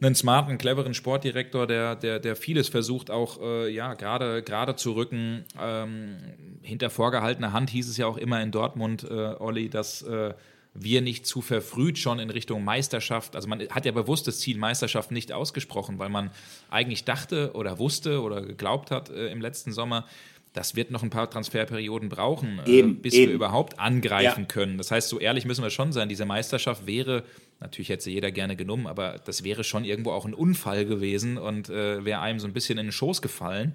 einen 0.00 0.14
smarten, 0.14 0.56
cleveren 0.56 0.94
Sportdirektor, 0.94 1.66
der, 1.66 1.96
der, 1.96 2.18
der 2.18 2.36
vieles 2.36 2.68
versucht, 2.68 3.10
auch 3.10 3.40
äh, 3.42 3.68
ja, 3.70 3.94
gerade, 3.94 4.76
zu 4.76 4.92
rücken. 4.92 5.44
Ähm, 5.60 6.16
hinter 6.62 6.88
vorgehaltener 6.88 7.52
Hand 7.52 7.70
hieß 7.70 7.88
es 7.88 7.98
ja 7.98 8.06
auch 8.06 8.16
immer 8.16 8.42
in 8.42 8.50
Dortmund, 8.50 9.04
äh, 9.04 9.34
Olli, 9.38 9.68
dass 9.68 10.02
äh, 10.02 10.32
wir 10.74 11.00
nicht 11.00 11.26
zu 11.26 11.40
verfrüht 11.40 11.98
schon 11.98 12.18
in 12.18 12.30
Richtung 12.30 12.64
Meisterschaft, 12.64 13.36
also 13.36 13.48
man 13.48 13.60
hat 13.68 13.86
ja 13.86 13.92
bewusst 13.92 14.26
das 14.26 14.40
Ziel 14.40 14.58
Meisterschaft 14.58 15.12
nicht 15.12 15.32
ausgesprochen, 15.32 15.98
weil 15.98 16.08
man 16.08 16.30
eigentlich 16.68 17.04
dachte 17.04 17.52
oder 17.54 17.78
wusste 17.78 18.20
oder 18.22 18.42
geglaubt 18.42 18.90
hat 18.90 19.08
äh, 19.08 19.28
im 19.28 19.40
letzten 19.40 19.72
Sommer, 19.72 20.04
das 20.52 20.76
wird 20.76 20.90
noch 20.90 21.02
ein 21.02 21.10
paar 21.10 21.28
Transferperioden 21.28 22.08
brauchen, 22.08 22.60
äh, 22.66 22.70
eben, 22.70 23.02
bis 23.02 23.14
eben. 23.14 23.28
wir 23.28 23.34
überhaupt 23.34 23.78
angreifen 23.78 24.42
ja. 24.42 24.46
können. 24.46 24.78
Das 24.78 24.90
heißt, 24.90 25.08
so 25.08 25.18
ehrlich 25.18 25.44
müssen 25.44 25.62
wir 25.62 25.70
schon 25.70 25.92
sein, 25.92 26.08
diese 26.08 26.26
Meisterschaft 26.26 26.86
wäre, 26.86 27.24
natürlich 27.60 27.88
hätte 27.88 28.04
sie 28.04 28.12
jeder 28.12 28.32
gerne 28.32 28.56
genommen, 28.56 28.86
aber 28.86 29.20
das 29.24 29.44
wäre 29.44 29.64
schon 29.64 29.84
irgendwo 29.84 30.10
auch 30.10 30.24
ein 30.24 30.34
Unfall 30.34 30.86
gewesen 30.86 31.38
und 31.38 31.68
äh, 31.68 32.04
wäre 32.04 32.20
einem 32.20 32.40
so 32.40 32.46
ein 32.46 32.52
bisschen 32.52 32.78
in 32.78 32.86
den 32.86 32.92
Schoß 32.92 33.22
gefallen. 33.22 33.74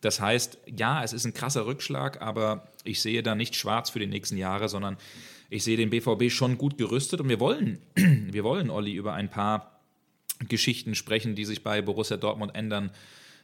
Das 0.00 0.20
heißt, 0.20 0.58
ja, 0.76 1.04
es 1.04 1.12
ist 1.12 1.26
ein 1.26 1.34
krasser 1.34 1.66
Rückschlag, 1.66 2.22
aber 2.22 2.68
ich 2.84 3.02
sehe 3.02 3.22
da 3.22 3.34
nicht 3.34 3.54
schwarz 3.54 3.90
für 3.90 3.98
die 3.98 4.06
nächsten 4.06 4.36
Jahre, 4.36 4.68
sondern 4.68 4.96
ich 5.50 5.64
sehe 5.64 5.76
den 5.76 5.90
BVB 5.90 6.30
schon 6.30 6.56
gut 6.56 6.78
gerüstet 6.78 7.20
und 7.20 7.28
wir 7.28 7.40
wollen, 7.40 7.78
wir 7.96 8.44
wollen, 8.44 8.70
Olli, 8.70 8.92
über 8.92 9.12
ein 9.12 9.28
paar 9.28 9.80
Geschichten 10.48 10.94
sprechen, 10.94 11.34
die 11.34 11.44
sich 11.44 11.62
bei 11.62 11.82
Borussia 11.82 12.16
Dortmund 12.16 12.54
ändern 12.54 12.90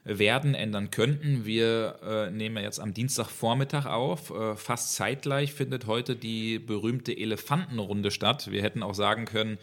werden, 0.05 0.55
ändern 0.55 0.93
könnten. 0.93 1.45
Wir 1.45 1.99
äh, 2.03 2.31
nehmen 2.31 2.63
jetzt 2.63 2.79
am 2.79 2.95
Dienstagvormittag 2.95 3.87
auf. 3.87 4.31
Äh, 4.31 4.55
fast 4.55 4.95
zeitgleich 4.95 5.53
findet 5.53 5.87
heute 5.87 6.15
die 6.15 6.61
berühmte 6.61 7.17
Elefantenrunde 7.17 8.13
statt. 8.13 8.51
Wir 8.53 8.63
hätten 8.63 8.85
auch 8.85 8.95
sagen 8.95 9.25
können, 9.25 9.59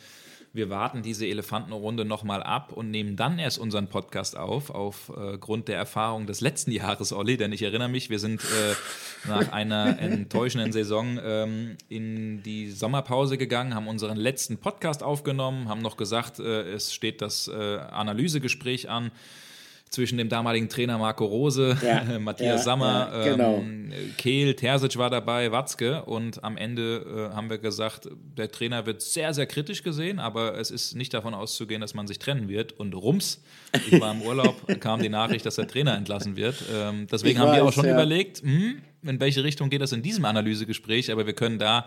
wir 0.54 0.70
warten 0.70 1.02
diese 1.02 1.26
Elefantenrunde 1.26 2.06
nochmal 2.06 2.44
ab 2.44 2.72
und 2.74 2.92
nehmen 2.92 3.16
dann 3.16 3.40
erst 3.40 3.58
unseren 3.58 3.88
Podcast 3.88 4.38
auf, 4.38 4.70
aufgrund 4.70 5.64
äh, 5.64 5.72
der 5.72 5.78
Erfahrung 5.78 6.28
des 6.28 6.42
letzten 6.42 6.72
Jahres, 6.72 7.12
Olli. 7.12 7.38
Denn 7.38 7.52
ich 7.52 7.64
erinnere 7.64 7.90
mich, 7.90 8.12
wir 8.12 8.20
sind 8.20 8.42
äh, 8.44 9.28
nach 9.28 9.52
einer 9.52 10.00
enttäuschenden 10.00 10.72
Saison 10.72 11.20
ähm, 11.24 11.78
in 11.90 12.44
die 12.44 12.70
Sommerpause 12.70 13.40
gegangen, 13.40 13.74
haben 13.74 13.88
unseren 13.88 14.16
letzten 14.16 14.58
Podcast 14.58 15.02
aufgenommen, 15.02 15.70
haben 15.70 15.82
noch 15.82 15.98
gesagt, 15.98 16.38
äh, 16.38 16.74
es 16.74 16.94
steht 16.94 17.24
das 17.24 17.48
äh, 17.48 17.78
Analysegespräch 17.78 18.90
an 18.92 19.12
zwischen 19.94 20.18
dem 20.18 20.28
damaligen 20.28 20.70
Trainer 20.70 20.98
Marco 20.98 21.24
Rose, 21.24 21.78
ja, 21.86 22.20
Matthias 22.20 22.62
ja, 22.62 22.64
Sammer, 22.64 23.12
ja, 23.14 23.32
genau. 23.32 23.58
ähm, 23.58 23.94
Kehl, 24.18 24.56
Terzic 24.56 24.98
war 24.98 25.12
dabei, 25.12 25.52
Watzke 25.52 26.04
und 26.06 26.44
am 26.44 26.58
Ende 26.58 27.30
äh, 27.32 27.36
haben 27.36 27.52
wir 27.52 27.60
gesagt, 27.60 28.10
der 28.36 28.52
Trainer 28.52 28.88
wird 28.88 29.04
sehr, 29.04 29.36
sehr 29.36 29.46
kritisch 29.46 29.84
gesehen, 29.84 30.18
aber 30.18 30.58
es 30.58 30.72
ist 30.72 30.96
nicht 30.96 31.14
davon 31.14 31.36
auszugehen, 31.36 31.80
dass 31.80 31.94
man 31.94 32.08
sich 32.08 32.18
trennen 32.18 32.50
wird 32.50 32.74
und 32.74 32.96
rums, 32.96 33.44
ich 33.88 34.02
war 34.02 34.12
im 34.14 34.24
Urlaub, 34.24 34.56
kam 34.80 35.00
die 35.00 35.10
Nachricht, 35.10 35.46
dass 35.46 35.56
der 35.56 35.68
Trainer 35.68 35.96
entlassen 35.96 36.36
wird. 36.36 36.56
Ähm, 36.74 37.06
deswegen 37.12 37.36
ich 37.36 37.38
haben 37.38 37.50
weiß, 37.50 37.58
wir 37.58 37.66
auch 37.66 37.74
schon 37.74 37.86
überlegt, 37.86 38.42
hm, 38.42 38.82
in 39.04 39.20
welche 39.20 39.44
Richtung 39.44 39.70
geht 39.70 39.82
das 39.82 39.92
in 39.92 40.02
diesem 40.02 40.26
Analysegespräch, 40.26 41.12
aber 41.12 41.28
wir 41.28 41.34
können 41.34 41.60
da 41.60 41.86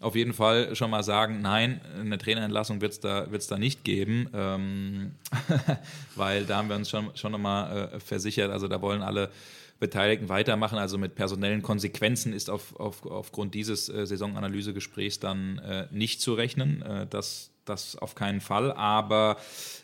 auf 0.00 0.16
jeden 0.16 0.32
Fall 0.32 0.74
schon 0.74 0.90
mal 0.90 1.02
sagen, 1.02 1.40
nein, 1.42 1.80
eine 1.98 2.18
Trainerentlassung 2.18 2.80
wird 2.80 2.92
es 2.92 3.00
da, 3.00 3.30
wird's 3.30 3.46
da 3.46 3.58
nicht 3.58 3.84
geben, 3.84 4.28
ähm, 4.34 5.12
weil 6.16 6.44
da 6.46 6.56
haben 6.56 6.68
wir 6.68 6.76
uns 6.76 6.88
schon, 6.90 7.10
schon 7.14 7.32
nochmal 7.32 7.90
äh, 7.92 8.00
versichert, 8.00 8.50
also 8.50 8.66
da 8.66 8.80
wollen 8.80 9.02
alle 9.02 9.30
Beteiligten 9.78 10.28
weitermachen, 10.28 10.78
also 10.78 10.98
mit 10.98 11.14
personellen 11.14 11.62
Konsequenzen 11.62 12.32
ist 12.32 12.50
auf, 12.50 12.78
auf, 12.78 13.04
aufgrund 13.06 13.54
dieses 13.54 13.88
äh, 13.88 14.06
Saisonanalysegesprächs 14.06 15.20
dann 15.20 15.58
äh, 15.58 15.86
nicht 15.90 16.20
zu 16.20 16.34
rechnen, 16.34 16.82
äh, 16.82 17.06
das, 17.06 17.50
das 17.64 17.96
auf 17.96 18.14
keinen 18.14 18.40
Fall, 18.40 18.72
aber 18.72 19.36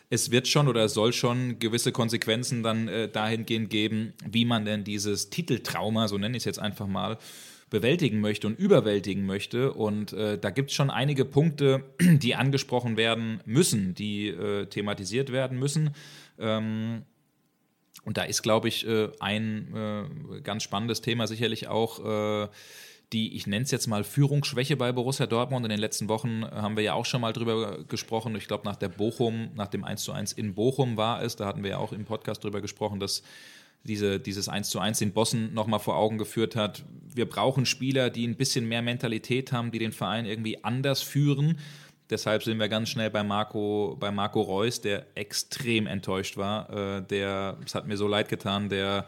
es 0.09 0.31
wird 0.31 0.47
schon 0.47 0.67
oder 0.67 0.85
es 0.85 0.93
soll 0.93 1.13
schon 1.13 1.59
gewisse 1.59 1.91
Konsequenzen 1.91 2.63
dann 2.63 2.87
äh, 2.87 3.09
dahingehend 3.09 3.69
geben, 3.69 4.13
wie 4.25 4.45
man 4.45 4.65
denn 4.65 4.83
dieses 4.83 5.29
Titeltrauma, 5.29 6.07
so 6.07 6.17
nenne 6.17 6.37
ich 6.37 6.41
es 6.41 6.45
jetzt 6.45 6.59
einfach 6.59 6.87
mal, 6.87 7.17
bewältigen 7.69 8.21
möchte 8.21 8.47
und 8.47 8.57
überwältigen 8.57 9.25
möchte. 9.25 9.73
Und 9.73 10.13
äh, 10.13 10.37
da 10.37 10.49
gibt 10.51 10.69
es 10.69 10.75
schon 10.75 10.89
einige 10.89 11.25
Punkte, 11.25 11.83
die 11.99 12.35
angesprochen 12.35 12.97
werden 12.97 13.41
müssen, 13.45 13.93
die 13.93 14.29
äh, 14.29 14.65
thematisiert 14.67 15.31
werden 15.31 15.59
müssen. 15.59 15.91
Ähm, 16.39 17.03
Und 18.03 18.15
da 18.17 18.23
ist, 18.23 18.41
glaube 18.41 18.69
ich, 18.69 18.87
äh, 18.87 19.09
ein 19.19 19.73
äh, 19.75 20.41
ganz 20.41 20.63
spannendes 20.63 21.01
Thema 21.01 21.27
sicherlich 21.27 21.67
auch 21.67 21.99
äh, 22.45 22.47
die, 23.13 23.35
ich 23.35 23.47
nenne 23.47 23.63
es 23.63 23.71
jetzt 23.71 23.87
mal 23.87 24.03
Führungsschwäche 24.03 24.75
bei 24.77 24.91
Borussia 24.91 25.27
Dortmund. 25.27 25.65
In 25.65 25.69
den 25.69 25.79
letzten 25.79 26.07
Wochen 26.07 26.43
haben 26.45 26.75
wir 26.75 26.83
ja 26.83 26.93
auch 26.93 27.05
schon 27.05 27.21
mal 27.21 27.33
drüber 27.33 27.83
gesprochen. 27.87 28.35
Ich 28.35 28.47
glaube, 28.47 28.65
nach 28.65 28.75
der 28.75 28.89
Bochum, 28.89 29.49
nach 29.55 29.67
dem 29.67 29.83
1 29.83 30.03
zu 30.03 30.11
1 30.11 30.33
in 30.33 30.55
Bochum 30.55 30.97
war 30.97 31.21
es, 31.21 31.35
da 31.35 31.45
hatten 31.45 31.63
wir 31.63 31.71
ja 31.71 31.77
auch 31.77 31.93
im 31.93 32.05
Podcast 32.05 32.43
drüber 32.43 32.61
gesprochen, 32.61 32.99
dass 32.99 33.23
diese, 33.83 34.19
dieses 34.19 34.49
1 34.49 34.69
zu 34.69 34.79
1 34.79 34.99
den 34.99 35.13
Bossen 35.13 35.53
nochmal 35.53 35.79
vor 35.79 35.95
Augen 35.95 36.17
geführt 36.17 36.55
hat. 36.55 36.83
Wir 37.13 37.27
brauchen 37.27 37.65
Spieler, 37.65 38.09
die 38.09 38.27
ein 38.27 38.35
bisschen 38.35 38.67
mehr 38.67 38.81
Mentalität 38.81 39.51
haben, 39.51 39.71
die 39.71 39.79
den 39.79 39.91
Verein 39.91 40.25
irgendwie 40.25 40.63
anders 40.63 41.01
führen. 41.01 41.57
Deshalb 42.09 42.43
sind 42.43 42.59
wir 42.59 42.69
ganz 42.69 42.89
schnell 42.89 43.09
bei 43.09 43.23
Marco, 43.23 43.97
bei 43.99 44.11
Marco 44.11 44.41
Reus, 44.41 44.81
der 44.81 45.05
extrem 45.15 45.87
enttäuscht 45.87 46.37
war. 46.37 46.69
Äh, 46.69 47.01
der, 47.03 47.57
es 47.65 47.75
hat 47.75 47.87
mir 47.87 47.97
so 47.97 48.07
leid 48.07 48.29
getan, 48.29 48.69
der 48.69 49.05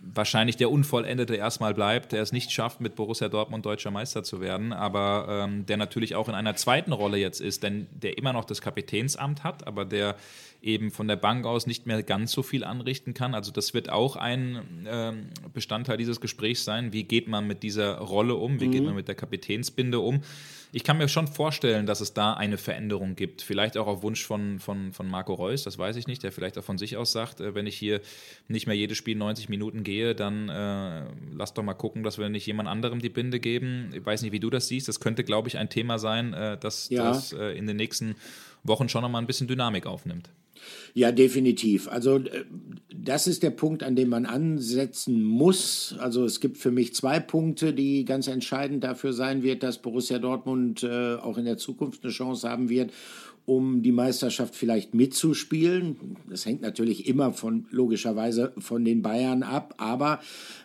wahrscheinlich 0.00 0.56
der 0.56 0.70
Unvollendete 0.70 1.34
erstmal 1.34 1.74
bleibt, 1.74 2.12
der 2.12 2.22
es 2.22 2.32
nicht 2.32 2.52
schafft, 2.52 2.80
mit 2.80 2.94
Borussia 2.94 3.28
Dortmund 3.28 3.66
deutscher 3.66 3.90
Meister 3.90 4.22
zu 4.22 4.40
werden, 4.40 4.72
aber 4.72 5.26
ähm, 5.28 5.66
der 5.66 5.76
natürlich 5.76 6.14
auch 6.14 6.28
in 6.28 6.34
einer 6.34 6.56
zweiten 6.56 6.92
Rolle 6.92 7.18
jetzt 7.18 7.40
ist, 7.40 7.62
denn 7.62 7.88
der 7.90 8.16
immer 8.18 8.32
noch 8.32 8.44
das 8.44 8.60
Kapitänsamt 8.60 9.44
hat, 9.44 9.66
aber 9.66 9.84
der 9.84 10.16
eben 10.60 10.90
von 10.90 11.06
der 11.06 11.16
Bank 11.16 11.46
aus 11.46 11.66
nicht 11.66 11.86
mehr 11.86 12.02
ganz 12.02 12.32
so 12.32 12.42
viel 12.42 12.64
anrichten 12.64 13.14
kann. 13.14 13.34
Also 13.34 13.52
das 13.52 13.74
wird 13.74 13.90
auch 13.90 14.16
ein 14.16 14.86
ähm, 14.88 15.28
Bestandteil 15.54 15.96
dieses 15.96 16.20
Gesprächs 16.20 16.64
sein. 16.64 16.92
Wie 16.92 17.04
geht 17.04 17.28
man 17.28 17.46
mit 17.46 17.62
dieser 17.62 17.98
Rolle 17.98 18.34
um? 18.34 18.60
Wie 18.60 18.66
mhm. 18.66 18.72
geht 18.72 18.84
man 18.84 18.94
mit 18.94 19.06
der 19.06 19.14
Kapitänsbinde 19.14 20.00
um? 20.00 20.22
Ich 20.70 20.84
kann 20.84 20.98
mir 20.98 21.08
schon 21.08 21.28
vorstellen, 21.28 21.86
dass 21.86 22.00
es 22.00 22.12
da 22.12 22.34
eine 22.34 22.58
Veränderung 22.58 23.14
gibt. 23.14 23.40
Vielleicht 23.40 23.78
auch 23.78 23.86
auf 23.86 24.02
Wunsch 24.02 24.26
von, 24.26 24.58
von, 24.58 24.92
von 24.92 25.08
Marco 25.08 25.32
Reus, 25.32 25.62
das 25.62 25.78
weiß 25.78 25.96
ich 25.96 26.06
nicht, 26.06 26.22
der 26.22 26.32
vielleicht 26.32 26.58
auch 26.58 26.64
von 26.64 26.76
sich 26.76 26.96
aus 26.96 27.12
sagt, 27.12 27.40
äh, 27.40 27.54
wenn 27.54 27.66
ich 27.66 27.76
hier 27.76 28.00
nicht 28.48 28.66
mehr 28.66 28.76
jedes 28.76 28.98
Spiel 28.98 29.16
90 29.16 29.48
Minuten 29.48 29.84
gehe, 29.84 30.14
dann 30.14 30.48
äh, 30.48 31.04
lass 31.32 31.54
doch 31.54 31.62
mal 31.62 31.74
gucken, 31.74 32.02
dass 32.02 32.18
wir 32.18 32.28
nicht 32.28 32.46
jemand 32.46 32.68
anderem 32.68 33.00
die 33.00 33.08
Binde 33.08 33.40
geben. 33.40 33.90
Ich 33.94 34.04
weiß 34.04 34.22
nicht, 34.22 34.32
wie 34.32 34.40
du 34.40 34.50
das 34.50 34.68
siehst. 34.68 34.88
Das 34.88 35.00
könnte, 35.00 35.24
glaube 35.24 35.48
ich, 35.48 35.56
ein 35.56 35.70
Thema 35.70 35.98
sein, 35.98 36.34
äh, 36.34 36.58
dass 36.58 36.88
ja. 36.90 37.04
das 37.04 37.32
äh, 37.32 37.56
in 37.56 37.66
den 37.66 37.76
nächsten 37.76 38.16
Wochen 38.64 38.88
schon 38.88 39.02
nochmal 39.02 39.22
ein 39.22 39.26
bisschen 39.26 39.46
Dynamik 39.46 39.86
aufnimmt. 39.86 40.28
Ja, 40.94 41.12
definitiv. 41.12 41.88
Also 41.88 42.16
äh, 42.16 42.44
das 42.92 43.26
ist 43.26 43.42
der 43.42 43.50
Punkt, 43.50 43.82
an 43.82 43.96
dem 43.96 44.08
man 44.08 44.26
ansetzen 44.26 45.22
muss. 45.22 45.94
Also 45.98 46.24
es 46.24 46.40
gibt 46.40 46.58
für 46.58 46.70
mich 46.70 46.94
zwei 46.94 47.20
Punkte, 47.20 47.72
die 47.72 48.04
ganz 48.04 48.26
entscheidend 48.26 48.84
dafür 48.84 49.12
sein 49.12 49.42
wird, 49.42 49.62
dass 49.62 49.78
Borussia 49.78 50.18
Dortmund 50.18 50.82
äh, 50.82 51.14
auch 51.16 51.38
in 51.38 51.44
der 51.44 51.56
Zukunft 51.56 52.02
eine 52.02 52.12
Chance 52.12 52.48
haben 52.48 52.68
wird, 52.68 52.92
um 53.48 53.82
die 53.82 53.92
Meisterschaft 53.92 54.54
vielleicht 54.54 54.94
mitzuspielen. 54.94 55.96
Das 56.28 56.44
hängt 56.44 56.60
natürlich 56.60 57.08
immer 57.08 57.32
von 57.32 57.66
logischerweise 57.70 58.52
von 58.58 58.84
den 58.84 59.00
Bayern 59.00 59.42
ab, 59.42 59.74
aber 59.78 60.20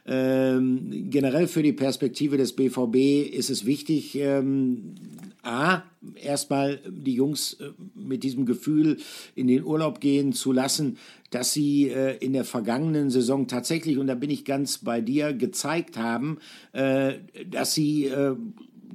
ähm, 0.06 1.10
generell 1.10 1.48
für 1.48 1.64
die 1.64 1.72
Perspektive 1.72 2.36
des 2.36 2.54
BVB 2.54 3.34
ist 3.34 3.50
es 3.50 3.66
wichtig, 3.66 4.16
ähm, 4.16 4.96
A, 5.44 5.84
erstmal 6.16 6.80
die 6.88 7.16
Jungs 7.16 7.54
äh, 7.54 7.72
mit 7.96 8.24
diesem 8.24 8.46
Gefühl 8.46 8.98
in 9.36 9.48
den 9.48 9.64
Urlaub 9.64 10.00
gehen 10.00 10.34
zu 10.34 10.52
lassen, 10.52 10.98
dass 11.32 11.54
sie 11.54 11.90
äh, 11.90 12.18
in 12.18 12.34
der 12.34 12.46
vergangenen 12.46 13.10
Saison 13.10 13.48
tatsächlich, 13.48 13.98
und 13.98 14.08
da 14.08 14.16
bin 14.16 14.30
ich 14.30 14.46
ganz 14.46 14.80
bei 14.80 15.02
dir, 15.02 15.34
gezeigt 15.34 15.98
haben, 15.98 16.40
äh, 16.72 17.16
dass 17.50 17.74
sie 17.74 18.12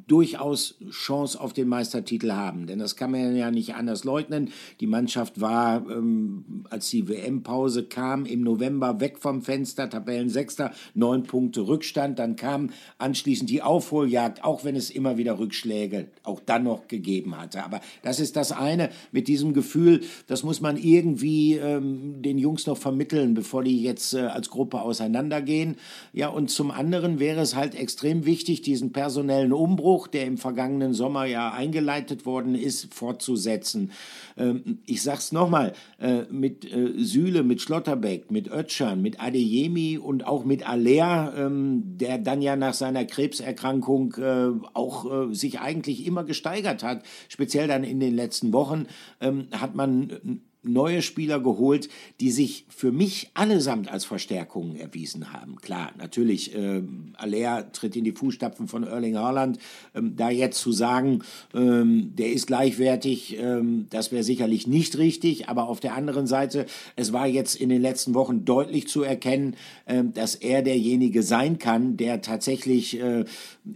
durchaus 0.09 0.75
Chance 0.91 1.41
auf 1.41 1.53
den 1.53 1.69
Meistertitel 1.69 2.33
haben. 2.33 2.67
Denn 2.67 2.79
das 2.79 2.97
kann 2.97 3.11
man 3.11 3.37
ja 3.37 3.51
nicht 3.51 3.75
anders 3.75 4.05
leugnen. 4.05 4.51
Die 4.81 4.87
Mannschaft 4.87 5.41
war, 5.41 5.89
ähm, 5.91 6.65
als 6.71 6.91
die 6.91 7.09
WM-Pause 7.09 7.85
kam, 7.85 8.25
im 8.25 8.41
November 8.41 9.01
weg 9.01 9.19
vom 9.19 9.43
Fenster, 9.43 9.89
Tabellensechster, 9.89 10.73
neun 10.95 11.25
Punkte 11.25 11.69
Rückstand. 11.69 12.19
Dann 12.19 12.37
kam 12.37 12.71
anschließend 12.97 13.51
die 13.51 13.63
Aufholjagd, 13.63 14.43
auch 14.45 14.65
wenn 14.65 14.77
es 14.77 14.91
immer 14.91 15.19
wieder 15.19 15.39
Rückschläge 15.39 16.09
auch 16.23 16.41
dann 16.41 16.65
noch 16.65 16.89
gegeben 16.89 17.39
hatte. 17.39 17.65
Aber 17.65 17.81
das 18.03 18.19
ist 18.19 18.37
das 18.37 18.53
eine 18.53 18.91
mit 19.13 19.29
diesem 19.29 19.53
Gefühl, 19.53 20.01
das 20.27 20.43
muss 20.43 20.61
man 20.61 20.77
irgendwie 20.77 21.55
ähm, 21.55 22.23
den 22.23 22.39
Jungs 22.39 22.67
noch 22.67 22.79
vermitteln, 22.79 23.35
bevor 23.35 23.63
die 23.63 23.83
jetzt 23.83 24.15
äh, 24.15 24.21
als 24.21 24.49
Gruppe 24.49 24.81
auseinandergehen. 24.81 25.77
Ja, 26.13 26.29
und 26.29 26.51
zum 26.51 26.71
anderen 26.71 27.21
wäre 27.21 27.41
es 27.41 27.55
halt 27.55 27.75
extrem 27.75 28.25
wichtig, 28.25 28.63
diesen 28.63 28.93
personellen 28.93 29.53
Umbruch, 29.53 29.98
Umbruch, 29.99 30.07
der 30.07 30.27
im 30.27 30.39
vergangenen 30.39 30.95
Sommer 30.95 31.25
ja 31.25 31.51
eingeleitet 31.53 32.25
worden 32.25 32.55
ist, 32.55 32.95
fortzusetzen. 32.95 33.91
Ähm, 34.37 34.79
ich 34.87 35.03
sage 35.03 35.19
es 35.19 35.33
nochmal, 35.33 35.73
äh, 36.01 36.23
mit 36.31 36.65
äh, 36.65 36.93
Süle, 36.99 37.43
mit 37.43 37.61
Schlotterbeck, 37.61 38.31
mit 38.31 38.49
Ötschern, 38.49 39.03
mit 39.03 39.21
Adeyemi 39.21 39.99
und 39.99 40.25
auch 40.25 40.45
mit 40.45 40.69
Aller, 40.69 41.35
ähm, 41.37 41.83
der 41.99 42.19
dann 42.19 42.43
ja 42.43 42.55
nach 42.55 42.75
seiner 42.75 43.05
Krebserkrankung 43.05 44.15
äh, 44.15 44.51
auch 44.75 45.09
sich 45.33 45.61
eigentlich 45.61 46.07
immer 46.07 46.25
gesteigert 46.25 46.83
hat, 46.83 47.03
speziell 47.29 47.67
dann 47.67 47.83
in 47.83 47.99
den 47.99 48.15
letzten 48.15 48.53
Wochen, 48.53 48.87
ähm, 49.21 49.49
hat 49.53 49.75
man 49.75 50.43
neue 50.63 51.03
Spieler 51.03 51.41
geholt, 51.41 51.89
die 52.21 52.31
sich 52.31 52.67
für 52.69 52.91
mich 52.91 53.31
allesamt 53.35 53.91
als 53.91 54.05
Verstärkungen 54.05 54.77
erwiesen 54.77 55.33
haben. 55.33 55.57
Klar, 55.57 55.93
natürlich, 55.97 56.55
äh, 56.55 56.83
Aller 57.17 57.71
tritt 57.73 57.95
in 57.97 58.05
die 58.05 58.13
Fußstapfen 58.13 58.67
von 58.67 58.83
Erling 58.83 59.17
Haaland. 59.17 59.59
Ähm, 59.95 60.17
da 60.17 60.31
jetzt 60.31 60.59
zu 60.59 60.73
sagen, 60.73 61.23
ähm, 61.55 62.13
der 62.17 62.33
ist 62.33 62.47
gleichwertig, 62.47 63.39
ähm, 63.39 63.87
das 63.91 64.11
wäre 64.11 64.25
sicherlich 64.25 64.67
nicht 64.67 64.99
richtig. 64.99 65.49
Aber 65.49 65.69
auf 65.69 65.79
der 65.81 65.95
anderen 65.95 66.27
Seite, 66.27 66.67
es 66.97 67.13
war 67.13 67.27
jetzt 67.27 67.55
in 67.55 67.69
den 67.69 67.81
letzten 67.81 68.15
Wochen 68.15 68.45
deutlich 68.45 68.89
zu 68.89 69.03
erkennen, 69.03 69.55
äh, 69.87 70.03
dass 70.05 70.35
er 70.35 70.63
derjenige 70.63 71.23
sein 71.23 71.59
kann, 71.59 71.97
der 71.97 72.21
tatsächlich 72.21 73.01
äh, 73.01 73.25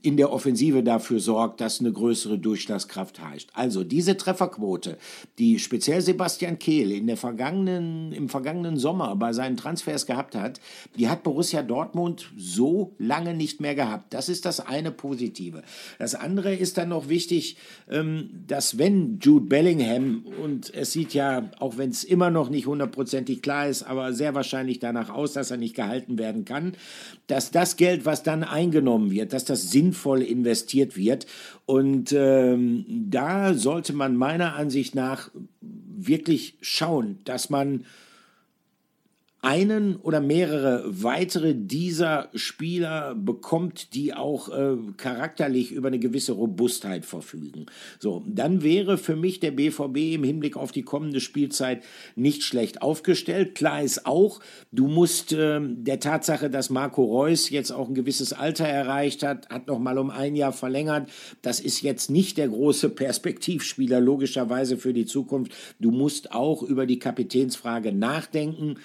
in 0.03 0.17
der 0.17 0.33
Offensive 0.33 0.83
dafür 0.83 1.21
sorgt, 1.21 1.61
dass 1.61 1.81
eine 1.81 1.93
größere 1.93 2.39
Durchschlagskraft 2.39 3.21
heißt. 3.21 3.51
Also 3.53 3.85
diese 3.85 4.17
Trefferquote, 4.17 4.99
die 5.39 5.59
speziell 5.59 6.01
Sebastian 6.01 6.59
Kehl 6.59 6.72
in 6.81 7.07
der 7.07 7.17
vergangenen, 7.17 8.13
im 8.13 8.29
vergangenen 8.29 8.77
Sommer 8.77 9.15
bei 9.17 9.33
seinen 9.33 9.57
Transfers 9.57 10.07
gehabt 10.07 10.35
hat, 10.35 10.61
die 10.97 11.09
hat 11.09 11.23
Borussia 11.23 11.63
Dortmund 11.63 12.31
so 12.37 12.95
lange 12.99 13.35
nicht 13.35 13.61
mehr 13.61 13.75
gehabt. 13.75 14.15
Das 14.15 14.29
ist 14.29 14.45
das 14.47 14.61
eine 14.61 14.91
Positive. 14.91 15.63
Das 15.99 16.15
andere 16.15 16.55
ist 16.55 16.79
dann 16.79 16.89
noch 16.89 17.09
wichtig, 17.09 17.57
ähm, 17.91 18.31
dass 18.47 18.79
wenn 18.79 19.19
Jude 19.21 19.47
Bellingham, 19.47 20.25
und 20.43 20.73
es 20.75 20.93
sieht 20.93 21.15
ja, 21.15 21.51
auch 21.59 21.77
wenn 21.77 21.91
es 21.91 22.05
immer 22.05 22.31
noch 22.31 22.49
nicht 22.49 22.67
hundertprozentig 22.67 23.43
klar 23.43 23.69
ist, 23.69 23.83
aber 23.83 24.13
sehr 24.13 24.35
wahrscheinlich 24.35 24.79
danach 24.79 25.11
aus, 25.11 25.33
dass 25.33 25.51
er 25.51 25.57
nicht 25.57 25.75
gehalten 25.75 26.19
werden 26.19 26.45
kann, 26.45 26.73
dass 27.27 27.51
das 27.51 27.77
Geld, 27.77 28.05
was 28.05 28.23
dann 28.23 28.45
eingenommen 28.45 29.11
wird, 29.11 29.33
dass 29.33 29.45
das 29.45 29.71
sinnvoll 29.71 30.23
investiert 30.23 30.97
wird. 30.97 31.27
Und 31.67 32.13
ähm, 32.13 32.85
da 32.89 33.55
sollte 33.55 33.93
man 33.93 34.17
meiner 34.17 34.55
Ansicht 34.57 34.95
nach 34.95 35.31
wirklich 35.97 36.57
schauen, 36.61 37.19
dass 37.25 37.51
man 37.51 37.85
einen 39.43 39.97
oder 39.97 40.21
mehrere 40.21 40.85
weitere 40.87 41.53
dieser 41.57 42.31
Spieler 42.33 43.17
bekommt, 43.17 43.93
die 43.93 44.15
auch 44.15 44.49
äh, 44.49 44.77
charakterlich 44.97 45.73
über 45.73 45.89
eine 45.89 45.99
gewisse 45.99 46.31
Robustheit 46.31 47.05
verfügen. 47.05 47.67
So, 47.99 48.23
dann 48.29 48.63
wäre 48.63 48.99
für 48.99 49.17
mich 49.17 49.41
der 49.41 49.51
BVB 49.51 50.15
im 50.15 50.23
Hinblick 50.23 50.57
auf 50.57 50.71
die 50.71 50.85
kommende 50.85 51.19
Spielzeit 51.19 51.83
nicht 52.15 52.45
schlecht 52.45 52.83
aufgestellt. 52.83 53.57
Klar 53.57 53.83
ist 53.83 54.07
auch, 54.07 54.39
du 54.71 54.87
musst 54.87 55.33
äh, 55.33 55.61
der 55.61 55.99
Tatsache, 55.99 56.49
dass 56.49 56.71
Marco 56.71 57.03
Reus 57.03 57.51
jetzt 57.51 57.73
auch 57.73 57.89
ein 57.89 57.95
gewisses 57.95 58.33
Alter 58.33 58.69
erreicht 58.69 59.25
hat, 59.25 59.49
hat 59.51 59.67
noch 59.67 59.81
mal 59.81 59.99
um 59.99 60.11
ein 60.11 60.37
Jahr 60.37 60.53
verlängert. 60.53 61.11
Das 61.43 61.59
ist 61.59 61.83
jetzt 61.83 62.11
nicht 62.11 62.39
der 62.39 62.47
große 62.47 62.91
Perspektivspieler 62.91 64.01
logischerweise 64.01 64.77
für 64.77 64.93
die 64.93 65.07
Zukunft. 65.07 65.51
Du 65.81 65.91
musst 65.91 66.31
auch 66.31 66.63
über 66.63 66.87
die 66.87 67.01
Kapitänsfrage 67.01 67.93
nachdenken. 67.93 68.77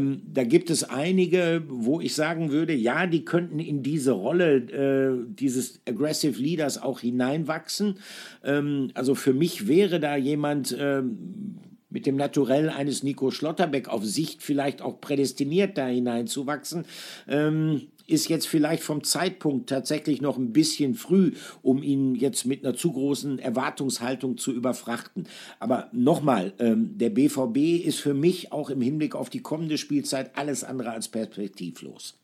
Ähm, 0.00 0.22
da 0.32 0.44
gibt 0.44 0.70
es 0.70 0.84
einige, 0.84 1.62
wo 1.68 2.00
ich 2.00 2.14
sagen 2.14 2.50
würde, 2.50 2.74
ja, 2.74 3.06
die 3.06 3.24
könnten 3.24 3.58
in 3.58 3.82
diese 3.82 4.12
Rolle 4.12 4.56
äh, 4.56 5.34
dieses 5.34 5.80
Aggressive 5.86 6.40
Leaders 6.40 6.80
auch 6.82 7.00
hineinwachsen. 7.00 7.96
Ähm, 8.44 8.90
also 8.94 9.14
für 9.14 9.34
mich 9.34 9.68
wäre 9.68 10.00
da 10.00 10.16
jemand 10.16 10.76
ähm, 10.78 11.58
mit 11.90 12.06
dem 12.06 12.16
Naturell 12.16 12.68
eines 12.68 13.02
Nico 13.02 13.30
Schlotterbeck 13.30 13.88
auf 13.88 14.04
Sicht 14.04 14.42
vielleicht 14.42 14.80
auch 14.80 15.00
prädestiniert, 15.00 15.76
da 15.76 15.88
hineinzuwachsen. 15.88 16.84
Ähm, 17.28 17.88
ist 18.10 18.28
jetzt 18.28 18.48
vielleicht 18.48 18.82
vom 18.82 19.04
Zeitpunkt 19.04 19.68
tatsächlich 19.68 20.20
noch 20.20 20.36
ein 20.36 20.52
bisschen 20.52 20.94
früh, 20.94 21.32
um 21.62 21.82
ihn 21.82 22.14
jetzt 22.14 22.44
mit 22.44 22.64
einer 22.64 22.76
zu 22.76 22.92
großen 22.92 23.38
Erwartungshaltung 23.38 24.36
zu 24.36 24.52
überfrachten. 24.52 25.28
Aber 25.58 25.88
nochmal, 25.92 26.52
ähm, 26.58 26.98
der 26.98 27.10
BVB 27.10 27.84
ist 27.84 28.00
für 28.00 28.14
mich 28.14 28.52
auch 28.52 28.70
im 28.70 28.80
Hinblick 28.80 29.14
auf 29.14 29.30
die 29.30 29.42
kommende 29.42 29.78
Spielzeit 29.78 30.36
alles 30.36 30.64
andere 30.64 30.90
als 30.90 31.08
perspektivlos. 31.08 32.16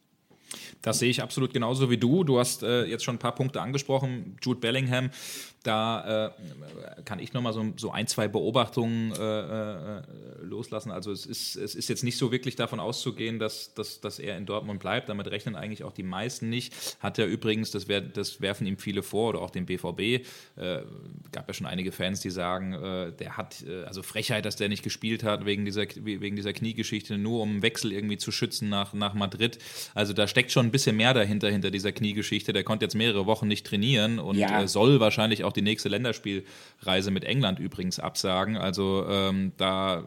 Das 0.82 0.98
sehe 0.98 1.10
ich 1.10 1.22
absolut 1.22 1.52
genauso 1.52 1.90
wie 1.90 1.98
du. 1.98 2.24
Du 2.24 2.38
hast 2.38 2.62
äh, 2.62 2.84
jetzt 2.84 3.04
schon 3.04 3.16
ein 3.16 3.20
paar 3.20 3.34
Punkte 3.34 3.60
angesprochen. 3.60 4.36
Jude 4.42 4.60
Bellingham, 4.60 5.10
da 5.66 6.26
äh, 6.26 7.02
kann 7.04 7.18
ich 7.18 7.32
nochmal 7.32 7.52
so, 7.52 7.64
so 7.76 7.90
ein, 7.90 8.06
zwei 8.06 8.28
Beobachtungen 8.28 9.12
äh, 9.12 9.98
äh, 9.98 10.02
loslassen. 10.42 10.90
Also 10.90 11.10
es 11.10 11.26
ist, 11.26 11.56
es 11.56 11.74
ist 11.74 11.88
jetzt 11.88 12.04
nicht 12.04 12.18
so 12.18 12.30
wirklich 12.30 12.56
davon 12.56 12.78
auszugehen, 12.78 13.38
dass, 13.38 13.74
dass, 13.74 14.00
dass 14.00 14.18
er 14.18 14.36
in 14.36 14.46
Dortmund 14.46 14.80
bleibt. 14.80 15.08
Damit 15.08 15.28
rechnen 15.30 15.56
eigentlich 15.56 15.82
auch 15.82 15.92
die 15.92 16.04
meisten 16.04 16.48
nicht. 16.48 16.74
Hat 17.00 17.18
er 17.18 17.26
übrigens, 17.26 17.70
das, 17.70 17.88
wär, 17.88 18.00
das 18.00 18.40
werfen 18.40 18.66
ihm 18.66 18.78
viele 18.78 19.02
vor 19.02 19.30
oder 19.30 19.40
auch 19.40 19.50
dem 19.50 19.66
BVB, 19.66 20.00
äh, 20.00 20.82
gab 21.32 21.48
ja 21.48 21.54
schon 21.54 21.66
einige 21.66 21.90
Fans, 21.90 22.20
die 22.20 22.30
sagen, 22.30 22.72
äh, 22.72 23.12
der 23.12 23.36
hat, 23.36 23.64
äh, 23.66 23.84
also 23.84 24.02
Frechheit, 24.02 24.44
dass 24.44 24.56
der 24.56 24.68
nicht 24.68 24.84
gespielt 24.84 25.24
hat 25.24 25.46
wegen 25.46 25.64
dieser, 25.64 25.82
wegen 25.82 26.36
dieser 26.36 26.52
Kniegeschichte, 26.52 27.18
nur 27.18 27.42
um 27.42 27.50
einen 27.50 27.62
Wechsel 27.62 27.92
irgendwie 27.92 28.18
zu 28.18 28.30
schützen 28.30 28.68
nach, 28.68 28.92
nach 28.92 29.14
Madrid. 29.14 29.58
Also 29.94 30.12
da 30.12 30.28
steckt 30.28 30.52
schon 30.52 30.66
ein 30.66 30.70
bisschen 30.70 30.96
mehr 30.96 31.14
dahinter, 31.14 31.50
hinter 31.50 31.70
dieser 31.70 31.90
Kniegeschichte. 31.90 32.52
Der 32.52 32.62
konnte 32.62 32.84
jetzt 32.84 32.94
mehrere 32.94 33.26
Wochen 33.26 33.48
nicht 33.48 33.66
trainieren 33.66 34.20
und 34.20 34.36
ja. 34.36 34.68
soll 34.68 35.00
wahrscheinlich 35.00 35.42
auch 35.42 35.55
die 35.56 35.62
nächste 35.62 35.88
Länderspielreise 35.88 37.10
mit 37.10 37.24
England 37.24 37.58
übrigens 37.58 37.98
absagen. 37.98 38.56
Also 38.56 39.06
ähm, 39.08 39.52
da, 39.56 40.04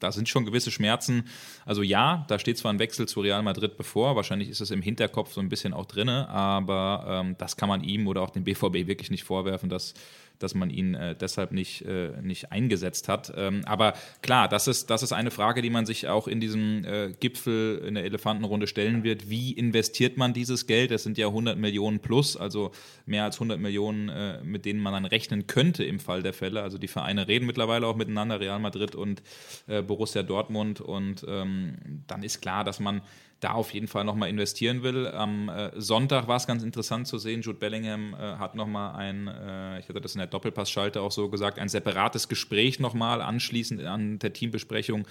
da 0.00 0.12
sind 0.12 0.28
schon 0.28 0.44
gewisse 0.44 0.70
Schmerzen. 0.70 1.24
Also 1.64 1.82
ja, 1.82 2.24
da 2.28 2.38
steht 2.38 2.58
zwar 2.58 2.72
ein 2.72 2.78
Wechsel 2.78 3.08
zu 3.08 3.20
Real 3.20 3.42
Madrid 3.42 3.76
bevor, 3.76 4.16
wahrscheinlich 4.16 4.48
ist 4.48 4.60
es 4.60 4.70
im 4.70 4.82
Hinterkopf 4.82 5.32
so 5.32 5.40
ein 5.40 5.48
bisschen 5.48 5.72
auch 5.72 5.86
drin, 5.86 6.08
aber 6.08 7.22
ähm, 7.22 7.36
das 7.38 7.56
kann 7.56 7.68
man 7.68 7.82
ihm 7.82 8.06
oder 8.06 8.22
auch 8.22 8.30
dem 8.30 8.44
BVB 8.44 8.86
wirklich 8.86 9.10
nicht 9.10 9.24
vorwerfen, 9.24 9.68
dass 9.68 9.94
dass 10.38 10.54
man 10.54 10.70
ihn 10.70 10.94
äh, 10.94 11.14
deshalb 11.14 11.52
nicht, 11.52 11.82
äh, 11.82 12.12
nicht 12.22 12.52
eingesetzt 12.52 13.08
hat. 13.08 13.32
Ähm, 13.36 13.62
aber 13.64 13.94
klar, 14.22 14.48
das 14.48 14.68
ist, 14.68 14.90
das 14.90 15.02
ist 15.02 15.12
eine 15.12 15.30
Frage, 15.30 15.62
die 15.62 15.70
man 15.70 15.86
sich 15.86 16.08
auch 16.08 16.28
in 16.28 16.40
diesem 16.40 16.84
äh, 16.84 17.12
Gipfel 17.18 17.78
in 17.86 17.94
der 17.94 18.04
Elefantenrunde 18.04 18.66
stellen 18.66 19.02
wird. 19.02 19.28
Wie 19.30 19.52
investiert 19.52 20.16
man 20.16 20.32
dieses 20.32 20.66
Geld? 20.66 20.90
Das 20.90 21.02
sind 21.02 21.18
ja 21.18 21.26
100 21.26 21.58
Millionen 21.58 22.00
plus, 22.00 22.36
also 22.36 22.72
mehr 23.06 23.24
als 23.24 23.36
100 23.36 23.58
Millionen, 23.58 24.08
äh, 24.08 24.42
mit 24.42 24.64
denen 24.64 24.80
man 24.80 24.92
dann 24.92 25.04
rechnen 25.04 25.46
könnte 25.46 25.84
im 25.84 26.00
Fall 26.00 26.22
der 26.22 26.32
Fälle. 26.32 26.62
Also 26.62 26.78
die 26.78 26.88
Vereine 26.88 27.28
reden 27.28 27.46
mittlerweile 27.46 27.86
auch 27.86 27.96
miteinander, 27.96 28.40
Real 28.40 28.58
Madrid 28.58 28.94
und 28.94 29.22
äh, 29.66 29.82
Borussia 29.82 30.22
Dortmund. 30.22 30.80
Und 30.80 31.24
ähm, 31.28 32.02
dann 32.06 32.22
ist 32.22 32.40
klar, 32.40 32.64
dass 32.64 32.80
man 32.80 33.02
da 33.40 33.52
auf 33.52 33.72
jeden 33.72 33.86
Fall 33.86 34.04
nochmal 34.04 34.28
investieren 34.28 34.82
will. 34.82 35.06
Am 35.06 35.48
äh, 35.48 35.70
Sonntag 35.80 36.26
war 36.26 36.36
es 36.36 36.46
ganz 36.46 36.62
interessant 36.62 37.06
zu 37.06 37.18
sehen, 37.18 37.42
Jude 37.42 37.58
Bellingham 37.58 38.14
äh, 38.14 38.36
hat 38.36 38.54
nochmal 38.54 38.96
ein, 38.96 39.28
äh, 39.28 39.78
ich 39.78 39.88
hatte 39.88 40.00
das 40.00 40.14
in 40.14 40.18
der 40.18 40.26
Doppelpassschalte 40.26 41.00
auch 41.00 41.12
so 41.12 41.28
gesagt, 41.28 41.58
ein 41.58 41.68
separates 41.68 42.28
Gespräch 42.28 42.80
nochmal 42.80 43.22
anschließend 43.22 43.84
an 43.84 44.18
der 44.18 44.32
Teambesprechung 44.32 45.06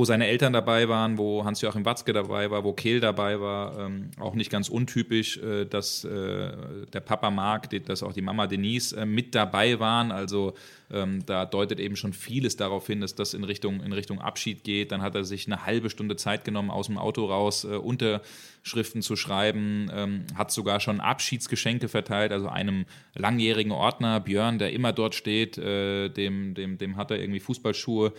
wo 0.00 0.06
seine 0.06 0.28
Eltern 0.28 0.54
dabei 0.54 0.88
waren, 0.88 1.18
wo 1.18 1.44
Hans-Joachim 1.44 1.84
Watzke 1.84 2.14
dabei 2.14 2.50
war, 2.50 2.64
wo 2.64 2.72
Kehl 2.72 3.00
dabei 3.00 3.38
war. 3.38 3.78
Ähm, 3.78 4.12
auch 4.18 4.32
nicht 4.32 4.50
ganz 4.50 4.70
untypisch, 4.70 5.36
äh, 5.36 5.66
dass 5.66 6.04
äh, 6.04 6.52
der 6.90 7.00
Papa 7.00 7.30
Marc, 7.30 7.68
dass 7.84 8.02
auch 8.02 8.14
die 8.14 8.22
Mama 8.22 8.46
Denise 8.46 8.94
äh, 8.94 9.04
mit 9.04 9.34
dabei 9.34 9.78
waren. 9.78 10.10
Also 10.10 10.54
ähm, 10.90 11.22
da 11.26 11.44
deutet 11.44 11.80
eben 11.80 11.96
schon 11.96 12.14
vieles 12.14 12.56
darauf 12.56 12.86
hin, 12.86 13.02
dass 13.02 13.14
das 13.14 13.34
in 13.34 13.44
Richtung, 13.44 13.82
in 13.82 13.92
Richtung 13.92 14.22
Abschied 14.22 14.64
geht. 14.64 14.90
Dann 14.90 15.02
hat 15.02 15.14
er 15.16 15.24
sich 15.24 15.46
eine 15.46 15.66
halbe 15.66 15.90
Stunde 15.90 16.16
Zeit 16.16 16.46
genommen, 16.46 16.70
aus 16.70 16.86
dem 16.86 16.96
Auto 16.96 17.26
raus 17.26 17.64
äh, 17.64 17.76
Unterschriften 17.76 19.02
zu 19.02 19.16
schreiben, 19.16 19.90
ähm, 19.94 20.24
hat 20.34 20.50
sogar 20.50 20.80
schon 20.80 21.00
Abschiedsgeschenke 21.00 21.88
verteilt, 21.88 22.32
also 22.32 22.48
einem 22.48 22.86
langjährigen 23.14 23.72
Ordner, 23.72 24.18
Björn, 24.20 24.58
der 24.58 24.72
immer 24.72 24.94
dort 24.94 25.14
steht, 25.14 25.58
äh, 25.58 26.08
dem, 26.08 26.54
dem, 26.54 26.78
dem 26.78 26.96
hat 26.96 27.10
er 27.10 27.20
irgendwie 27.20 27.40
Fußballschuhe 27.40 28.14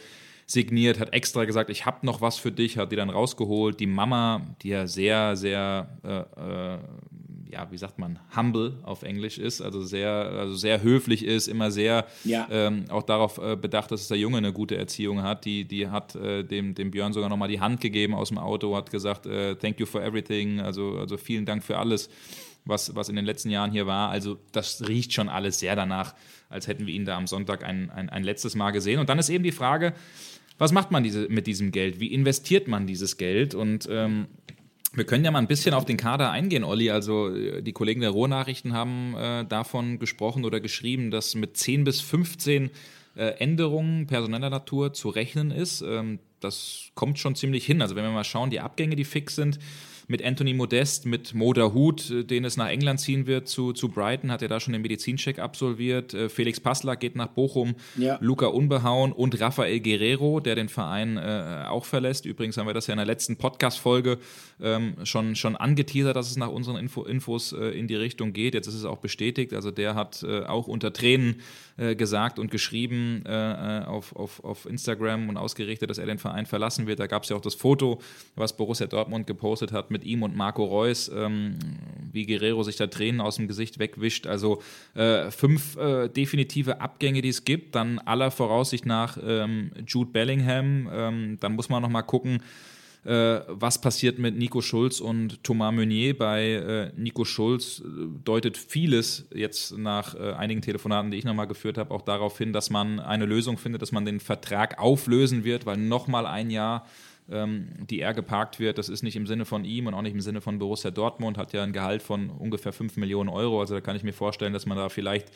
signiert, 0.52 1.00
hat 1.00 1.14
extra 1.14 1.46
gesagt, 1.46 1.70
ich 1.70 1.86
habe 1.86 2.06
noch 2.06 2.22
was 2.22 2.38
für 2.38 2.52
dich, 2.52 2.78
hat 2.78 2.92
die 2.92 2.96
dann 2.98 3.10
rausgeholt. 3.10 3.80
Die 3.80 3.88
Mama, 3.88 4.42
die 4.62 4.70
ja 4.70 4.86
sehr, 4.86 5.36
sehr, 5.36 5.88
äh, 6.04 6.74
äh, 6.76 6.78
ja, 7.52 7.72
wie 7.72 7.78
sagt 7.78 8.00
man, 8.00 8.20
humble 8.36 8.78
auf 8.84 9.04
Englisch 9.04 9.38
ist, 9.38 9.62
also 9.62 9.82
sehr, 9.82 10.10
also 10.10 10.56
sehr 10.56 10.84
höflich 10.84 11.26
ist, 11.26 11.48
immer 11.48 11.72
sehr 11.72 12.06
ja. 12.24 12.48
ähm, 12.50 12.86
auch 12.90 13.04
darauf 13.04 13.38
äh, 13.38 13.56
bedacht, 13.56 13.92
dass 13.92 14.08
der 14.08 14.18
Junge 14.18 14.38
eine 14.38 14.54
gute 14.54 14.78
Erziehung 14.78 15.22
hat. 15.24 15.46
Die, 15.46 15.66
die 15.66 15.88
hat 15.88 16.16
äh, 16.16 16.44
dem, 16.44 16.76
dem 16.76 16.92
Björn 16.92 17.14
sogar 17.14 17.30
nochmal 17.30 17.50
die 17.50 17.60
Hand 17.60 17.82
gegeben 17.82 18.14
aus 18.14 18.30
dem 18.30 18.38
Auto, 18.38 18.76
hat 18.76 18.92
gesagt, 18.92 19.26
äh, 19.26 19.56
thank 19.56 19.80
you 19.80 19.86
for 19.86 20.02
everything, 20.02 20.60
also, 20.60 20.98
also 20.98 21.18
vielen 21.18 21.46
Dank 21.46 21.64
für 21.64 21.78
alles. 21.78 22.10
Was, 22.64 22.96
was 22.96 23.10
in 23.10 23.16
den 23.16 23.26
letzten 23.26 23.50
Jahren 23.50 23.72
hier 23.72 23.88
war. 23.88 24.12
Also 24.12 24.38
das 24.52 24.88
riecht 24.88 25.14
schon 25.14 25.30
alles 25.30 25.58
sehr 25.58 25.76
danach, 25.76 26.14
als 26.48 26.68
hätten 26.68 26.86
wir 26.86 26.94
ihn 26.94 27.06
da 27.06 27.18
am 27.18 27.26
Sonntag 27.26 27.64
ein, 27.64 27.90
ein, 27.90 28.08
ein 28.08 28.24
letztes 28.24 28.54
Mal 28.54 28.70
gesehen. 28.70 29.00
Und 29.00 29.10
dann 29.10 29.18
ist 29.18 29.30
eben 29.30 29.44
die 29.44 29.52
Frage, 29.52 29.96
was 30.62 30.72
macht 30.72 30.92
man 30.92 31.04
diese, 31.04 31.28
mit 31.28 31.48
diesem 31.48 31.72
Geld? 31.72 32.00
Wie 32.00 32.14
investiert 32.14 32.68
man 32.68 32.86
dieses 32.86 33.18
Geld? 33.18 33.56
Und 33.56 33.90
ähm, 33.90 34.28
wir 34.94 35.06
können 35.06 35.26
ja 35.26 35.32
mal 35.32 35.40
ein 35.40 35.48
bisschen 35.48 35.74
auf 35.74 35.86
den 35.86 35.98
Kader 35.98 36.30
eingehen, 36.30 36.64
Olli. 36.64 36.92
Also 36.92 37.36
äh, 37.36 37.64
die 37.64 37.72
Kollegen 37.72 38.02
der 38.02 38.12
Ruhrnachrichten 38.12 38.72
haben 38.72 39.16
äh, 39.16 39.44
davon 39.44 39.98
gesprochen 39.98 40.46
oder 40.46 40.60
geschrieben, 40.60 41.10
dass 41.10 41.34
mit 41.34 41.58
10 41.58 41.84
bis 41.84 42.00
15 42.02 42.70
äh, 43.16 43.24
Änderungen 43.40 44.06
personeller 44.06 44.52
Natur 44.52 44.94
zu 44.94 45.10
rechnen 45.10 45.50
ist. 45.50 45.82
Ähm, 45.82 46.20
das 46.40 46.92
kommt 46.94 47.18
schon 47.18 47.34
ziemlich 47.34 47.66
hin. 47.66 47.82
Also 47.82 47.96
wenn 47.96 48.04
wir 48.04 48.12
mal 48.12 48.24
schauen, 48.24 48.52
die 48.52 48.60
Abgänge, 48.60 48.96
die 48.96 49.04
fix 49.04 49.36
sind, 49.36 49.58
mit 50.12 50.24
Anthony 50.24 50.54
Modest, 50.54 51.06
mit 51.06 51.34
Moda 51.34 51.74
Hut, 51.74 52.12
äh, 52.12 52.24
den 52.24 52.46
es 52.46 52.58
nach 52.58 52.68
England 52.68 53.00
ziehen 53.00 53.26
wird, 53.26 53.48
zu, 53.48 53.74
zu 53.74 53.90
Brighton, 53.90 54.32
hat 54.32 54.42
er 54.42 54.50
da 54.50 54.60
schon 54.60 54.74
den 54.74 54.82
Medizincheck 54.82 55.40
absolviert. 55.40 56.14
Äh, 56.14 56.30
Felix 56.30 56.60
Passler 56.60 56.96
geht 56.96 57.16
nach 57.16 57.28
Bochum, 57.28 57.76
ja. 57.98 58.18
Luca 58.22 58.48
Unbehauen 58.48 59.14
und 59.14 59.40
Rafael 59.40 59.80
Guerrero, 59.80 60.40
der 60.40 60.56
den 60.56 60.70
Verein 60.70 61.18
äh, 61.18 61.66
auch 61.68 61.86
verlässt. 61.86 62.26
Übrigens 62.26 62.58
haben 62.58 62.68
wir 62.68 62.74
das 62.74 62.88
ja 62.88 62.94
in 62.94 62.98
der 62.98 63.08
letzten 63.08 63.38
Podcast-Folge 63.38 64.20
ähm, 64.62 64.96
schon, 65.04 65.36
schon 65.36 65.56
angeteasert, 65.56 66.16
dass 66.16 66.30
es 66.30 66.38
nach 66.38 66.50
unseren 66.50 66.76
Info 66.76 67.04
Infos 67.04 67.54
äh, 67.54 67.70
in 67.70 67.88
die 67.88 67.96
Richtung 67.96 68.34
geht. 68.34 68.54
Jetzt 68.54 68.68
ist 68.68 68.76
es 68.76 68.86
auch 68.86 69.00
bestätigt. 69.00 69.54
Also 69.54 69.72
der 69.72 69.96
hat 69.96 70.24
äh, 70.24 70.42
auch 70.42 70.68
unter 70.68 70.94
Tränen 70.94 71.42
äh, 71.82 71.96
gesagt 71.96 72.40
und 72.40 72.52
geschrieben 72.52 73.26
auf, 73.26 74.16
auf, 74.16 74.44
auf 74.44 74.66
Instagram 74.66 75.30
und 75.30 75.38
ausgerichtet, 75.38 75.90
dass 75.90 75.98
er 75.98 76.06
den 76.06 76.18
Verein 76.18 76.46
verlassen 76.46 76.88
wird. 76.88 77.00
Da 77.00 77.08
gab 77.08 77.24
es 77.24 77.30
ja 77.30 77.36
auch 77.36 77.42
das 77.42 77.56
Foto, 77.56 78.00
was 78.36 78.56
Borussia 78.56 78.88
Dortmund 78.88 79.28
gepostet 79.28 79.72
hat 79.72 79.92
mit 79.92 80.04
ihm 80.04 80.24
und 80.24 80.36
Marco 80.36 80.64
Reus, 80.64 81.10
ähm, 81.14 81.58
wie 82.12 82.26
Guerrero 82.26 82.64
sich 82.64 82.76
da 82.76 82.88
Tränen 82.88 83.22
aus 83.22 83.38
dem 83.38 83.48
Gesicht 83.48 83.80
wegwischt. 83.80 84.28
Also 84.28 84.62
äh, 84.94 85.32
fünf 85.32 85.78
äh, 85.78 86.10
definitive 86.10 86.82
Abgänge, 86.82 87.22
die 87.22 87.30
es 87.30 87.46
gibt. 87.46 87.76
Dann 87.76 88.00
aller 88.00 88.32
Voraussicht 88.32 88.86
nach 88.86 89.18
ähm, 89.24 89.72
Jude 89.86 90.12
Bellingham. 90.12 90.90
Ähm, 90.92 91.38
dann 91.40 91.54
muss 91.54 91.70
man 91.70 91.82
noch 91.82 91.90
mal 91.90 92.02
gucken, 92.04 92.36
äh, 92.36 92.40
was 93.04 93.82
passiert 93.82 94.20
mit 94.20 94.38
Nico 94.38 94.62
Schulz 94.62 95.00
und 95.00 95.44
Thomas 95.44 95.74
Meunier. 95.74 96.16
Bei 96.16 96.44
äh, 96.44 96.92
Nico 96.96 97.26
Schulz 97.26 97.82
äh, 97.84 98.08
deutet 98.24 98.58
vieles 98.58 99.28
jetzt 99.34 99.76
nach 99.76 100.14
äh, 100.14 100.34
einigen 100.34 100.62
Telefonaten, 100.62 101.10
die 101.10 101.18
ich 101.18 101.26
nochmal 101.26 101.48
geführt 101.48 101.80
habe, 101.80 101.92
auch 101.94 102.04
darauf 102.04 102.38
hin, 102.38 102.54
dass 102.54 102.70
man 102.70 103.00
eine 103.00 103.26
Lösung 103.26 103.58
findet, 103.58 103.82
dass 103.82 103.92
man 103.92 104.06
den 104.06 104.20
Vertrag 104.20 104.78
auflösen 104.78 105.44
wird, 105.44 105.66
weil 105.66 105.78
nochmal 105.78 106.28
ein 106.28 106.52
Jahr 106.52 106.86
ähm, 107.30 107.70
die 107.90 108.02
er 108.02 108.14
geparkt 108.14 108.60
wird. 108.60 108.78
Das 108.78 108.90
ist 108.90 109.04
nicht 109.04 109.16
im 109.16 109.26
Sinne 109.26 109.46
von 109.46 109.64
ihm 109.64 109.88
und 109.88 109.94
auch 109.94 110.02
nicht 110.02 110.14
im 110.14 110.22
Sinne 110.22 110.42
von 110.42 110.60
Borussia 110.60 110.92
Dortmund, 110.92 111.38
hat 111.38 111.54
ja 111.54 111.64
ein 111.64 111.72
Gehalt 111.72 112.04
von 112.04 112.30
ungefähr 112.30 112.74
5 112.74 112.98
Millionen 112.98 113.30
Euro. 113.30 113.62
Also 113.62 113.76
da 113.76 113.82
kann 113.82 113.96
ich 113.96 114.04
mir 114.04 114.14
vorstellen, 114.14 114.54
dass 114.54 114.66
man 114.66 114.78
da 114.78 114.90
vielleicht 114.90 115.32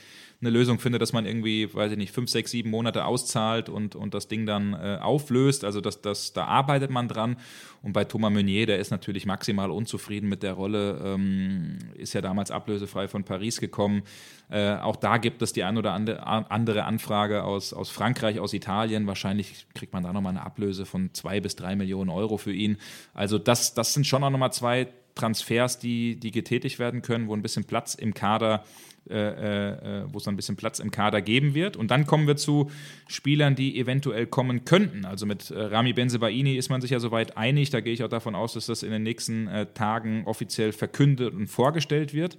eine 0.45 0.57
Lösung 0.57 0.79
findet, 0.79 1.01
dass 1.01 1.13
man 1.13 1.25
irgendwie, 1.25 1.73
weiß 1.73 1.91
ich 1.91 1.97
nicht, 1.97 2.13
5, 2.13 2.29
6, 2.29 2.51
7 2.51 2.69
Monate 2.69 3.05
auszahlt 3.05 3.69
und, 3.69 3.95
und 3.95 4.13
das 4.13 4.27
Ding 4.27 4.45
dann 4.45 4.73
äh, 4.73 4.99
auflöst. 5.01 5.63
Also 5.63 5.81
das, 5.81 6.01
das, 6.01 6.33
da 6.33 6.45
arbeitet 6.45 6.91
man 6.91 7.07
dran. 7.07 7.37
Und 7.81 7.93
bei 7.93 8.03
Thomas 8.05 8.31
Meunier, 8.31 8.65
der 8.65 8.79
ist 8.79 8.91
natürlich 8.91 9.25
maximal 9.25 9.71
unzufrieden 9.71 10.29
mit 10.29 10.43
der 10.43 10.53
Rolle, 10.53 11.01
ähm, 11.03 11.77
ist 11.95 12.13
ja 12.13 12.21
damals 12.21 12.51
ablösefrei 12.51 13.07
von 13.07 13.23
Paris 13.23 13.59
gekommen. 13.59 14.03
Äh, 14.49 14.75
auch 14.75 14.95
da 14.95 15.17
gibt 15.17 15.41
es 15.41 15.53
die 15.53 15.63
ein 15.63 15.77
oder 15.77 15.93
andere 15.93 16.83
Anfrage 16.83 17.43
aus, 17.43 17.73
aus 17.73 17.89
Frankreich, 17.89 18.39
aus 18.39 18.53
Italien. 18.53 19.07
Wahrscheinlich 19.07 19.67
kriegt 19.73 19.93
man 19.93 20.03
da 20.03 20.13
nochmal 20.13 20.31
eine 20.31 20.45
Ablöse 20.45 20.85
von 20.85 21.13
zwei 21.13 21.39
bis 21.39 21.55
drei 21.55 21.75
Millionen 21.75 22.09
Euro 22.09 22.37
für 22.37 22.53
ihn. 22.53 22.77
Also 23.13 23.39
das, 23.39 23.73
das 23.73 23.93
sind 23.93 24.05
schon 24.05 24.23
auch 24.23 24.29
nochmal 24.29 24.53
zwei 24.53 24.87
Transfers, 25.15 25.79
die, 25.79 26.19
die 26.19 26.31
getätigt 26.31 26.77
werden 26.77 27.01
können, 27.01 27.27
wo 27.27 27.35
ein 27.35 27.41
bisschen 27.41 27.63
Platz 27.63 27.95
im 27.95 28.13
Kader 28.13 28.63
äh, 29.09 29.99
äh, 29.99 30.03
wo 30.11 30.17
es 30.17 30.27
ein 30.27 30.35
bisschen 30.35 30.55
Platz 30.55 30.79
im 30.79 30.89
Kader 30.89 31.21
geben 31.21 31.53
wird. 31.53 31.77
Und 31.77 31.91
dann 31.91 32.07
kommen 32.07 32.25
wir 32.25 32.37
zu 32.37 32.71
Spielern, 33.07 33.55
die 33.55 33.79
eventuell 33.79 34.25
kommen 34.25 34.65
könnten. 34.65 35.05
Also 35.05 35.25
mit 35.25 35.51
äh, 35.51 35.59
Rami 35.59 35.93
Benzebaini 35.93 36.55
ist 36.55 36.69
man 36.69 36.81
sich 36.81 36.91
ja 36.91 36.99
soweit 36.99 37.37
einig. 37.37 37.69
Da 37.69 37.81
gehe 37.81 37.93
ich 37.93 38.03
auch 38.03 38.09
davon 38.09 38.33
aus, 38.33 38.53
dass 38.53 38.65
das 38.65 38.81
in 38.81 38.91
den 38.91 39.03
nächsten 39.03 39.47
äh, 39.47 39.67
Tagen 39.73 40.23
offiziell 40.25 40.71
verkündet 40.71 41.33
und 41.33 41.47
vorgestellt 41.47 42.13
wird. 42.13 42.37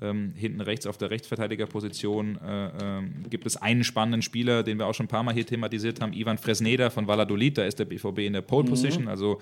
Ähm, 0.00 0.32
hinten 0.36 0.60
rechts 0.60 0.86
auf 0.86 0.98
der 0.98 1.10
Rechtsverteidigerposition 1.10 2.38
äh, 2.42 2.68
ähm, 2.82 3.24
gibt 3.30 3.46
es 3.46 3.56
einen 3.56 3.82
spannenden 3.82 4.20
Spieler, 4.20 4.62
den 4.62 4.78
wir 4.78 4.86
auch 4.86 4.94
schon 4.94 5.06
ein 5.06 5.08
paar 5.10 5.22
Mal 5.22 5.32
hier 5.32 5.46
thematisiert 5.46 6.02
haben, 6.02 6.12
Ivan 6.12 6.36
Fresneda 6.36 6.90
von 6.90 7.06
Valladolid. 7.06 7.56
Da 7.56 7.64
ist 7.64 7.78
der 7.78 7.86
BVB 7.86 8.18
in 8.20 8.34
der 8.34 8.42
Pole 8.42 8.64
mhm. 8.64 8.70
Position. 8.70 9.02
Mhm. 9.04 9.08
Also 9.08 9.40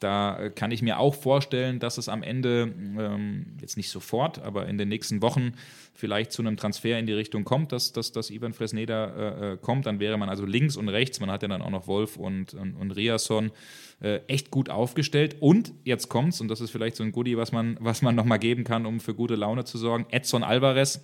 da 0.00 0.38
äh, 0.38 0.50
kann 0.50 0.70
ich 0.70 0.82
mir 0.82 0.98
auch 0.98 1.14
vorstellen, 1.14 1.78
dass 1.78 1.98
es 1.98 2.08
am 2.08 2.22
Ende, 2.22 2.72
ähm, 2.98 3.46
jetzt 3.60 3.76
nicht 3.76 3.90
sofort, 3.90 4.40
aber 4.42 4.66
in 4.66 4.78
den 4.78 4.88
nächsten 4.88 5.22
Wochen 5.22 5.52
vielleicht 5.94 6.32
zu 6.32 6.42
einem 6.42 6.56
Transfer 6.56 6.98
in 6.98 7.06
die 7.06 7.12
Richtung 7.12 7.44
kommt, 7.44 7.72
dass, 7.72 7.92
dass, 7.92 8.12
dass 8.12 8.30
Ivan 8.30 8.52
Fresneda 8.52 9.04
äh, 9.04 9.52
äh, 9.52 9.56
kommt. 9.56 9.86
Dann 9.86 10.00
wäre 10.00 10.16
man 10.16 10.28
also 10.28 10.44
links 10.46 10.76
und 10.76 10.88
rechts, 10.88 11.20
man 11.20 11.30
hat 11.30 11.42
ja 11.42 11.48
dann 11.48 11.62
auch 11.62 11.70
noch 11.70 11.86
Wolf 11.86 12.16
und, 12.16 12.54
und, 12.54 12.74
und 12.74 12.90
Riasson, 12.92 13.52
äh, 14.00 14.20
echt 14.26 14.50
gut 14.50 14.70
aufgestellt. 14.70 15.36
Und 15.40 15.72
jetzt 15.84 16.08
kommt's, 16.08 16.40
und 16.40 16.48
das 16.48 16.60
ist 16.60 16.70
vielleicht 16.70 16.96
so 16.96 17.04
ein 17.04 17.12
Goodie, 17.12 17.36
was 17.36 17.52
man, 17.52 17.76
was 17.80 18.02
man 18.02 18.14
nochmal 18.14 18.38
geben 18.38 18.64
kann, 18.64 18.86
um 18.86 19.00
für 19.00 19.14
gute 19.14 19.34
Laune 19.34 19.64
zu 19.64 19.78
sorgen, 19.78 20.06
Edson 20.10 20.42
Alvarez 20.42 21.00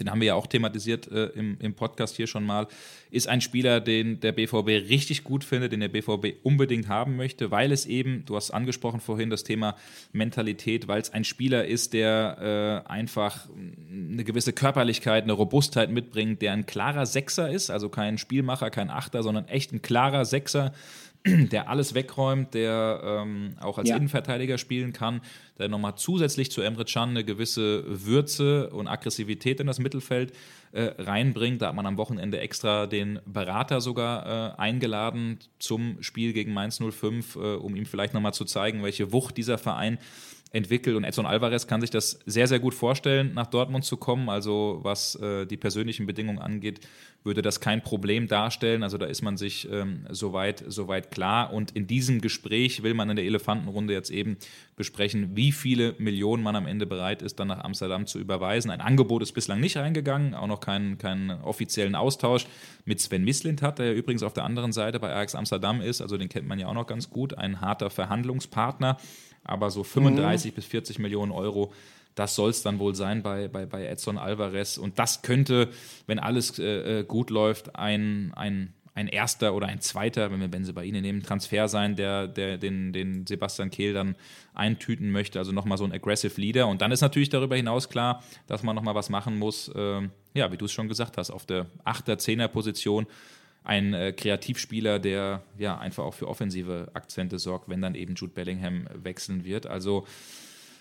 den 0.00 0.10
haben 0.10 0.20
wir 0.20 0.28
ja 0.28 0.34
auch 0.34 0.46
thematisiert 0.46 1.10
äh, 1.12 1.26
im, 1.26 1.56
im 1.60 1.74
Podcast 1.74 2.16
hier 2.16 2.26
schon 2.26 2.44
mal, 2.44 2.66
ist 3.10 3.28
ein 3.28 3.40
Spieler, 3.40 3.80
den 3.80 4.20
der 4.20 4.32
BVB 4.32 4.88
richtig 4.88 5.24
gut 5.24 5.44
findet, 5.44 5.72
den 5.72 5.80
der 5.80 5.88
BVB 5.88 6.36
unbedingt 6.42 6.88
haben 6.88 7.16
möchte, 7.16 7.50
weil 7.50 7.72
es 7.72 7.86
eben, 7.86 8.24
du 8.24 8.36
hast 8.36 8.50
angesprochen 8.50 9.00
vorhin 9.00 9.30
das 9.30 9.44
Thema 9.44 9.76
Mentalität, 10.12 10.88
weil 10.88 11.00
es 11.00 11.12
ein 11.12 11.24
Spieler 11.24 11.66
ist, 11.66 11.92
der 11.92 12.84
äh, 12.86 12.90
einfach 12.90 13.48
eine 13.90 14.24
gewisse 14.24 14.52
Körperlichkeit, 14.52 15.24
eine 15.24 15.32
Robustheit 15.32 15.90
mitbringt, 15.90 16.40
der 16.42 16.52
ein 16.52 16.66
klarer 16.66 17.06
Sechser 17.06 17.50
ist, 17.50 17.70
also 17.70 17.88
kein 17.88 18.18
Spielmacher, 18.18 18.70
kein 18.70 18.90
Achter, 18.90 19.22
sondern 19.22 19.46
echt 19.48 19.72
ein 19.72 19.82
klarer 19.82 20.24
Sechser, 20.24 20.72
der 21.26 21.68
alles 21.68 21.94
wegräumt, 21.94 22.54
der 22.54 23.00
ähm, 23.04 23.54
auch 23.60 23.78
als 23.78 23.88
ja. 23.90 23.96
Innenverteidiger 23.96 24.56
spielen 24.56 24.92
kann, 24.92 25.20
der 25.58 25.68
nochmal 25.68 25.96
zusätzlich 25.96 26.50
zu 26.50 26.62
Emre 26.62 26.84
Can 26.84 27.10
eine 27.10 27.24
gewisse 27.24 27.84
Würze 27.86 28.70
und 28.70 28.88
Aggressivität 28.88 29.60
in 29.60 29.66
das 29.66 29.78
Mittelfeld 29.78 30.32
äh, 30.72 30.92
reinbringt. 30.98 31.60
Da 31.60 31.68
hat 31.68 31.74
man 31.74 31.84
am 31.84 31.98
Wochenende 31.98 32.40
extra 32.40 32.86
den 32.86 33.18
Berater 33.26 33.80
sogar 33.80 34.54
äh, 34.56 34.60
eingeladen 34.60 35.38
zum 35.58 36.02
Spiel 36.02 36.32
gegen 36.32 36.54
Mainz 36.54 36.80
05, 36.80 37.36
äh, 37.36 37.38
um 37.38 37.76
ihm 37.76 37.84
vielleicht 37.84 38.14
nochmal 38.14 38.34
zu 38.34 38.46
zeigen, 38.46 38.82
welche 38.82 39.12
Wucht 39.12 39.36
dieser 39.36 39.58
Verein 39.58 39.98
entwickelt. 40.52 40.96
Und 40.96 41.04
Edson 41.04 41.26
Alvarez 41.26 41.66
kann 41.66 41.80
sich 41.80 41.90
das 41.90 42.18
sehr, 42.26 42.48
sehr 42.48 42.58
gut 42.58 42.74
vorstellen, 42.74 43.32
nach 43.34 43.46
Dortmund 43.46 43.84
zu 43.84 43.96
kommen. 43.96 44.28
Also 44.28 44.80
was 44.82 45.14
äh, 45.16 45.46
die 45.46 45.56
persönlichen 45.56 46.06
Bedingungen 46.06 46.40
angeht, 46.40 46.80
würde 47.22 47.42
das 47.42 47.60
kein 47.60 47.82
Problem 47.82 48.26
darstellen. 48.26 48.82
Also 48.82 48.98
da 48.98 49.06
ist 49.06 49.22
man 49.22 49.36
sich 49.36 49.70
ähm, 49.70 50.06
soweit, 50.10 50.64
soweit 50.66 51.10
klar. 51.10 51.52
Und 51.52 51.72
in 51.72 51.86
diesem 51.86 52.20
Gespräch 52.20 52.82
will 52.82 52.94
man 52.94 53.10
in 53.10 53.16
der 53.16 53.24
Elefantenrunde 53.26 53.92
jetzt 53.92 54.10
eben 54.10 54.38
besprechen, 54.74 55.36
wie 55.36 55.52
viele 55.52 55.94
Millionen 55.98 56.42
man 56.42 56.56
am 56.56 56.66
Ende 56.66 56.86
bereit 56.86 57.22
ist, 57.22 57.38
dann 57.38 57.48
nach 57.48 57.62
Amsterdam 57.62 58.06
zu 58.06 58.18
überweisen. 58.18 58.70
Ein 58.70 58.80
Angebot 58.80 59.22
ist 59.22 59.32
bislang 59.32 59.60
nicht 59.60 59.76
reingegangen, 59.76 60.34
auch 60.34 60.46
noch 60.46 60.60
keinen, 60.60 60.98
keinen 60.98 61.30
offiziellen 61.30 61.94
Austausch 61.94 62.46
mit 62.86 63.00
Sven 63.00 63.22
Mislint 63.22 63.62
hat, 63.62 63.78
der 63.78 63.86
ja 63.86 63.92
übrigens 63.92 64.22
auf 64.22 64.32
der 64.32 64.44
anderen 64.44 64.72
Seite 64.72 64.98
bei 64.98 65.14
Ajax 65.14 65.34
Amsterdam 65.34 65.80
ist. 65.80 66.00
Also 66.00 66.16
den 66.16 66.28
kennt 66.28 66.48
man 66.48 66.58
ja 66.58 66.66
auch 66.66 66.74
noch 66.74 66.86
ganz 66.86 67.10
gut. 67.10 67.36
Ein 67.36 67.60
harter 67.60 67.90
Verhandlungspartner 67.90 68.96
aber 69.50 69.70
so 69.70 69.82
35 69.84 70.52
mhm. 70.52 70.54
bis 70.54 70.64
40 70.66 70.98
Millionen 70.98 71.32
Euro, 71.32 71.72
das 72.14 72.34
soll 72.34 72.50
es 72.50 72.62
dann 72.62 72.78
wohl 72.78 72.94
sein 72.94 73.22
bei, 73.22 73.48
bei, 73.48 73.66
bei 73.66 73.86
Edson 73.86 74.18
Alvarez. 74.18 74.78
Und 74.78 74.98
das 74.98 75.22
könnte, 75.22 75.68
wenn 76.06 76.18
alles 76.18 76.58
äh, 76.58 77.00
äh, 77.00 77.04
gut 77.04 77.30
läuft, 77.30 77.76
ein, 77.76 78.32
ein, 78.34 78.74
ein 78.94 79.08
erster 79.08 79.54
oder 79.54 79.68
ein 79.68 79.80
zweiter, 79.80 80.30
wenn 80.30 80.40
wir 80.40 80.48
Benze 80.48 80.72
bei 80.72 80.84
Ihnen 80.84 81.02
nehmen, 81.02 81.22
Transfer 81.22 81.68
sein, 81.68 81.96
der, 81.96 82.26
der 82.26 82.58
den, 82.58 82.92
den 82.92 83.26
Sebastian 83.26 83.70
Kehl 83.70 83.92
dann 83.92 84.16
eintüten 84.54 85.10
möchte. 85.10 85.38
Also 85.38 85.52
nochmal 85.52 85.78
so 85.78 85.84
ein 85.84 85.92
Aggressive 85.92 86.40
Leader. 86.40 86.66
Und 86.68 86.82
dann 86.82 86.92
ist 86.92 87.00
natürlich 87.00 87.28
darüber 87.28 87.56
hinaus 87.56 87.88
klar, 87.88 88.22
dass 88.46 88.62
man 88.62 88.74
nochmal 88.76 88.94
was 88.94 89.08
machen 89.08 89.38
muss, 89.38 89.70
ähm, 89.74 90.10
ja, 90.34 90.50
wie 90.52 90.56
du 90.56 90.66
es 90.66 90.72
schon 90.72 90.88
gesagt 90.88 91.16
hast, 91.16 91.30
auf 91.30 91.46
der 91.46 91.66
8er, 91.84 92.16
10er 92.16 92.48
Position 92.48 93.06
ein 93.70 93.94
äh, 93.94 94.12
Kreativspieler, 94.12 94.98
der 94.98 95.44
ja 95.56 95.78
einfach 95.78 96.02
auch 96.02 96.14
für 96.14 96.26
offensive 96.26 96.88
Akzente 96.94 97.38
sorgt, 97.38 97.68
wenn 97.68 97.80
dann 97.80 97.94
eben 97.94 98.16
Jude 98.16 98.32
Bellingham 98.32 98.88
wechseln 99.00 99.44
wird. 99.44 99.68
Also 99.68 100.06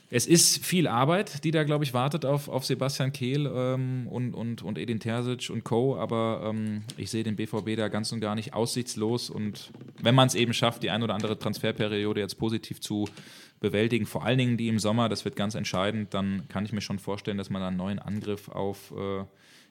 es 0.09 0.25
ist 0.25 0.65
viel 0.65 0.87
Arbeit, 0.87 1.43
die 1.43 1.51
da, 1.51 1.63
glaube 1.65 1.83
ich, 1.83 1.93
wartet 1.93 2.25
auf, 2.25 2.49
auf 2.49 2.65
Sebastian 2.65 3.13
Kehl 3.13 3.45
ähm, 3.45 4.07
und, 4.07 4.33
und, 4.33 4.63
und 4.63 4.79
Edin 4.79 4.99
Terzic 4.99 5.51
und 5.51 5.63
Co. 5.63 5.97
Aber 5.97 6.41
ähm, 6.49 6.81
ich 6.97 7.11
sehe 7.11 7.21
den 7.21 7.35
BVB 7.35 7.77
da 7.77 7.89
ganz 7.89 8.11
und 8.11 8.21
gar 8.21 8.33
nicht 8.33 8.55
aussichtslos. 8.55 9.29
Und 9.29 9.69
wenn 10.01 10.15
man 10.15 10.25
es 10.25 10.33
eben 10.33 10.53
schafft, 10.53 10.81
die 10.81 10.89
ein 10.89 11.03
oder 11.03 11.13
andere 11.13 11.37
Transferperiode 11.37 12.19
jetzt 12.19 12.39
positiv 12.39 12.81
zu 12.81 13.07
bewältigen, 13.59 14.07
vor 14.07 14.25
allen 14.25 14.39
Dingen 14.39 14.57
die 14.57 14.67
im 14.67 14.79
Sommer, 14.79 15.09
das 15.09 15.25
wird 15.25 15.35
ganz 15.35 15.53
entscheidend, 15.53 16.15
dann 16.15 16.47
kann 16.47 16.65
ich 16.65 16.73
mir 16.73 16.81
schon 16.81 16.97
vorstellen, 16.97 17.37
dass 17.37 17.51
man 17.51 17.61
einen 17.61 17.77
neuen 17.77 17.99
Angriff 17.99 18.49
auf, 18.49 18.91
äh, 18.97 19.25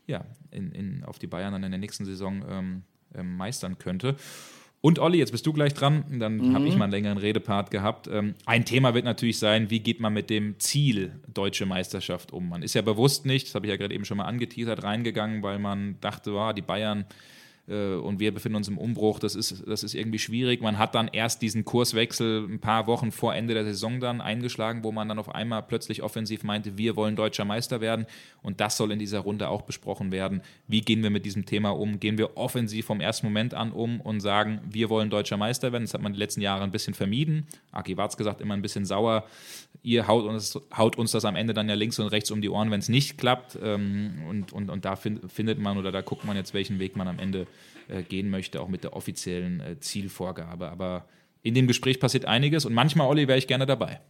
ja, 0.07 0.25
in, 0.53 0.71
in, 0.71 1.03
auf 1.03 1.19
die 1.19 1.27
Bayern 1.27 1.53
dann 1.53 1.65
in 1.65 1.73
der 1.73 1.81
nächsten 1.81 2.05
Saison 2.05 2.45
ähm, 2.49 2.83
ähm, 3.15 3.37
meistern 3.37 3.79
könnte. 3.79 4.17
Und 4.81 5.01
Olli, 5.01 5.19
jetzt 5.19 5.33
bist 5.33 5.45
du 5.45 5.53
gleich 5.53 5.75
dran, 5.75 6.05
dann 6.21 6.37
mhm. 6.37 6.55
habe 6.55 6.69
ich 6.69 6.77
mal 6.77 6.85
einen 6.85 6.93
längeren 6.93 7.19
Redepart 7.19 7.73
gehabt. 7.73 8.07
Ähm, 8.07 8.35
ein 8.47 8.65
Thema 8.65 8.95
wird 8.95 9.05
natürlich 9.05 9.39
sein, 9.39 9.71
wie 9.71 9.81
geht 9.81 9.99
man 9.99 10.13
mit 10.13 10.31
dem 10.31 10.59
Ziel 10.61 11.21
Deutsche 11.27 11.67
Meisterschaft 11.67 12.33
um? 12.33 12.49
Man 12.49 12.63
ist 12.63 12.75
ja 12.75 12.83
bewusst 12.83 13.27
nicht, 13.27 13.49
das 13.49 13.55
habe 13.57 13.67
ich 13.67 13.71
ja 13.71 13.77
gerade 13.77 13.93
eben 13.93 14.05
schon 14.05 14.19
mal 14.19 14.27
angeteasert, 14.27 14.85
reingegangen, 14.85 15.43
weil 15.43 15.59
man 15.59 16.01
dachte, 16.01 16.33
wow, 16.33 16.55
die 16.55 16.63
Bayern 16.63 17.07
äh, 17.69 17.95
und 17.95 18.21
wir 18.21 18.33
befinden 18.33 18.57
uns 18.57 18.69
im 18.69 18.79
Umbruch. 18.79 19.19
Das 19.19 19.35
ist, 19.35 19.65
das 19.67 19.83
ist 19.83 19.95
irgendwie 19.95 20.19
schwierig. 20.19 20.63
Man 20.63 20.79
hat 20.79 20.95
dann 20.95 21.09
erst 21.09 21.43
diesen 21.43 21.65
Kurswechsel 21.65 22.47
ein 22.49 22.61
paar 22.61 22.87
Wochen 22.87 23.13
vor 23.13 23.35
Ende 23.35 23.55
der 23.55 23.65
Saison 23.65 24.01
dann 24.01 24.21
eingeschlagen, 24.21 24.85
wo 24.85 24.93
man 24.93 25.09
dann 25.09 25.19
auf 25.19 25.35
einmal 25.35 25.63
plötzlich 25.63 26.03
offensiv 26.03 26.43
meinte, 26.43 26.79
wir 26.79 26.97
wollen 26.97 27.17
deutscher 27.17 27.45
Meister 27.45 27.81
werden. 27.81 28.07
Und 28.43 28.61
das 28.61 28.77
soll 28.77 28.93
in 28.93 28.99
dieser 28.99 29.21
Runde 29.21 29.49
auch 29.49 29.63
besprochen 29.63 30.13
werden. 30.13 30.43
Wie 30.67 30.81
gehen 30.81 31.03
wir 31.03 31.11
mit 31.11 31.27
diesem 31.27 31.45
Thema 31.45 31.71
um? 31.71 32.01
Gehen 32.01 32.19
wir 32.19 32.37
offensiv 32.37 32.87
vom 32.87 33.01
ersten 33.01 33.27
Moment 33.27 33.55
an 33.55 33.73
um 33.73 34.01
und 34.01 34.21
sagen, 34.21 34.61
wir 34.69 34.89
wollen 34.89 35.11
deutscher 35.11 35.37
Meister 35.37 35.73
werden? 35.73 35.85
Das 35.85 35.95
hat 35.95 36.03
man 36.03 36.13
die 36.13 36.19
letzten 36.19 36.41
Jahre 36.41 36.65
ein 36.65 36.71
bisschen 36.71 36.95
vermieden. 36.95 37.47
Aki 37.73 37.97
Warz 37.97 38.17
gesagt, 38.17 38.41
immer 38.41 38.55
ein 38.55 38.63
bisschen 38.63 38.85
sauer. 38.85 39.25
Ihr 39.83 40.09
haut 40.09 40.25
uns, 40.25 40.59
haut 40.77 40.97
uns 40.97 41.13
das 41.13 41.25
am 41.25 41.37
Ende 41.37 41.55
dann 41.55 41.69
ja 41.69 41.75
links 41.75 41.99
und 41.99 42.09
rechts 42.09 42.31
um 42.31 42.41
die 42.41 42.49
Ohren, 42.49 42.71
wenn 42.71 42.81
es 42.81 42.89
nicht 42.89 43.19
klappt. 43.19 43.59
Ähm, 43.63 44.23
und, 44.29 44.53
und, 44.53 44.71
und 44.71 44.85
da 44.85 44.97
findet 44.97 45.59
man 45.59 45.79
oder 45.79 45.93
da 45.93 46.01
guckt 46.01 46.25
man 46.25 46.37
jetzt, 46.37 46.55
welchen 46.55 46.79
Weg 46.79 46.97
man 46.97 47.09
am 47.09 47.19
Ende 47.19 47.47
äh, 47.89 48.03
gehen 48.03 48.31
möchte, 48.31 48.61
auch 48.61 48.69
mit 48.69 48.85
der 48.85 48.95
offiziellen 48.95 49.61
äh, 49.61 49.81
Zielvorgabe. 49.81 50.69
Aber 50.69 51.07
in 51.43 51.55
dem 51.55 51.67
Gespräch 51.67 52.01
passiert 52.01 52.25
einiges 52.25 52.65
und 52.65 52.75
manchmal, 52.75 53.09
Olli, 53.09 53.29
wäre 53.29 53.39
ich 53.39 53.47
gerne 53.47 53.67
dabei. 53.67 54.01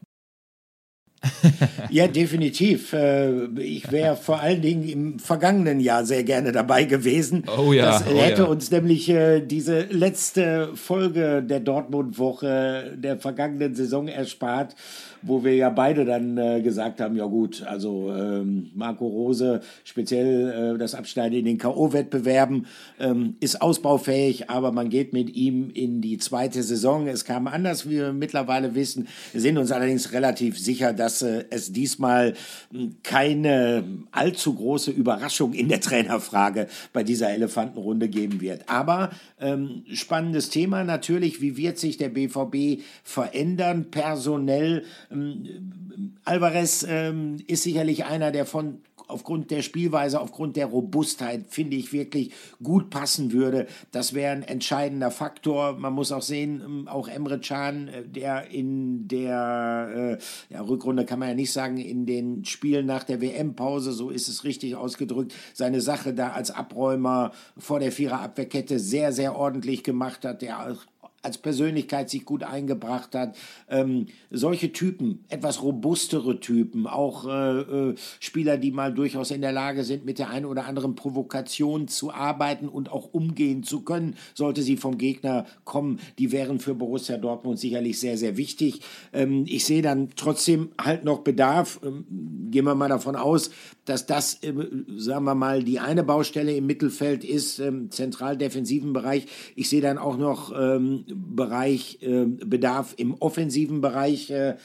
ja, 1.91 2.07
definitiv. 2.07 2.93
Äh, 2.93 3.47
ich 3.61 3.91
wäre 3.91 4.17
vor 4.21 4.41
allen 4.41 4.63
Dingen 4.63 4.89
im 4.89 5.19
vergangenen 5.19 5.81
Jahr 5.81 6.05
sehr 6.05 6.25
gerne 6.25 6.53
dabei 6.53 6.85
gewesen. 6.85 7.45
Oh 7.59 7.73
ja. 7.73 7.87
Das 7.87 8.05
oh 8.07 8.19
hätte 8.19 8.43
ja. 8.43 8.49
uns 8.49 8.71
nämlich 8.71 9.09
äh, 9.09 9.41
diese 9.41 9.83
letzte 9.83 10.71
Folge 10.75 11.43
der 11.43 11.61
Dortmund-Woche 11.61 12.95
der 12.97 13.19
vergangenen 13.19 13.75
Saison 13.75 14.09
erspart 14.09 14.75
wo 15.23 15.45
wir 15.45 15.55
ja 15.55 15.71
beide 15.71 16.05
dann 16.05 16.39
äh, 16.39 16.61
gesagt 16.63 17.01
haben, 17.01 17.17
ja 17.17 17.27
gut, 17.27 17.63
also 17.63 18.13
ähm, 18.13 18.71
Marco 18.75 19.07
Rose, 19.07 19.61
speziell 19.85 20.75
äh, 20.75 20.79
das 20.79 20.95
Abschneiden 20.95 21.39
in 21.39 21.45
den 21.45 21.59
K.O.-Wettbewerben, 21.59 22.67
ähm, 22.99 23.37
ist 23.41 23.61
ausbaufähig, 23.61 24.51
aber 24.51 24.73
man 24.73 24.89
geht 24.89 25.13
mit 25.13 25.35
ihm 25.35 25.71
in 25.71 26.01
die 26.01 26.19
zweite 26.19 26.63
Saison. 26.63 27.07
Es 27.07 27.25
kam 27.25 27.47
anders, 27.47 27.87
wie 27.87 27.97
wir 27.97 28.13
mittlerweile 28.13 28.75
wissen. 28.75 29.09
Wir 29.33 29.41
sind 29.41 29.59
uns 29.59 29.73
allerdings 29.73 30.13
relativ 30.13 30.59
sicher, 30.59 30.93
dass 30.93 31.23
äh, 31.23 31.45
es 31.51 31.73
diesmal 31.73 32.35
hm, 32.71 32.97
keine 33.03 33.85
allzu 34.13 34.55
große 34.55 34.91
Überraschung 34.91 35.53
in 35.53 35.69
der 35.69 35.81
Trainerfrage 35.81 36.69
bei 36.93 37.03
dieser 37.03 37.31
Elefantenrunde 37.31 38.09
geben 38.09 38.41
wird. 38.41 38.69
Aber 38.69 39.11
ähm, 39.41 39.85
spannendes 39.93 40.51
Thema 40.51 40.85
natürlich, 40.85 41.41
wie 41.41 41.57
wird 41.57 41.79
sich 41.79 41.97
der 41.97 42.09
BVB 42.09 42.83
verändern 43.03 43.91
personell? 43.91 44.85
Ähm, 45.11 46.17
Alvarez 46.25 46.85
ähm, 46.89 47.37
ist 47.47 47.63
sicherlich 47.63 48.05
einer, 48.05 48.31
der 48.31 48.47
von 48.47 48.81
aufgrund 49.09 49.51
der 49.51 49.63
Spielweise, 49.63 50.21
aufgrund 50.21 50.57
der 50.57 50.67
Robustheit, 50.67 51.47
finde 51.49 51.77
ich, 51.77 51.93
wirklich 51.93 52.33
gut 52.63 52.91
passen 52.91 53.33
würde. 53.33 53.67
Das 53.91 54.13
wäre 54.13 54.33
ein 54.33 54.43
entscheidender 54.43 55.11
Faktor. 55.11 55.79
Man 55.79 55.95
muss 55.95 56.13
auch 56.13 56.23
sehen, 56.23 56.63
ähm, 56.65 56.89
auch 56.89 57.09
Emre 57.09 57.41
Can, 57.41 57.89
äh, 57.89 58.05
der 58.07 58.51
in 58.51 59.09
der 59.09 60.19
äh, 60.21 60.53
ja, 60.53 60.61
Rückrunde 60.61 61.05
kann 61.05 61.19
man 61.19 61.31
ja 61.31 61.35
nicht 61.35 61.53
sagen, 61.53 61.79
in 61.79 62.07
den 62.07 62.45
Spielen 62.45 62.87
nach 62.87 63.05
der 63.05 63.21
WM-Pause, 63.21 63.93
so 63.93 64.11
ist 64.11 64.29
es 64.29 64.45
richtig 64.45 64.77
ausgedrückt, 64.77 65.35
seine 65.55 65.81
Sache 65.81 66.13
da 66.13 66.31
als 66.31 66.51
Abräumer 66.51 67.33
vor 67.57 67.81
der 67.81 67.93
Viererabwehrkette 67.93 68.79
sehr, 68.79 69.13
sehr 69.13 69.37
ordentlich 69.37 69.83
gemacht 69.83 70.25
hat, 70.25 70.43
der 70.43 70.71
auch 70.71 70.87
als 71.23 71.39
Persönlichkeit 71.39 72.11
sich 72.11 72.25
gut 72.25 72.43
eingebracht 72.43 73.15
hat. 73.15 73.37
Ähm, 73.69 74.07
solche 74.31 74.73
Typen, 74.73 75.25
etwas 75.29 75.63
robustere 75.63 76.39
Typen, 76.41 76.87
auch 76.87 77.27
äh, 77.27 77.61
äh, 77.61 77.95
Spieler, 78.21 78.57
die 78.57 78.71
mal 78.71 78.93
durchaus 78.95 79.31
in 79.31 79.41
der 79.41 79.53
Lage 79.53 79.85
sind, 79.85 80.05
mit 80.05 80.19
der 80.19 80.31
einen 80.31 80.47
oder 80.47 80.67
anderen 80.67 80.95
Provokation 80.95 81.89
zu 81.89 82.13
arbeiten 82.13 82.69
und 82.69 82.93
auch 82.93 83.13
umgehen 83.13 83.63
zu 83.65 83.83
können, 83.83 84.17
sollte 84.35 84.63
sie 84.63 84.77
vom 84.77 84.97
Gegner 84.97 85.45
kommen, 85.65 85.99
die 86.19 86.31
wären 86.31 86.61
für 86.61 86.75
Borussia 86.75 87.17
Dortmund 87.17 87.59
sicherlich 87.59 87.99
sehr, 87.99 88.17
sehr 88.17 88.37
wichtig. 88.37 88.81
Ähm, 89.13 89.45
ich 89.49 89.65
sehe 89.65 89.83
dann 89.83 90.11
trotzdem 90.15 90.71
halt 90.81 91.05
noch 91.05 91.21
Bedarf. 91.21 91.81
Ähm, 91.85 92.07
gehen 92.51 92.65
wir 92.65 92.75
mal 92.75 92.89
davon 92.89 93.17
aus, 93.17 93.51
dass 93.85 94.07
das, 94.07 94.43
äh, 94.43 94.53
sagen 94.97 95.25
wir 95.25 95.35
mal, 95.35 95.65
die 95.65 95.81
eine 95.81 96.05
Baustelle 96.05 96.55
im 96.55 96.67
Mittelfeld 96.67 97.25
ist, 97.25 97.59
ähm, 97.59 97.91
zentral 97.91 98.37
defensiven 98.37 98.93
Bereich. 98.93 99.27
Ich 99.57 99.69
sehe 99.69 99.81
dann 99.81 99.99
auch 99.99 100.17
noch 100.17 100.53
ähm, 100.57 101.05
Bereich 101.15 101.99
äh, 102.03 102.25
Bedarf 102.27 102.95
im 102.97 103.15
offensiven 103.15 103.81
Bereich. 103.81 104.31
Äh, 104.31 104.57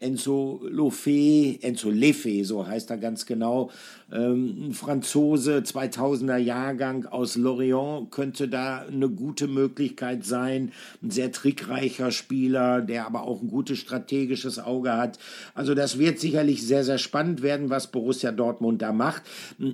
Enzo 0.00 0.60
Lofé, 0.70 1.58
Enzo 1.62 1.90
Leffe, 1.90 2.44
so 2.44 2.66
heißt 2.66 2.90
er 2.90 2.98
ganz 2.98 3.26
genau, 3.26 3.70
ähm, 4.12 4.68
ein 4.68 4.72
Franzose, 4.72 5.58
2000er 5.58 6.36
Jahrgang 6.36 7.06
aus 7.06 7.36
Lorient, 7.36 8.10
könnte 8.10 8.48
da 8.48 8.86
eine 8.90 9.08
gute 9.08 9.48
Möglichkeit 9.48 10.24
sein. 10.24 10.72
Ein 11.02 11.10
sehr 11.10 11.32
trickreicher 11.32 12.10
Spieler, 12.10 12.80
der 12.80 13.06
aber 13.06 13.22
auch 13.22 13.42
ein 13.42 13.48
gutes 13.48 13.78
strategisches 13.78 14.58
Auge 14.58 14.96
hat. 14.96 15.18
Also 15.54 15.74
das 15.74 15.98
wird 15.98 16.18
sicherlich 16.18 16.66
sehr, 16.66 16.84
sehr 16.84 16.98
spannend 16.98 17.42
werden, 17.42 17.70
was 17.70 17.90
Borussia 17.90 18.32
Dortmund 18.32 18.80
da 18.82 18.92
macht. 18.92 19.22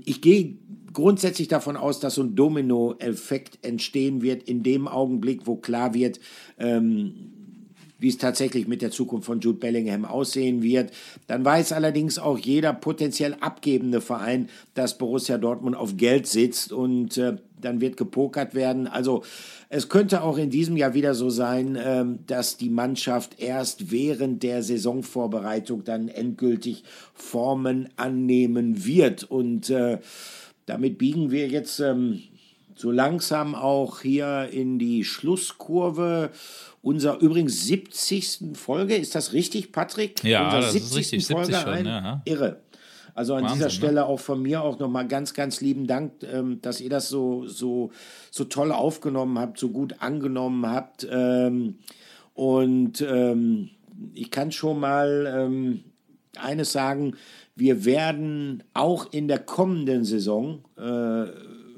Ich 0.05 0.21
gehe 0.21 0.57
grundsätzlich 0.95 1.49
davon 1.49 1.77
aus, 1.77 2.01
dass 2.01 2.15
so 2.15 2.23
ein 2.23 2.35
Domino-Effekt 2.35 3.59
entstehen 3.63 4.23
wird 4.23 4.45
in 4.45 4.63
dem 4.63 4.89
Augenblick, 4.89 5.47
wo 5.47 5.57
klar 5.57 5.93
wird, 5.93 6.21
ähm, 6.59 7.34
wie 7.99 8.09
es 8.09 8.19
tatsächlich 8.19 8.67
mit 8.67 8.83
der 8.83 8.91
Zukunft 8.91 9.27
von 9.27 9.41
Jude 9.41 9.59
Bellingham 9.59 10.05
aussehen 10.05 10.63
wird. 10.63 10.93
Dann 11.27 11.45
weiß 11.45 11.73
allerdings 11.73 12.19
auch 12.19 12.39
jeder 12.39 12.73
potenziell 12.73 13.35
abgebende 13.41 14.01
Verein, 14.01 14.49
dass 14.75 14.99
Borussia 14.99 15.39
Dortmund 15.39 15.77
auf 15.77 15.97
Geld 15.97 16.27
sitzt 16.27 16.73
und 16.73 17.17
äh, 17.19 17.37
dann 17.61 17.81
wird 17.81 17.97
gepokert 17.97 18.55
werden. 18.55 18.87
Also 18.87 19.23
es 19.69 19.89
könnte 19.89 20.23
auch 20.23 20.39
in 20.39 20.51
diesem 20.51 20.77
Jahr 20.77 20.95
wieder 20.95 21.15
so 21.15 21.31
sein, 21.31 21.77
äh, 21.77 22.05
dass 22.27 22.57
die 22.57 22.71
Mannschaft 22.71 23.41
erst 23.41 23.91
während 23.91 24.43
der 24.43 24.63
Saisonvorbereitung 24.63 25.85
dann 25.85 26.09
endgültig 26.09 26.85
Formen 27.15 27.89
annehmen 27.97 28.85
wird. 28.85 29.25
Und 29.25 29.71
äh, 29.71 29.99
damit 30.67 30.99
biegen 30.99 31.31
wir 31.31 31.49
jetzt 31.49 31.81
ähm, 31.81 32.23
so 32.75 32.91
langsam 32.91 33.55
auch 33.55 34.01
hier 34.01 34.49
in 34.51 34.79
die 34.79 35.05
Schlusskurve 35.05 36.31
unserer 36.83 37.21
übrigens 37.21 37.65
70. 37.65 38.41
Folge. 38.55 38.97
Ist 38.97 39.15
das 39.15 39.33
richtig, 39.33 39.73
Patrick? 39.73 40.23
Ja, 40.23 40.47
Unser 40.47 40.61
das 40.61 40.73
70. 40.73 40.91
ist 40.91 40.97
richtig. 40.97 41.27
Folge 41.27 41.53
70 41.55 41.63
schon, 41.63 41.87
ja. 41.87 42.23
Irre. 42.25 42.61
Also 43.15 43.35
an 43.35 43.45
Wahnsinn, 43.45 43.55
dieser 43.55 43.67
ne? 43.67 43.71
Stelle 43.71 43.95
ne? 43.95 44.07
auch 44.07 44.19
von 44.19 44.43
mir 44.43 44.63
auch 44.63 44.79
nochmal 44.79 45.07
ganz, 45.07 45.35
ganz 45.35 45.61
lieben 45.61 45.87
Dank, 45.87 46.13
ähm, 46.25 46.61
dass 46.61 46.81
ihr 46.81 46.91
das 46.91 47.09
so, 47.09 47.47
so, 47.47 47.93
so 48.31 48.45
toll 48.45 48.73
aufgenommen 48.73 49.39
habt, 49.39 49.59
so 49.59 49.69
gut 49.69 49.97
angenommen 50.01 50.67
habt. 50.67 51.07
Ähm, 51.11 51.79
und 52.35 53.01
ähm, 53.03 53.71
ich 54.13 54.31
kann 54.33 54.51
schon 54.51 54.81
mal 54.81 55.33
ähm, 55.33 55.85
eines 56.37 56.73
sagen, 56.73 57.15
wir 57.55 57.85
werden 57.85 58.65
auch 58.75 59.13
in 59.13 59.29
der 59.29 59.39
kommenden 59.39 60.05
Saison 60.05 60.65
äh, 60.77 61.27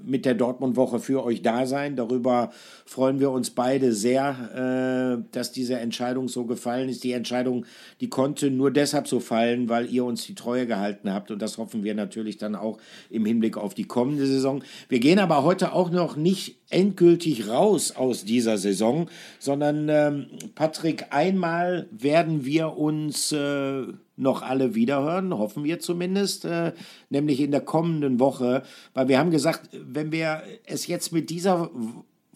mit 0.07 0.24
der 0.24 0.34
Dortmund-Woche 0.34 1.00
für 1.00 1.24
euch 1.24 1.42
da 1.42 1.66
sein. 1.66 1.96
Darüber 1.96 2.50
freuen 2.87 3.18
wir 3.18 3.32
uns 3.32 3.51
beide 3.51 3.93
sehr, 3.93 5.18
äh, 5.20 5.28
dass 5.32 5.51
diese 5.51 5.78
Entscheidung 5.78 6.28
so 6.28 6.45
gefallen 6.45 6.89
ist. 6.89 7.03
Die 7.05 7.12
Entscheidung, 7.12 7.66
die 8.01 8.09
konnte 8.09 8.51
nur 8.51 8.70
deshalb 8.70 9.09
so 9.09 9.18
fallen, 9.18 9.68
weil 9.68 9.93
ihr 9.93 10.05
uns 10.05 10.24
die 10.24 10.37
Treue 10.37 10.66
gehalten 10.66 11.12
habt. 11.12 11.30
Und 11.32 11.43
das 11.43 11.59
hoffen 11.59 11.82
wir 11.82 11.95
natürlich 11.95 12.39
dann 12.39 12.55
auch 12.55 12.78
im 13.11 13.26
Hinblick 13.26 13.57
auf 13.57 13.74
die 13.74 13.84
kommende 13.84 14.26
Saison. 14.26 14.62
Wir 14.89 15.01
gehen 15.01 15.18
aber 15.18 15.43
heute 15.43 15.72
auch 15.72 15.91
noch 15.91 16.16
nicht 16.16 16.61
endgültig 16.70 17.49
raus 17.49 17.95
aus 17.95 18.24
dieser 18.24 18.57
Saison, 18.57 19.09
sondern 19.41 19.89
ähm, 19.89 20.26
Patrick, 20.55 21.07
einmal 21.11 21.89
werden 21.91 22.45
wir 22.45 22.76
uns 22.76 23.32
äh, 23.32 23.82
noch 24.16 24.43
alle 24.43 24.74
wiederhören, 24.74 25.37
hoffen 25.37 25.64
wir 25.64 25.78
zumindest, 25.80 26.45
äh, 26.45 26.72
nämlich 27.11 27.41
in 27.41 27.51
der 27.51 27.61
kommenden 27.61 28.18
Woche, 28.18 28.62
weil 28.95 29.09
wir 29.09 29.18
haben 29.18 29.30
gesagt, 29.30 29.68
wenn 29.72 30.11
wir 30.12 30.43
es 30.64 30.87
jetzt 30.87 31.12
mit 31.12 31.30
dieser 31.30 31.70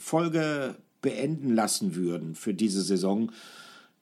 Folge 0.01 0.75
beenden 1.03 1.55
lassen 1.55 1.95
würden 1.95 2.35
für 2.35 2.55
diese 2.55 2.83
Saison, 2.83 3.31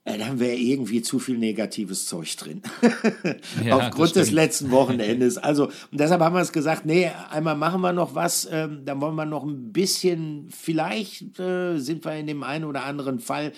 äh, 0.04 0.16
dann 0.16 0.40
wäre 0.40 0.56
irgendwie 0.56 1.02
zu 1.02 1.18
viel 1.18 1.36
negatives 1.38 2.06
Zeug 2.06 2.34
drin. 2.36 2.62
Ja, 3.64 3.76
Aufgrund 3.88 4.16
des 4.16 4.30
letzten 4.30 4.70
Wochenendes. 4.70 5.36
Also, 5.48 5.66
und 5.66 6.00
deshalb 6.00 6.20
haben 6.20 6.34
wir 6.34 6.40
es 6.40 6.52
gesagt, 6.52 6.86
nee, 6.86 7.10
einmal 7.30 7.56
machen 7.56 7.80
wir 7.80 7.92
noch 7.92 8.14
was, 8.14 8.48
ähm, 8.50 8.82
dann 8.84 9.00
wollen 9.00 9.14
wir 9.16 9.24
noch 9.24 9.44
ein 9.44 9.72
bisschen, 9.72 10.48
vielleicht 10.50 11.38
äh, 11.38 11.78
sind 11.78 12.04
wir 12.04 12.14
in 12.14 12.26
dem 12.26 12.42
einen 12.42 12.64
oder 12.64 12.84
anderen 12.84 13.18
Fall 13.18 13.52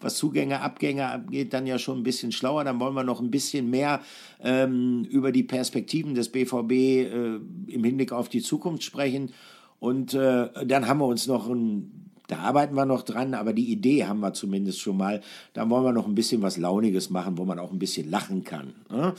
was 0.00 0.16
Zugänge, 0.16 0.60
Abgänge 0.60 1.06
angeht, 1.06 1.52
dann 1.52 1.66
ja 1.66 1.78
schon 1.78 1.98
ein 1.98 2.02
bisschen 2.02 2.30
schlauer. 2.30 2.64
Dann 2.64 2.78
wollen 2.80 2.94
wir 2.94 3.02
noch 3.02 3.20
ein 3.20 3.30
bisschen 3.30 3.70
mehr 3.70 4.02
ähm, 4.42 5.04
über 5.04 5.32
die 5.32 5.42
Perspektiven 5.42 6.14
des 6.14 6.28
BVB 6.28 6.72
äh, 6.72 7.36
im 7.66 7.84
Hinblick 7.84 8.12
auf 8.12 8.28
die 8.28 8.42
Zukunft 8.42 8.82
sprechen. 8.82 9.32
Und 9.78 10.14
äh, 10.14 10.48
dann 10.64 10.88
haben 10.88 10.98
wir 10.98 11.06
uns 11.06 11.26
noch 11.26 11.48
ein, 11.48 12.10
da 12.28 12.38
arbeiten 12.38 12.74
wir 12.74 12.86
noch 12.86 13.02
dran, 13.02 13.34
aber 13.34 13.52
die 13.52 13.70
Idee 13.70 14.06
haben 14.06 14.20
wir 14.20 14.32
zumindest 14.32 14.80
schon 14.80 14.96
mal. 14.96 15.20
Dann 15.52 15.70
wollen 15.70 15.84
wir 15.84 15.92
noch 15.92 16.06
ein 16.06 16.14
bisschen 16.14 16.42
was 16.42 16.56
Launiges 16.56 17.10
machen, 17.10 17.38
wo 17.38 17.44
man 17.44 17.58
auch 17.58 17.72
ein 17.72 17.78
bisschen 17.78 18.10
lachen 18.10 18.44
kann. 18.44 18.74
Ne? 18.90 19.14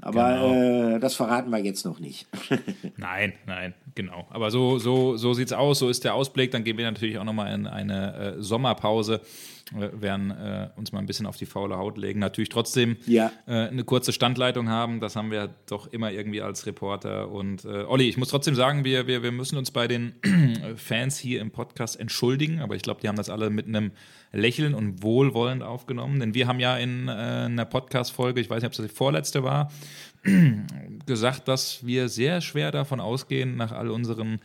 Aber 0.00 0.32
genau. 0.32 0.96
äh, 0.96 1.00
das 1.00 1.14
verraten 1.14 1.50
wir 1.50 1.58
jetzt 1.58 1.84
noch 1.84 2.00
nicht. 2.00 2.26
nein, 2.96 3.34
nein, 3.46 3.72
genau. 3.94 4.26
Aber 4.30 4.50
so, 4.50 4.78
so, 4.78 5.16
so 5.16 5.32
sieht 5.32 5.46
es 5.46 5.52
aus, 5.52 5.78
so 5.78 5.88
ist 5.88 6.02
der 6.02 6.14
Ausblick. 6.14 6.50
Dann 6.50 6.64
gehen 6.64 6.76
wir 6.76 6.84
natürlich 6.84 7.18
auch 7.18 7.24
nochmal 7.24 7.54
in 7.54 7.68
eine 7.68 8.14
äh, 8.14 8.42
Sommerpause 8.42 9.20
werden 9.72 10.30
äh, 10.30 10.68
uns 10.76 10.92
mal 10.92 10.98
ein 10.98 11.06
bisschen 11.06 11.26
auf 11.26 11.36
die 11.36 11.46
faule 11.46 11.76
Haut 11.76 11.98
legen. 11.98 12.20
Natürlich 12.20 12.48
trotzdem 12.48 12.96
ja. 13.06 13.30
äh, 13.46 13.68
eine 13.68 13.84
kurze 13.84 14.12
Standleitung 14.12 14.68
haben. 14.68 15.00
Das 15.00 15.16
haben 15.16 15.30
wir 15.30 15.50
doch 15.68 15.86
immer 15.86 16.10
irgendwie 16.10 16.42
als 16.42 16.66
Reporter. 16.66 17.30
Und 17.30 17.64
äh, 17.64 17.84
Olli, 17.84 18.08
ich 18.08 18.16
muss 18.16 18.28
trotzdem 18.28 18.54
sagen, 18.54 18.84
wir, 18.84 19.06
wir, 19.06 19.22
wir 19.22 19.32
müssen 19.32 19.56
uns 19.56 19.70
bei 19.70 19.88
den 19.88 20.14
Fans 20.76 21.18
hier 21.18 21.40
im 21.40 21.50
Podcast 21.50 21.98
entschuldigen. 21.98 22.60
Aber 22.60 22.76
ich 22.76 22.82
glaube, 22.82 23.00
die 23.00 23.08
haben 23.08 23.16
das 23.16 23.30
alle 23.30 23.50
mit 23.50 23.66
einem 23.66 23.92
Lächeln 24.32 24.74
und 24.74 25.02
wohlwollend 25.02 25.62
aufgenommen. 25.62 26.20
Denn 26.20 26.34
wir 26.34 26.48
haben 26.48 26.60
ja 26.60 26.76
in 26.76 27.08
äh, 27.08 27.12
einer 27.12 27.64
Podcast-Folge, 27.64 28.40
ich 28.40 28.50
weiß 28.50 28.62
nicht, 28.62 28.66
ob 28.66 28.72
es 28.72 28.90
die 28.90 28.94
vorletzte 28.94 29.44
war, 29.44 29.70
gesagt, 31.06 31.48
dass 31.48 31.84
wir 31.84 32.08
sehr 32.08 32.40
schwer 32.40 32.70
davon 32.70 33.00
ausgehen, 33.00 33.56
nach 33.56 33.72
all 33.72 33.90
unseren 33.90 34.40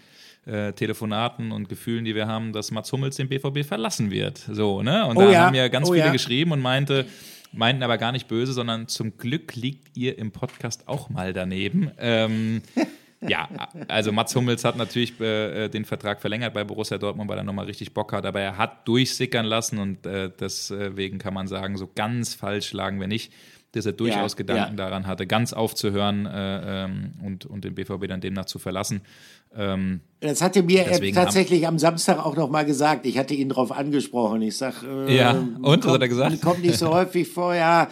äh, 0.48 0.74
Telefonaten 0.74 1.52
und 1.52 1.70
Gefühlen, 1.70 2.06
die 2.06 2.16
wir 2.16 2.28
haben, 2.28 2.54
dass 2.54 2.72
Mats 2.72 2.92
Hummels 2.92 3.18
den 3.18 3.30
BVB 3.30 3.66
verlassen 3.66 4.12
wird. 4.12 4.38
So, 4.38 4.82
ne? 4.82 5.06
Und 5.06 5.18
oh 5.18 5.22
da 5.22 5.32
ja. 5.32 5.46
haben 5.46 5.56
ja 5.56 5.68
ganz 5.68 5.90
oh 5.90 5.94
viele 5.94 6.06
ja. 6.06 6.12
geschrieben 6.12 6.52
und 6.52 6.62
meinte, 6.62 7.06
meinten 7.52 7.84
aber 7.84 7.98
gar 7.98 8.12
nicht 8.12 8.28
böse, 8.28 8.54
sondern 8.54 8.88
zum 8.88 9.18
Glück 9.18 9.56
liegt 9.56 9.96
ihr 9.98 10.18
im 10.18 10.32
Podcast 10.32 10.88
auch 10.88 11.10
mal 11.10 11.34
daneben. 11.34 11.92
Ähm, 12.00 12.62
ja, 13.22 13.50
also 13.88 14.12
Mats 14.12 14.36
Hummels 14.36 14.64
hat 14.64 14.78
natürlich 14.78 15.20
äh, 15.20 15.70
den 15.70 15.86
Vertrag 15.86 16.22
verlängert 16.22 16.54
bei 16.54 16.64
Borussia 16.64 16.98
Dortmund, 16.98 17.30
weil 17.30 17.38
er 17.38 17.44
nochmal 17.44 17.66
richtig 17.66 17.94
Bock 17.94 18.14
hat, 18.14 18.26
aber 18.26 18.40
er 18.40 18.58
hat 18.58 18.88
durchsickern 18.88 19.46
lassen 19.46 19.80
und 19.80 20.06
äh, 20.06 20.32
deswegen 20.40 21.18
kann 21.18 21.34
man 21.34 21.48
sagen, 21.48 21.78
so 21.78 21.90
ganz 21.94 22.34
falsch 22.34 22.74
lagen 22.74 23.00
wir 23.00 23.08
nicht 23.08 23.32
dass 23.78 23.86
er 23.86 23.94
durchaus 23.94 24.34
ja, 24.34 24.38
Gedanken 24.38 24.78
ja. 24.78 24.86
daran 24.86 25.08
hatte, 25.08 25.28
ganz 25.28 25.54
aufzuhören 25.54 26.26
äh, 26.26 26.86
ähm, 26.86 27.12
und, 27.24 27.46
und 27.46 27.64
den 27.64 27.76
BVB 27.76 28.08
dann 28.08 28.22
demnach 28.22 28.46
zu 28.46 28.60
verlassen. 28.60 29.02
Ähm, 29.56 30.02
das 30.20 30.42
hatte 30.42 30.64
mir 30.64 30.86
er 30.86 31.14
tatsächlich 31.14 31.68
am 31.68 31.78
Samstag 31.78 32.24
auch 32.26 32.36
noch 32.36 32.50
mal 32.50 32.66
gesagt. 32.66 33.06
Ich 33.06 33.18
hatte 33.18 33.34
ihn 33.34 33.50
darauf 33.50 33.72
angesprochen. 33.72 34.42
Ich 34.42 34.58
sag, 34.58 34.84
äh, 34.84 35.16
ja, 35.16 35.32
und 35.32 35.62
kommt, 35.62 35.86
was 35.86 35.94
hat 35.94 36.02
er 36.02 36.08
gesagt? 36.08 36.42
Kommt 36.42 36.64
nicht 36.64 36.78
so 36.78 36.90
häufig 36.94 37.28
vor. 37.28 37.54
Ja, 37.54 37.88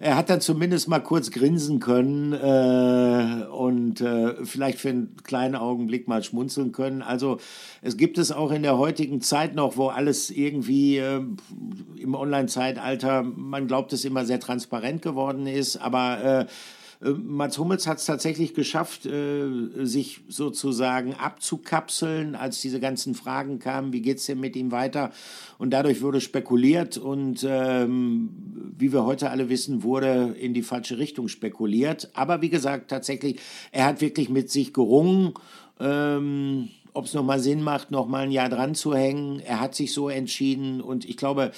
er 0.00 0.16
hat 0.16 0.28
dann 0.30 0.40
zumindest 0.40 0.88
mal 0.88 1.00
kurz 1.00 1.30
grinsen 1.30 1.80
können 1.80 2.32
äh, 2.32 3.46
und 3.46 4.00
äh, 4.00 4.44
vielleicht 4.44 4.78
für 4.78 4.90
einen 4.90 5.16
kleinen 5.22 5.54
Augenblick 5.54 6.08
mal 6.08 6.22
schmunzeln 6.22 6.72
können. 6.72 7.02
Also 7.02 7.38
es 7.82 7.96
gibt 7.96 8.18
es 8.18 8.30
auch 8.30 8.50
in 8.50 8.62
der 8.62 8.78
heutigen 8.78 9.20
Zeit 9.20 9.54
noch, 9.54 9.76
wo 9.76 9.88
alles 9.88 10.30
irgendwie 10.30 10.98
äh, 10.98 11.22
im 11.96 12.14
Online-Zeitalter, 12.14 13.22
man 13.22 13.66
glaubt 13.66 13.92
es 13.92 14.04
immer 14.04 14.24
sehr 14.24 14.40
transparent 14.40 15.02
geworden 15.02 15.23
ist, 15.46 15.76
aber 15.76 16.24
äh, 16.24 16.46
äh, 17.04 17.10
Mats 17.10 17.58
Hummels 17.58 17.86
hat 17.86 17.98
es 17.98 18.06
tatsächlich 18.06 18.54
geschafft, 18.54 19.06
äh, 19.06 19.46
sich 19.84 20.20
sozusagen 20.28 21.14
abzukapseln, 21.14 22.34
als 22.34 22.60
diese 22.60 22.80
ganzen 22.80 23.14
Fragen 23.14 23.58
kamen, 23.58 23.92
wie 23.92 24.02
geht 24.02 24.18
es 24.18 24.26
denn 24.26 24.40
mit 24.40 24.56
ihm 24.56 24.72
weiter? 24.72 25.12
Und 25.58 25.70
dadurch 25.70 26.02
wurde 26.02 26.20
spekuliert 26.20 26.96
und 26.96 27.44
ähm, 27.48 28.30
wie 28.76 28.92
wir 28.92 29.04
heute 29.04 29.30
alle 29.30 29.48
wissen, 29.48 29.82
wurde 29.82 30.34
in 30.38 30.54
die 30.54 30.62
falsche 30.62 30.98
Richtung 30.98 31.28
spekuliert. 31.28 32.10
Aber 32.14 32.42
wie 32.42 32.50
gesagt, 32.50 32.90
tatsächlich, 32.90 33.40
er 33.72 33.86
hat 33.86 34.00
wirklich 34.00 34.28
mit 34.28 34.50
sich 34.50 34.72
gerungen. 34.72 35.34
Ähm, 35.80 36.68
ob 36.94 37.06
es 37.06 37.14
nochmal 37.14 37.40
Sinn 37.40 37.62
macht, 37.62 37.90
nochmal 37.90 38.22
ein 38.22 38.30
Jahr 38.30 38.48
dran 38.48 38.74
zu 38.74 38.94
hängen. 38.94 39.40
Er 39.40 39.60
hat 39.60 39.74
sich 39.74 39.92
so 39.92 40.08
entschieden 40.08 40.80
und 40.80 41.04
ich 41.04 41.16
glaube, 41.16 41.50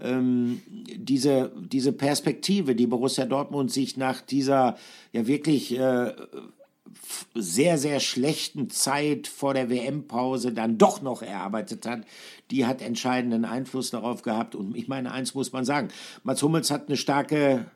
ähm, 0.00 0.62
diese, 0.96 1.52
diese 1.56 1.92
Perspektive, 1.92 2.74
die 2.74 2.86
Borussia 2.86 3.26
Dortmund 3.26 3.72
sich 3.72 3.96
nach 3.96 4.20
dieser 4.22 4.76
ja 5.12 5.26
wirklich 5.26 5.76
äh, 5.76 6.12
sehr, 7.34 7.76
sehr 7.76 7.98
schlechten 7.98 8.70
Zeit 8.70 9.26
vor 9.26 9.52
der 9.52 9.68
WM-Pause 9.68 10.52
dann 10.52 10.78
doch 10.78 11.02
noch 11.02 11.22
erarbeitet 11.22 11.86
hat, 11.86 12.02
die 12.52 12.64
hat 12.64 12.80
entscheidenden 12.80 13.44
Einfluss 13.44 13.90
darauf 13.90 14.22
gehabt. 14.22 14.54
Und 14.54 14.76
ich 14.76 14.86
meine, 14.86 15.10
eins 15.10 15.34
muss 15.34 15.52
man 15.52 15.64
sagen, 15.64 15.88
Mats 16.22 16.42
Hummels 16.42 16.70
hat 16.70 16.86
eine 16.86 16.96
starke 16.96 17.66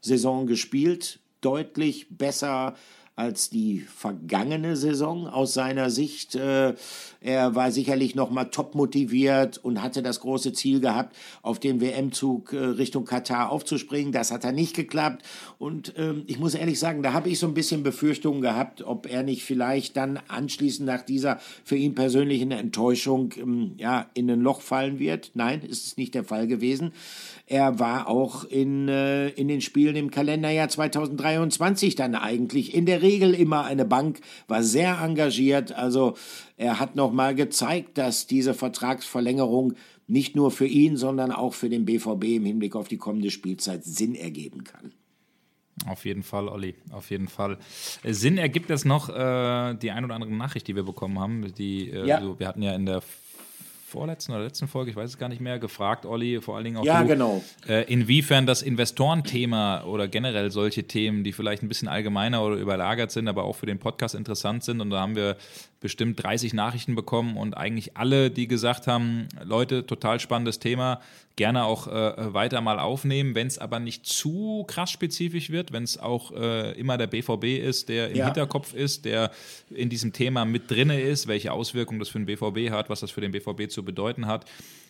Saison 0.00 0.46
gespielt, 0.46 1.18
deutlich 1.40 2.06
besser 2.10 2.76
als 3.18 3.50
die 3.50 3.80
vergangene 3.80 4.76
Saison 4.76 5.26
aus 5.26 5.52
seiner 5.52 5.90
Sicht. 5.90 6.36
Äh, 6.36 6.74
er 7.20 7.56
war 7.56 7.72
sicherlich 7.72 8.14
noch 8.14 8.30
mal 8.30 8.44
top 8.44 8.76
motiviert 8.76 9.58
und 9.58 9.82
hatte 9.82 10.04
das 10.04 10.20
große 10.20 10.52
Ziel 10.52 10.78
gehabt, 10.78 11.16
auf 11.42 11.58
den 11.58 11.80
WM-Zug 11.80 12.52
äh, 12.52 12.58
Richtung 12.58 13.04
Katar 13.04 13.50
aufzuspringen. 13.50 14.12
Das 14.12 14.30
hat 14.30 14.44
er 14.44 14.52
nicht 14.52 14.76
geklappt. 14.76 15.24
Und 15.58 15.94
ähm, 15.96 16.22
ich 16.28 16.38
muss 16.38 16.54
ehrlich 16.54 16.78
sagen, 16.78 17.02
da 17.02 17.12
habe 17.12 17.28
ich 17.28 17.40
so 17.40 17.48
ein 17.48 17.54
bisschen 17.54 17.82
Befürchtungen 17.82 18.40
gehabt, 18.40 18.82
ob 18.82 19.10
er 19.10 19.24
nicht 19.24 19.42
vielleicht 19.42 19.96
dann 19.96 20.20
anschließend 20.28 20.86
nach 20.86 21.02
dieser 21.02 21.40
für 21.64 21.76
ihn 21.76 21.96
persönlichen 21.96 22.52
Enttäuschung 22.52 23.34
ähm, 23.36 23.72
ja, 23.78 24.06
in 24.14 24.30
ein 24.30 24.40
Loch 24.40 24.60
fallen 24.60 25.00
wird. 25.00 25.32
Nein, 25.34 25.62
ist 25.62 25.86
es 25.86 25.96
nicht 25.96 26.14
der 26.14 26.22
Fall 26.22 26.46
gewesen. 26.46 26.92
Er 27.46 27.80
war 27.80 28.06
auch 28.06 28.44
in, 28.44 28.86
äh, 28.88 29.30
in 29.30 29.48
den 29.48 29.60
Spielen 29.60 29.96
im 29.96 30.12
Kalenderjahr 30.12 30.68
2023 30.68 31.96
dann 31.96 32.14
eigentlich 32.14 32.74
in 32.74 32.86
der 32.86 33.02
Regel 33.08 33.34
immer 33.34 33.64
eine 33.64 33.84
Bank, 33.84 34.20
war 34.46 34.62
sehr 34.62 35.00
engagiert. 35.00 35.72
Also 35.72 36.16
er 36.56 36.78
hat 36.78 36.96
nochmal 36.96 37.34
gezeigt, 37.34 37.96
dass 37.96 38.26
diese 38.26 38.52
Vertragsverlängerung 38.52 39.74
nicht 40.06 40.36
nur 40.36 40.50
für 40.50 40.66
ihn, 40.66 40.96
sondern 40.96 41.32
auch 41.32 41.54
für 41.54 41.68
den 41.68 41.84
BVB 41.84 42.24
im 42.24 42.44
Hinblick 42.44 42.76
auf 42.76 42.88
die 42.88 42.96
kommende 42.96 43.30
Spielzeit 43.30 43.84
Sinn 43.84 44.14
ergeben 44.14 44.64
kann. 44.64 44.92
Auf 45.86 46.04
jeden 46.04 46.22
Fall, 46.22 46.48
Olli, 46.48 46.74
auf 46.90 47.10
jeden 47.10 47.28
Fall. 47.28 47.58
Sinn 48.04 48.36
ergibt 48.36 48.70
es 48.70 48.84
noch 48.84 49.08
äh, 49.08 49.74
die 49.74 49.90
ein 49.90 50.04
oder 50.04 50.14
andere 50.14 50.32
Nachricht, 50.32 50.66
die 50.66 50.74
wir 50.74 50.82
bekommen 50.82 51.18
haben. 51.18 51.54
Die, 51.54 51.90
äh, 51.90 52.06
ja. 52.06 52.20
so, 52.20 52.38
wir 52.38 52.48
hatten 52.48 52.62
ja 52.62 52.74
in 52.74 52.86
der 52.86 53.02
vorletzten 53.88 54.32
oder 54.32 54.44
letzten 54.44 54.68
Folge, 54.68 54.90
ich 54.90 54.96
weiß 54.96 55.10
es 55.10 55.18
gar 55.18 55.28
nicht 55.28 55.40
mehr, 55.40 55.58
gefragt, 55.58 56.04
Olli, 56.04 56.40
vor 56.40 56.56
allen 56.56 56.64
Dingen 56.64 56.76
auch 56.76 56.84
ja, 56.84 57.02
du, 57.02 57.08
genau. 57.08 57.42
äh, 57.66 57.90
inwiefern 57.90 58.44
das 58.46 58.60
Investorenthema 58.60 59.84
oder 59.84 60.08
generell 60.08 60.50
solche 60.50 60.84
Themen, 60.84 61.24
die 61.24 61.32
vielleicht 61.32 61.62
ein 61.62 61.68
bisschen 61.68 61.88
allgemeiner 61.88 62.44
oder 62.44 62.56
überlagert 62.56 63.10
sind, 63.10 63.28
aber 63.28 63.44
auch 63.44 63.56
für 63.56 63.66
den 63.66 63.78
Podcast 63.78 64.14
interessant 64.14 64.62
sind. 64.62 64.80
Und 64.80 64.90
da 64.90 65.00
haben 65.00 65.16
wir 65.16 65.36
bestimmt 65.80 66.22
30 66.22 66.54
Nachrichten 66.54 66.94
bekommen 66.94 67.36
und 67.36 67.56
eigentlich 67.56 67.96
alle, 67.96 68.30
die 68.30 68.48
gesagt 68.48 68.86
haben, 68.86 69.28
Leute, 69.44 69.86
total 69.86 70.18
spannendes 70.18 70.58
Thema, 70.58 71.00
gerne 71.36 71.64
auch 71.64 71.86
äh, 71.86 72.34
weiter 72.34 72.60
mal 72.60 72.80
aufnehmen, 72.80 73.36
wenn 73.36 73.46
es 73.46 73.58
aber 73.58 73.78
nicht 73.78 74.04
zu 74.04 74.64
krass 74.66 74.90
spezifisch 74.90 75.50
wird, 75.50 75.72
wenn 75.72 75.84
es 75.84 75.96
auch 75.96 76.32
äh, 76.32 76.72
immer 76.72 76.98
der 76.98 77.06
BVB 77.06 77.44
ist, 77.64 77.88
der 77.88 78.10
im 78.10 78.16
ja. 78.16 78.24
Hinterkopf 78.24 78.74
ist, 78.74 79.04
der 79.04 79.30
in 79.70 79.88
diesem 79.88 80.12
Thema 80.12 80.44
mit 80.44 80.68
drinne 80.68 81.00
ist, 81.00 81.28
welche 81.28 81.52
Auswirkungen 81.52 82.00
das 82.00 82.08
für 82.08 82.18
den 82.18 82.26
BVB 82.26 82.72
hat, 82.72 82.90
was 82.90 83.00
das 83.00 83.12
für 83.12 83.20
den 83.20 83.30
BVB 83.30 83.70
zu 83.70 83.84
bedeuten 83.84 84.26
hat. 84.26 84.46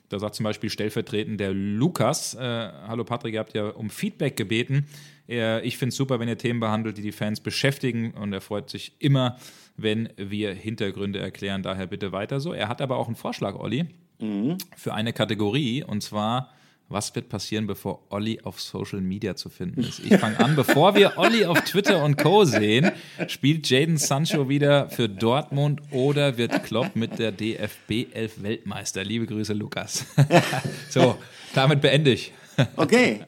Da 0.08 0.18
sagt 0.18 0.36
zum 0.36 0.44
Beispiel 0.44 0.70
stellvertretend 0.70 1.38
der 1.38 1.52
Lukas, 1.52 2.34
äh, 2.34 2.40
hallo 2.40 3.04
Patrick, 3.04 3.34
ihr 3.34 3.40
habt 3.40 3.52
ja 3.52 3.68
um 3.68 3.90
Feedback 3.90 4.36
gebeten. 4.38 4.86
ich 5.26 5.76
finde 5.76 5.90
es 5.90 5.96
super, 5.96 6.18
wenn 6.18 6.28
ihr 6.28 6.38
Themen 6.38 6.58
behandelt, 6.58 6.96
die 6.96 7.02
die 7.02 7.12
Fans 7.12 7.40
beschäftigen 7.40 8.12
und 8.12 8.32
er 8.32 8.40
freut 8.40 8.70
sich 8.70 8.92
immer, 8.98 9.36
wenn 9.78 10.10
wir 10.16 10.52
Hintergründe 10.52 11.20
erklären. 11.20 11.62
Daher 11.62 11.86
bitte 11.86 12.12
weiter 12.12 12.40
so. 12.40 12.52
Er 12.52 12.68
hat 12.68 12.82
aber 12.82 12.98
auch 12.98 13.06
einen 13.06 13.16
Vorschlag, 13.16 13.54
Olli, 13.54 13.86
mhm. 14.18 14.58
für 14.76 14.92
eine 14.92 15.14
Kategorie 15.14 15.82
und 15.82 16.02
zwar 16.02 16.50
was 16.90 17.14
wird 17.14 17.28
passieren, 17.28 17.66
bevor 17.66 18.00
Olli 18.08 18.40
auf 18.42 18.60
Social 18.60 19.00
Media 19.00 19.36
zu 19.36 19.50
finden 19.50 19.82
ist. 19.82 20.00
Ich 20.00 20.16
fange 20.16 20.40
an, 20.40 20.56
bevor 20.56 20.94
wir 20.94 21.18
Olli 21.18 21.44
auf 21.44 21.60
Twitter 21.60 22.02
und 22.02 22.16
Co. 22.16 22.44
sehen, 22.44 22.90
spielt 23.26 23.68
Jaden 23.68 23.98
Sancho 23.98 24.48
wieder 24.48 24.88
für 24.88 25.08
Dortmund 25.08 25.82
oder 25.90 26.38
wird 26.38 26.64
Klopp 26.64 26.96
mit 26.96 27.18
der 27.18 27.30
DFB 27.32 28.06
11 28.14 28.42
Weltmeister? 28.42 29.04
Liebe 29.04 29.26
Grüße, 29.26 29.52
Lukas. 29.52 30.06
so, 30.88 31.18
damit 31.54 31.82
beende 31.82 32.12
ich. 32.12 32.32
Okay. 32.76 33.20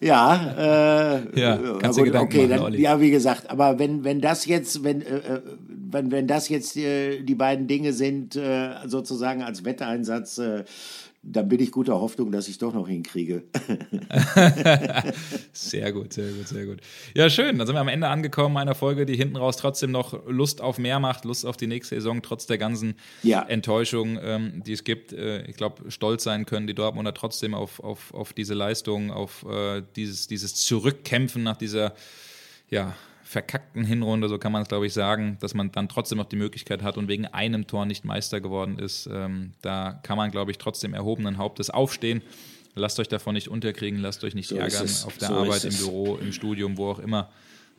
Ja, 0.00 1.20
äh, 1.24 1.40
ja, 1.40 1.56
kannst 1.80 1.98
gut, 1.98 2.06
Gedanken 2.06 2.36
okay, 2.36 2.48
machen, 2.48 2.72
dann, 2.72 2.80
ja, 2.80 3.00
wie 3.00 3.10
gesagt, 3.10 3.48
aber 3.48 3.78
wenn, 3.78 4.04
wenn 4.04 4.20
das 4.20 4.44
jetzt, 4.44 4.84
wenn, 4.84 5.00
äh, 5.00 5.16
äh, 5.16 5.40
wenn, 5.68 6.10
wenn 6.10 6.26
das 6.26 6.50
jetzt 6.50 6.76
äh, 6.76 7.22
die 7.22 7.34
beiden 7.34 7.66
Dinge 7.66 7.94
sind, 7.94 8.36
äh, 8.36 8.74
sozusagen 8.86 9.42
als 9.42 9.64
Wetteinsatz, 9.64 10.36
äh, 10.36 10.64
dann 11.28 11.48
bin 11.48 11.60
ich 11.60 11.72
guter 11.72 12.00
Hoffnung, 12.00 12.30
dass 12.30 12.46
ich 12.46 12.58
doch 12.58 12.72
noch 12.72 12.86
hinkriege. 12.86 13.42
sehr 15.52 15.92
gut, 15.92 16.12
sehr 16.12 16.30
gut, 16.30 16.46
sehr 16.46 16.66
gut. 16.66 16.78
Ja, 17.14 17.28
schön. 17.28 17.58
Dann 17.58 17.66
sind 17.66 17.74
wir 17.74 17.80
am 17.80 17.88
Ende 17.88 18.08
angekommen 18.08 18.56
einer 18.56 18.76
Folge, 18.76 19.06
die 19.06 19.16
hinten 19.16 19.36
raus 19.36 19.56
trotzdem 19.56 19.90
noch 19.90 20.26
Lust 20.28 20.60
auf 20.60 20.78
mehr 20.78 21.00
macht, 21.00 21.24
Lust 21.24 21.44
auf 21.44 21.56
die 21.56 21.66
nächste 21.66 21.96
Saison, 21.96 22.22
trotz 22.22 22.46
der 22.46 22.58
ganzen 22.58 22.94
ja. 23.24 23.42
Enttäuschung, 23.42 24.18
ähm, 24.22 24.62
die 24.64 24.72
es 24.72 24.84
gibt. 24.84 25.12
Äh, 25.12 25.42
ich 25.46 25.56
glaube, 25.56 25.90
stolz 25.90 26.22
sein 26.22 26.46
können 26.46 26.68
die 26.68 26.74
Dortmunder 26.74 27.12
trotzdem 27.12 27.54
auf, 27.54 27.80
auf, 27.80 28.14
auf 28.14 28.32
diese 28.32 28.54
Leistung, 28.54 29.10
auf 29.10 29.44
äh, 29.50 29.82
dieses, 29.96 30.28
dieses 30.28 30.54
Zurückkämpfen 30.54 31.42
nach 31.42 31.56
dieser, 31.56 31.94
ja, 32.70 32.94
verkackten 33.26 33.84
Hinrunde, 33.84 34.28
so 34.28 34.38
kann 34.38 34.52
man 34.52 34.62
es 34.62 34.68
glaube 34.68 34.86
ich 34.86 34.92
sagen, 34.92 35.36
dass 35.40 35.52
man 35.52 35.72
dann 35.72 35.88
trotzdem 35.88 36.18
noch 36.18 36.26
die 36.26 36.36
Möglichkeit 36.36 36.82
hat 36.82 36.96
und 36.96 37.08
wegen 37.08 37.26
einem 37.26 37.66
Tor 37.66 37.84
nicht 37.84 38.04
Meister 38.04 38.40
geworden 38.40 38.78
ist. 38.78 39.08
Ähm, 39.12 39.52
da 39.62 39.98
kann 40.04 40.16
man 40.16 40.30
glaube 40.30 40.52
ich 40.52 40.58
trotzdem 40.58 40.94
erhobenen 40.94 41.36
Hauptes 41.36 41.68
aufstehen. 41.68 42.22
Lasst 42.76 43.00
euch 43.00 43.08
davon 43.08 43.34
nicht 43.34 43.48
unterkriegen, 43.48 43.98
lasst 44.00 44.22
euch 44.22 44.34
nicht 44.34 44.48
so 44.48 44.56
ärgern 44.56 44.88
auf 45.04 45.18
der 45.18 45.28
so 45.28 45.34
Arbeit, 45.34 45.64
im 45.64 45.76
Büro, 45.76 46.16
im 46.16 46.32
Studium, 46.32 46.76
wo 46.76 46.90
auch 46.90 46.98
immer. 47.00 47.30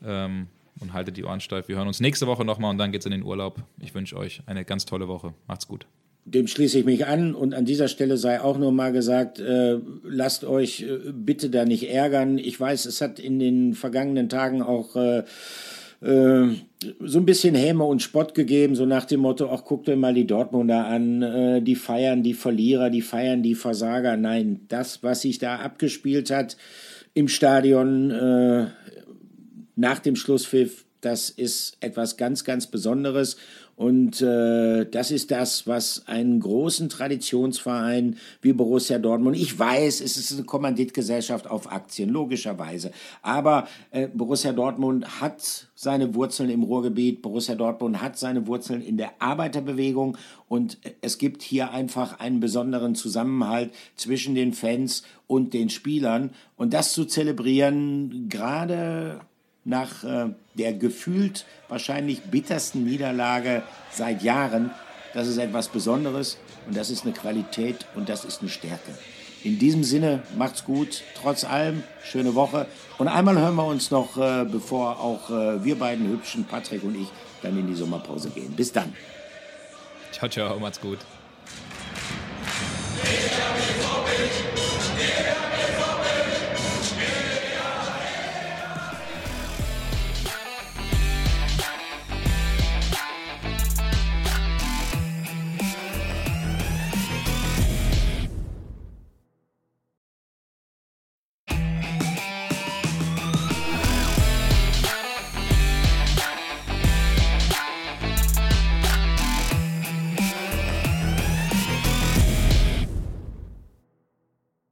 Ähm, 0.03 0.47
und 0.79 0.93
haltet 0.93 1.17
die 1.17 1.23
Ohren 1.23 1.39
steif. 1.39 1.67
Wir 1.69 1.77
hören 1.77 1.87
uns 1.87 1.99
nächste 1.99 2.27
Woche 2.27 2.45
nochmal 2.45 2.69
und 2.69 2.77
dann 2.77 2.91
geht 2.91 3.01
es 3.01 3.05
in 3.05 3.11
den 3.11 3.23
Urlaub. 3.23 3.63
Ich 3.79 3.95
wünsche 3.95 4.15
euch 4.15 4.43
eine 4.45 4.63
ganz 4.63 4.85
tolle 4.85 5.07
Woche. 5.07 5.33
Macht's 5.47 5.67
gut 5.67 5.87
dem 6.27 6.47
schließe 6.47 6.79
ich 6.79 6.85
mich 6.85 7.05
an 7.05 7.33
und 7.33 7.53
an 7.53 7.63
dieser 7.63 7.87
Stelle 7.87 8.17
sei 8.17 8.41
auch 8.41 8.57
nur 8.57 8.73
mal 8.73 8.91
gesagt, 8.91 9.39
äh, 9.39 9.77
lasst 10.03 10.43
euch 10.43 10.81
äh, 10.81 11.11
bitte 11.13 11.49
da 11.49 11.63
nicht 11.63 11.89
ärgern. 11.89 12.37
Ich 12.37 12.59
weiß, 12.59 12.85
es 12.85 12.99
hat 12.99 13.17
in 13.19 13.39
den 13.39 13.73
vergangenen 13.73 14.27
Tagen 14.27 14.61
auch 14.61 14.97
äh, 14.97 15.23
äh, 16.01 16.55
so 16.99 17.19
ein 17.19 17.25
bisschen 17.25 17.55
Häme 17.55 17.85
und 17.85 18.01
Spott 18.01 18.35
gegeben, 18.35 18.75
so 18.75 18.85
nach 18.85 19.05
dem 19.05 19.21
Motto, 19.21 19.49
ach, 19.49 19.63
guckt 19.63 19.87
euch 19.87 19.95
mal 19.95 20.13
die 20.13 20.27
Dortmunder 20.27 20.85
an, 20.85 21.21
äh, 21.21 21.61
die 21.61 21.75
feiern 21.75 22.23
die 22.23 22.33
Verlierer, 22.33 22.89
die 22.89 23.01
feiern 23.01 23.41
die 23.41 23.55
Versager. 23.55 24.17
Nein, 24.17 24.59
das, 24.67 25.03
was 25.03 25.21
sich 25.21 25.39
da 25.39 25.55
abgespielt 25.55 26.29
hat 26.29 26.57
im 27.13 27.29
Stadion 27.29 28.11
äh, 28.11 28.65
nach 29.77 29.99
dem 29.99 30.17
Schlusspfiff, 30.17 30.83
das 30.99 31.29
ist 31.29 31.77
etwas 31.79 32.17
ganz, 32.17 32.43
ganz 32.43 32.67
Besonderes. 32.67 33.37
Und 33.77 34.23
äh, 34.23 34.85
das 34.89 35.11
ist 35.11 35.29
das, 35.29 35.67
was 35.67 36.07
einen 36.07 36.39
großen 36.39 36.89
Traditionsverein 36.89 38.17
wie 38.41 38.51
Borussia 38.51 38.97
Dortmund, 38.97 39.37
ich 39.37 39.57
weiß, 39.57 40.01
es 40.01 40.17
ist 40.17 40.33
eine 40.33 40.45
Kommanditgesellschaft 40.45 41.47
auf 41.47 41.71
Aktien, 41.71 42.09
logischerweise, 42.09 42.91
aber 43.21 43.67
äh, 43.91 44.07
Borussia 44.07 44.51
Dortmund 44.51 45.21
hat 45.21 45.67
seine 45.75 46.15
Wurzeln 46.15 46.49
im 46.49 46.63
Ruhrgebiet, 46.63 47.21
Borussia 47.21 47.53
Dortmund 47.53 48.01
hat 48.01 48.17
seine 48.17 48.47
Wurzeln 48.47 48.81
in 48.81 48.97
der 48.97 49.11
Arbeiterbewegung 49.19 50.17
und 50.49 50.79
es 51.01 51.19
gibt 51.19 51.43
hier 51.43 51.69
einfach 51.69 52.19
einen 52.19 52.39
besonderen 52.39 52.95
Zusammenhalt 52.95 53.71
zwischen 53.95 54.33
den 54.33 54.53
Fans 54.53 55.03
und 55.27 55.53
den 55.53 55.69
Spielern. 55.69 56.31
Und 56.55 56.73
das 56.73 56.93
zu 56.93 57.05
zelebrieren, 57.05 58.27
gerade 58.29 59.19
nach 59.67 60.03
äh, 60.03 60.29
der 60.55 60.73
gefühlt 60.73 61.45
wahrscheinlich 61.67 62.21
bittersten 62.23 62.85
Niederlage 62.85 63.63
seit 63.91 64.23
Jahren. 64.23 64.71
Das 65.13 65.27
ist 65.27 65.37
etwas 65.37 65.67
Besonderes 65.67 66.37
und 66.67 66.75
das 66.75 66.89
ist 66.89 67.03
eine 67.03 67.13
Qualität 67.13 67.85
und 67.95 68.09
das 68.09 68.25
ist 68.25 68.41
eine 68.41 68.49
Stärke. 68.49 68.97
In 69.43 69.59
diesem 69.59 69.83
Sinne, 69.83 70.23
macht's 70.37 70.63
gut, 70.63 71.03
trotz 71.21 71.43
allem, 71.43 71.83
schöne 72.03 72.33
Woche. 72.33 72.65
Und 72.97 73.07
einmal 73.07 73.37
hören 73.37 73.55
wir 73.55 73.65
uns 73.65 73.91
noch, 73.91 74.17
äh, 74.17 74.45
bevor 74.45 74.99
auch 74.99 75.29
äh, 75.29 75.63
wir 75.63 75.77
beiden 75.77 76.07
hübschen, 76.07 76.45
Patrick 76.45 76.83
und 76.83 76.95
ich, 76.95 77.07
dann 77.41 77.57
in 77.57 77.67
die 77.67 77.75
Sommerpause 77.75 78.29
gehen. 78.29 78.53
Bis 78.55 78.71
dann. 78.71 78.93
Ciao, 80.11 80.29
ciao, 80.29 80.59
macht's 80.59 80.81
gut. 80.81 80.99